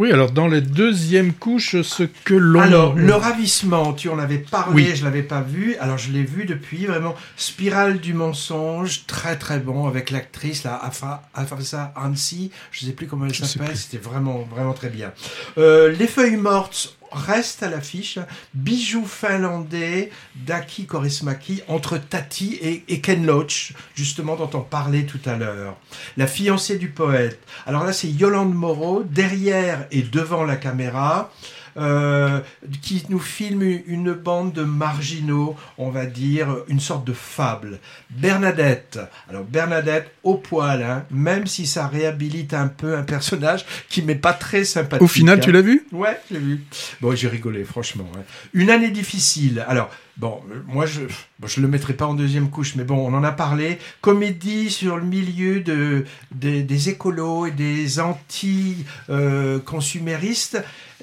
Oui, 0.00 0.10
alors 0.12 0.30
dans 0.30 0.48
les 0.48 0.62
deuxièmes 0.62 1.34
couches, 1.34 1.82
ce 1.82 2.04
que 2.24 2.32
l'on... 2.32 2.60
Alors, 2.60 2.94
le 2.94 3.12
ravissement, 3.12 3.92
tu 3.92 4.08
en 4.08 4.18
avais 4.18 4.38
parlé, 4.38 4.74
Oui. 4.74 4.96
je 4.96 5.04
l'avais 5.04 5.22
pas 5.22 5.42
vu. 5.42 5.76
Alors, 5.78 5.98
je 5.98 6.10
l'ai 6.10 6.24
vu 6.24 6.46
depuis, 6.46 6.86
vraiment. 6.86 7.14
Spirale 7.36 7.98
du 8.00 8.14
mensonge, 8.14 9.04
très 9.06 9.36
très 9.36 9.58
bon, 9.58 9.86
avec 9.86 10.10
l'actrice, 10.10 10.64
là, 10.64 10.80
Afa, 10.82 11.28
Afasa 11.34 11.92
Hansi, 11.96 12.50
je 12.72 12.86
sais 12.86 12.92
plus 12.92 13.08
comment 13.08 13.26
elle 13.26 13.34
s'appelle, 13.34 13.76
c'était 13.76 14.02
vraiment 14.02 14.48
vraiment 14.50 14.72
très 14.72 14.88
bien. 14.88 15.12
Euh, 15.58 15.92
les 15.92 16.06
feuilles 16.06 16.38
mortes 16.38 16.96
restent 17.12 17.62
à 17.62 17.68
l'affiche. 17.68 18.18
Bijou 18.54 19.04
finlandais 19.04 20.10
d'Aki 20.34 20.86
Korismaki 20.86 21.62
entre 21.68 21.98
Tati 21.98 22.58
et 22.88 23.00
Ken 23.00 23.26
Loach, 23.26 23.72
justement 23.94 24.36
dont 24.36 24.50
on 24.54 24.60
parlait 24.60 25.04
tout 25.04 25.20
à 25.26 25.36
l'heure. 25.36 25.76
La 26.16 26.26
fiancée 26.26 26.78
du 26.78 26.88
poète. 26.88 27.40
Alors 27.66 27.84
là, 27.84 27.92
c'est 27.92 28.10
Yolande 28.10 28.54
Moreau, 28.54 29.02
derrière 29.02 29.86
et 29.90 30.02
devant 30.02 30.44
la 30.44 30.56
caméra, 30.56 31.32
euh, 31.76 32.40
qui 32.82 33.04
nous 33.08 33.18
filme 33.18 33.62
une 33.86 34.12
bande 34.12 34.52
de 34.52 34.62
marginaux, 34.62 35.56
on 35.78 35.90
va 35.90 36.06
dire, 36.06 36.56
une 36.68 36.80
sorte 36.80 37.06
de 37.06 37.12
fable. 37.12 37.78
Bernadette. 38.10 38.98
Alors 39.28 39.44
Bernadette, 39.44 40.10
au 40.22 40.34
poil, 40.34 40.82
hein, 40.82 41.04
même 41.10 41.46
si 41.46 41.66
ça 41.66 41.86
réhabilite 41.86 42.54
un 42.54 42.68
peu 42.68 42.96
un 42.96 43.02
personnage 43.02 43.64
qui 43.88 44.02
m'est 44.02 44.14
pas 44.14 44.32
très 44.32 44.64
sympathique. 44.64 45.02
Au 45.02 45.06
final, 45.08 45.38
hein. 45.38 45.42
tu 45.42 45.52
l'as 45.52 45.62
vu? 45.62 45.86
Ouais, 45.92 46.20
j'ai 46.30 46.38
vu. 46.38 46.64
Bon, 47.00 47.14
j'ai 47.14 47.28
rigolé, 47.28 47.64
franchement. 47.64 48.08
hein. 48.16 48.22
Une 48.52 48.70
année 48.70 48.90
difficile. 48.90 49.64
Alors, 49.68 49.90
bon, 50.20 50.40
euh, 50.50 50.62
moi, 50.66 50.84
je 50.86 51.02
je 51.46 51.60
le 51.60 51.68
mettrai 51.68 51.92
pas 51.94 52.06
en 52.06 52.14
deuxième 52.14 52.50
couche, 52.50 52.74
mais 52.76 52.84
bon, 52.84 52.96
on 52.98 53.14
en 53.16 53.24
a 53.24 53.32
parlé. 53.32 53.78
Comédie 54.02 54.70
sur 54.70 54.96
le 54.98 55.04
milieu 55.04 55.60
de, 55.60 56.04
des- 56.32 56.88
écolos 56.88 57.46
et 57.46 57.50
des 57.50 57.98
anti-consuméristes, 58.00 60.62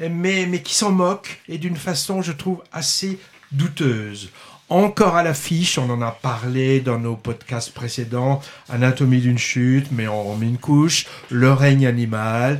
mais, 0.10 0.46
mais 0.48 0.62
qui 0.62 0.74
s'en 0.76 0.92
moquent 0.92 1.40
et 1.50 1.58
d'une 1.58 1.76
façon, 1.76 2.22
je 2.22 2.32
trouve, 2.32 2.62
assez 2.72 3.20
douteuse. 3.52 4.30
Encore 4.70 5.16
à 5.16 5.24
l'affiche, 5.24 5.78
on 5.78 5.90
en 5.90 6.02
a 6.02 6.12
parlé 6.12 6.82
dans 6.82 7.00
nos 7.00 7.16
podcasts 7.16 7.72
précédents, 7.74 8.42
Anatomie 8.70 9.22
d'une 9.22 9.38
chute, 9.38 9.88
mais 9.92 10.08
on 10.10 10.24
remet 10.24 10.48
une 10.48 10.58
couche, 10.58 11.06
Le 11.30 11.54
règne 11.54 11.88
animal, 11.88 12.60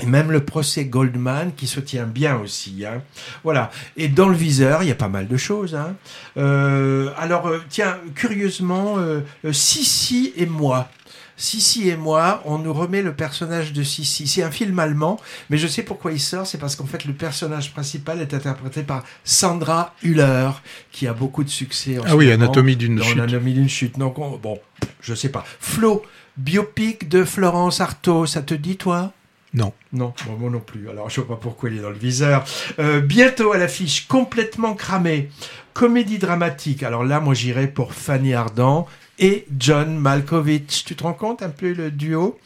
et 0.00 0.06
même 0.06 0.30
le 0.30 0.44
procès 0.44 0.84
Goldman 0.84 1.52
qui 1.56 1.66
se 1.66 1.80
tient 1.80 2.04
bien 2.06 2.36
aussi. 2.38 2.84
Hein. 2.86 3.02
Voilà. 3.44 3.70
Et 3.96 4.08
dans 4.08 4.28
le 4.28 4.36
viseur, 4.36 4.82
il 4.82 4.88
y 4.88 4.92
a 4.92 4.96
pas 4.96 5.08
mal 5.08 5.26
de 5.28 5.36
choses. 5.36 5.74
Hein. 5.74 5.94
Euh, 6.36 7.10
alors, 7.18 7.48
euh, 7.48 7.60
tiens, 7.68 7.96
curieusement, 8.14 8.98
euh, 8.98 9.20
euh, 9.44 9.52
Sissi 9.52 10.32
et 10.36 10.46
moi. 10.46 10.88
Sissi 11.36 11.88
et 11.88 11.96
moi, 11.96 12.42
on 12.46 12.58
nous 12.58 12.72
remet 12.72 13.00
le 13.00 13.12
personnage 13.12 13.72
de 13.72 13.84
Sissi. 13.84 14.26
C'est 14.26 14.42
un 14.42 14.50
film 14.50 14.76
allemand, 14.80 15.20
mais 15.50 15.56
je 15.56 15.68
sais 15.68 15.82
pourquoi 15.84 16.10
il 16.10 16.18
sort. 16.20 16.46
C'est 16.48 16.58
parce 16.58 16.74
qu'en 16.74 16.86
fait, 16.86 17.04
le 17.04 17.12
personnage 17.12 17.72
principal 17.72 18.20
est 18.20 18.34
interprété 18.34 18.82
par 18.82 19.04
Sandra 19.22 19.94
Hüller, 20.02 20.50
qui 20.90 21.06
a 21.06 21.12
beaucoup 21.12 21.44
de 21.44 21.48
succès. 21.48 21.98
En 22.00 22.02
Ah 22.06 22.16
oui, 22.16 22.30
Anatomie 22.32 22.74
d'une 22.74 23.00
chute. 23.00 23.12
Anatomie 23.18 23.54
d'une 23.54 23.68
chute. 23.68 23.98
Donc, 23.98 24.18
on- 24.18 24.36
bon, 24.36 24.58
je 25.00 25.14
sais 25.14 25.28
pas. 25.28 25.44
Flo, 25.60 26.02
biopic 26.36 27.08
de 27.08 27.22
Florence 27.24 27.80
Artaud, 27.80 28.26
ça 28.26 28.42
te 28.42 28.54
dit, 28.54 28.76
toi? 28.76 29.12
Non. 29.54 29.72
non, 29.92 30.12
moi 30.38 30.50
non 30.50 30.60
plus. 30.60 30.90
Alors, 30.90 31.08
je 31.08 31.20
vois 31.20 31.36
pas 31.36 31.40
pourquoi 31.40 31.70
il 31.70 31.78
est 31.78 31.82
dans 31.82 31.90
le 31.90 31.96
viseur. 31.96 32.44
Euh, 32.78 33.00
bientôt 33.00 33.52
à 33.52 33.58
l'affiche, 33.58 34.06
complètement 34.06 34.74
cramé. 34.74 35.30
Comédie 35.72 36.18
dramatique. 36.18 36.82
Alors 36.82 37.04
là, 37.04 37.20
moi, 37.20 37.34
j'irais 37.34 37.68
pour 37.68 37.94
Fanny 37.94 38.34
Ardant 38.34 38.86
et 39.18 39.46
John 39.58 39.96
Malkovich. 39.96 40.84
Tu 40.84 40.94
te 40.96 41.02
rends 41.02 41.14
compte 41.14 41.42
un 41.42 41.48
peu 41.48 41.72
le 41.72 41.90
duo? 41.90 42.38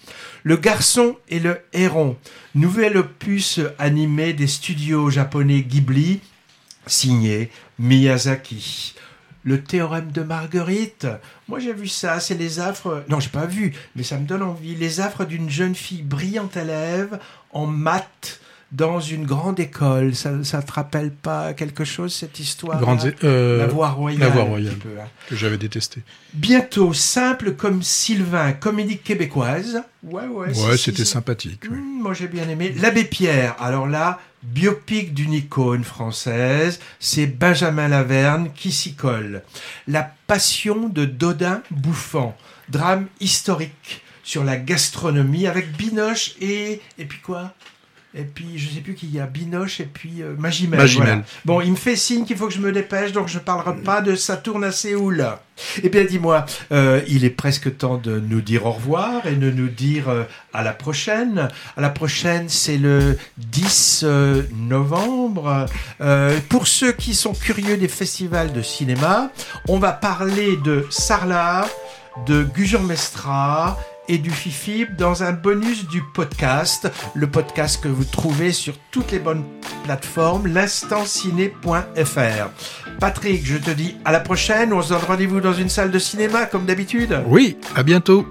Le 0.44 0.57
garçon 0.57 1.16
et 1.28 1.40
le 1.40 1.59
héron. 1.72 2.16
Nouvel 2.55 2.96
opus 2.96 3.61
animé 3.78 4.32
des 4.32 4.46
studios 4.46 5.11
japonais 5.11 5.62
Ghibli, 5.62 6.20
signé 6.86 7.50
Miyazaki. 7.78 8.94
Le 9.45 9.62
théorème 9.62 10.12
de 10.12 10.22
Marguerite. 10.22 11.07
Moi, 11.49 11.59
j'ai 11.59 11.72
vu 11.72 11.88
ça. 11.88 12.20
C'est 12.20 12.34
les 12.34 12.61
affres. 12.61 13.05
Non, 13.09 13.18
j'ai 13.20 13.28
pas 13.30 13.47
vu, 13.47 13.72
mais 13.97 14.03
ça 14.05 14.18
me 14.18 14.26
donne 14.26 14.43
envie. 14.43 14.74
Les 14.76 15.01
affres 15.01 15.24
d'une 15.24 15.51
jeune 15.51 15.74
fille 15.74 16.03
brillante 16.03 16.57
élève 16.57 17.18
en 17.53 17.66
maths 17.66 18.40
dans 18.70 19.01
une 19.01 19.26
grande 19.26 19.59
école. 19.61 20.14
Ça, 20.14 20.30
ça 20.45 20.62
te 20.62 20.72
rappelle 20.72 21.11
pas 21.11 21.53
quelque 21.55 21.84
chose 21.84 22.14
cette 22.14 22.38
histoire 22.38 22.80
Grande, 22.80 23.12
euh, 23.24 23.59
La 23.59 23.66
voie 23.66 23.90
royale. 23.90 24.20
La 24.20 24.28
Voie 24.28 24.43
un 24.43 24.47
royale. 24.47 24.76
peu, 24.76 24.88
hein. 25.01 25.09
que 25.28 25.36
j'avais 25.36 25.59
détesté. 25.59 26.03
Bientôt, 26.32 26.93
simple 26.95 27.53
comme 27.53 27.82
Sylvain, 27.82 28.53
comédie 28.53 28.99
québécoise. 28.99 29.82
Ouais, 30.05 30.26
ouais. 30.26 30.57
Ouais, 30.59 30.76
c'était 30.78 31.05
sympathique. 31.05 31.62
oui. 31.70 31.76
Mmh, 31.76 32.03
moi 32.03 32.14
j'ai 32.14 32.28
bien 32.28 32.49
aimé. 32.49 32.74
L'abbé 32.80 33.05
Pierre, 33.05 33.57
alors 33.61 33.86
là, 33.86 34.18
biopic 34.43 35.14
d'une 35.14 35.32
icône 35.32 35.84
française, 35.84 36.80
c'est 36.99 37.26
Benjamin 37.26 37.88
Laverne 37.88 38.51
qui 38.55 38.72
s'y 38.72 38.95
colle. 38.95 39.43
La 39.86 40.14
passion 40.26 40.88
de 40.88 41.05
Dodin 41.05 41.62
Bouffant, 41.70 42.36
drame 42.68 43.07
historique 43.20 44.03
sur 44.24 44.45
la 44.45 44.57
gastronomie 44.57 45.47
avec 45.47 45.76
Binoche 45.76 46.34
et 46.40 46.80
et 46.99 47.05
puis 47.05 47.20
quoi? 47.20 47.53
Et 48.14 48.24
puis, 48.24 48.58
je 48.58 48.68
sais 48.68 48.80
plus 48.80 48.94
qui 48.94 49.06
y 49.06 49.20
a, 49.20 49.26
Binoche 49.26 49.80
et 49.80 49.88
puis 49.92 50.22
euh, 50.22 50.34
Magimel. 50.38 50.78
Magimel. 50.78 51.08
voilà. 51.08 51.22
Bon, 51.46 51.60
il 51.62 51.70
me 51.70 51.76
fait 51.76 51.96
signe 51.96 52.24
qu'il 52.24 52.36
faut 52.36 52.46
que 52.46 52.54
je 52.54 52.60
me 52.60 52.70
dépêche, 52.70 53.12
donc 53.12 53.28
je 53.28 53.38
parlerai 53.38 53.76
pas 53.82 54.02
de 54.02 54.14
Saturne 54.16 54.64
à 54.64 54.72
Séoul. 54.72 55.26
Eh 55.82 55.88
bien, 55.88 56.04
dis-moi, 56.04 56.44
euh, 56.72 57.00
il 57.08 57.24
est 57.24 57.30
presque 57.30 57.76
temps 57.76 57.96
de 57.96 58.20
nous 58.20 58.40
dire 58.40 58.66
au 58.66 58.72
revoir 58.72 59.26
et 59.26 59.34
de 59.34 59.50
nous 59.50 59.68
dire 59.68 60.08
euh, 60.08 60.24
à 60.52 60.62
la 60.62 60.72
prochaine. 60.72 61.48
À 61.76 61.80
la 61.80 61.90
prochaine, 61.90 62.48
c'est 62.48 62.78
le 62.78 63.16
10 63.38 64.02
euh, 64.04 64.42
novembre. 64.54 65.66
Euh, 66.00 66.38
pour 66.48 66.66
ceux 66.66 66.92
qui 66.92 67.14
sont 67.14 67.32
curieux 67.32 67.76
des 67.76 67.88
festivals 67.88 68.52
de 68.52 68.62
cinéma, 68.62 69.30
on 69.68 69.78
va 69.78 69.92
parler 69.92 70.56
de 70.64 70.86
Sarlat, 70.90 71.66
de 72.26 72.44
Gujan-Mestra 72.44 73.78
et 74.09 74.18
du 74.18 74.30
FIFIP 74.30 74.96
dans 74.96 75.22
un 75.22 75.32
bonus 75.32 75.86
du 75.88 76.03
podcast, 76.14 76.90
le 77.14 77.26
podcast 77.26 77.82
que 77.82 77.88
vous 77.88 78.05
trouvez 78.05 78.53
sur 78.53 78.74
toutes 78.90 79.12
les 79.12 79.18
bonnes 79.18 79.44
plateformes, 79.84 80.46
l'instantciné.fr. 80.46 82.98
Patrick, 83.00 83.44
je 83.44 83.57
te 83.57 83.70
dis 83.70 83.96
à 84.05 84.12
la 84.12 84.20
prochaine, 84.20 84.72
on 84.72 84.82
se 84.82 84.90
donne 84.90 85.03
rendez-vous 85.07 85.40
dans 85.40 85.55
une 85.55 85.68
salle 85.68 85.90
de 85.90 85.98
cinéma 85.98 86.46
comme 86.46 86.66
d'habitude. 86.66 87.22
Oui, 87.26 87.57
à 87.74 87.82
bientôt. 87.82 88.26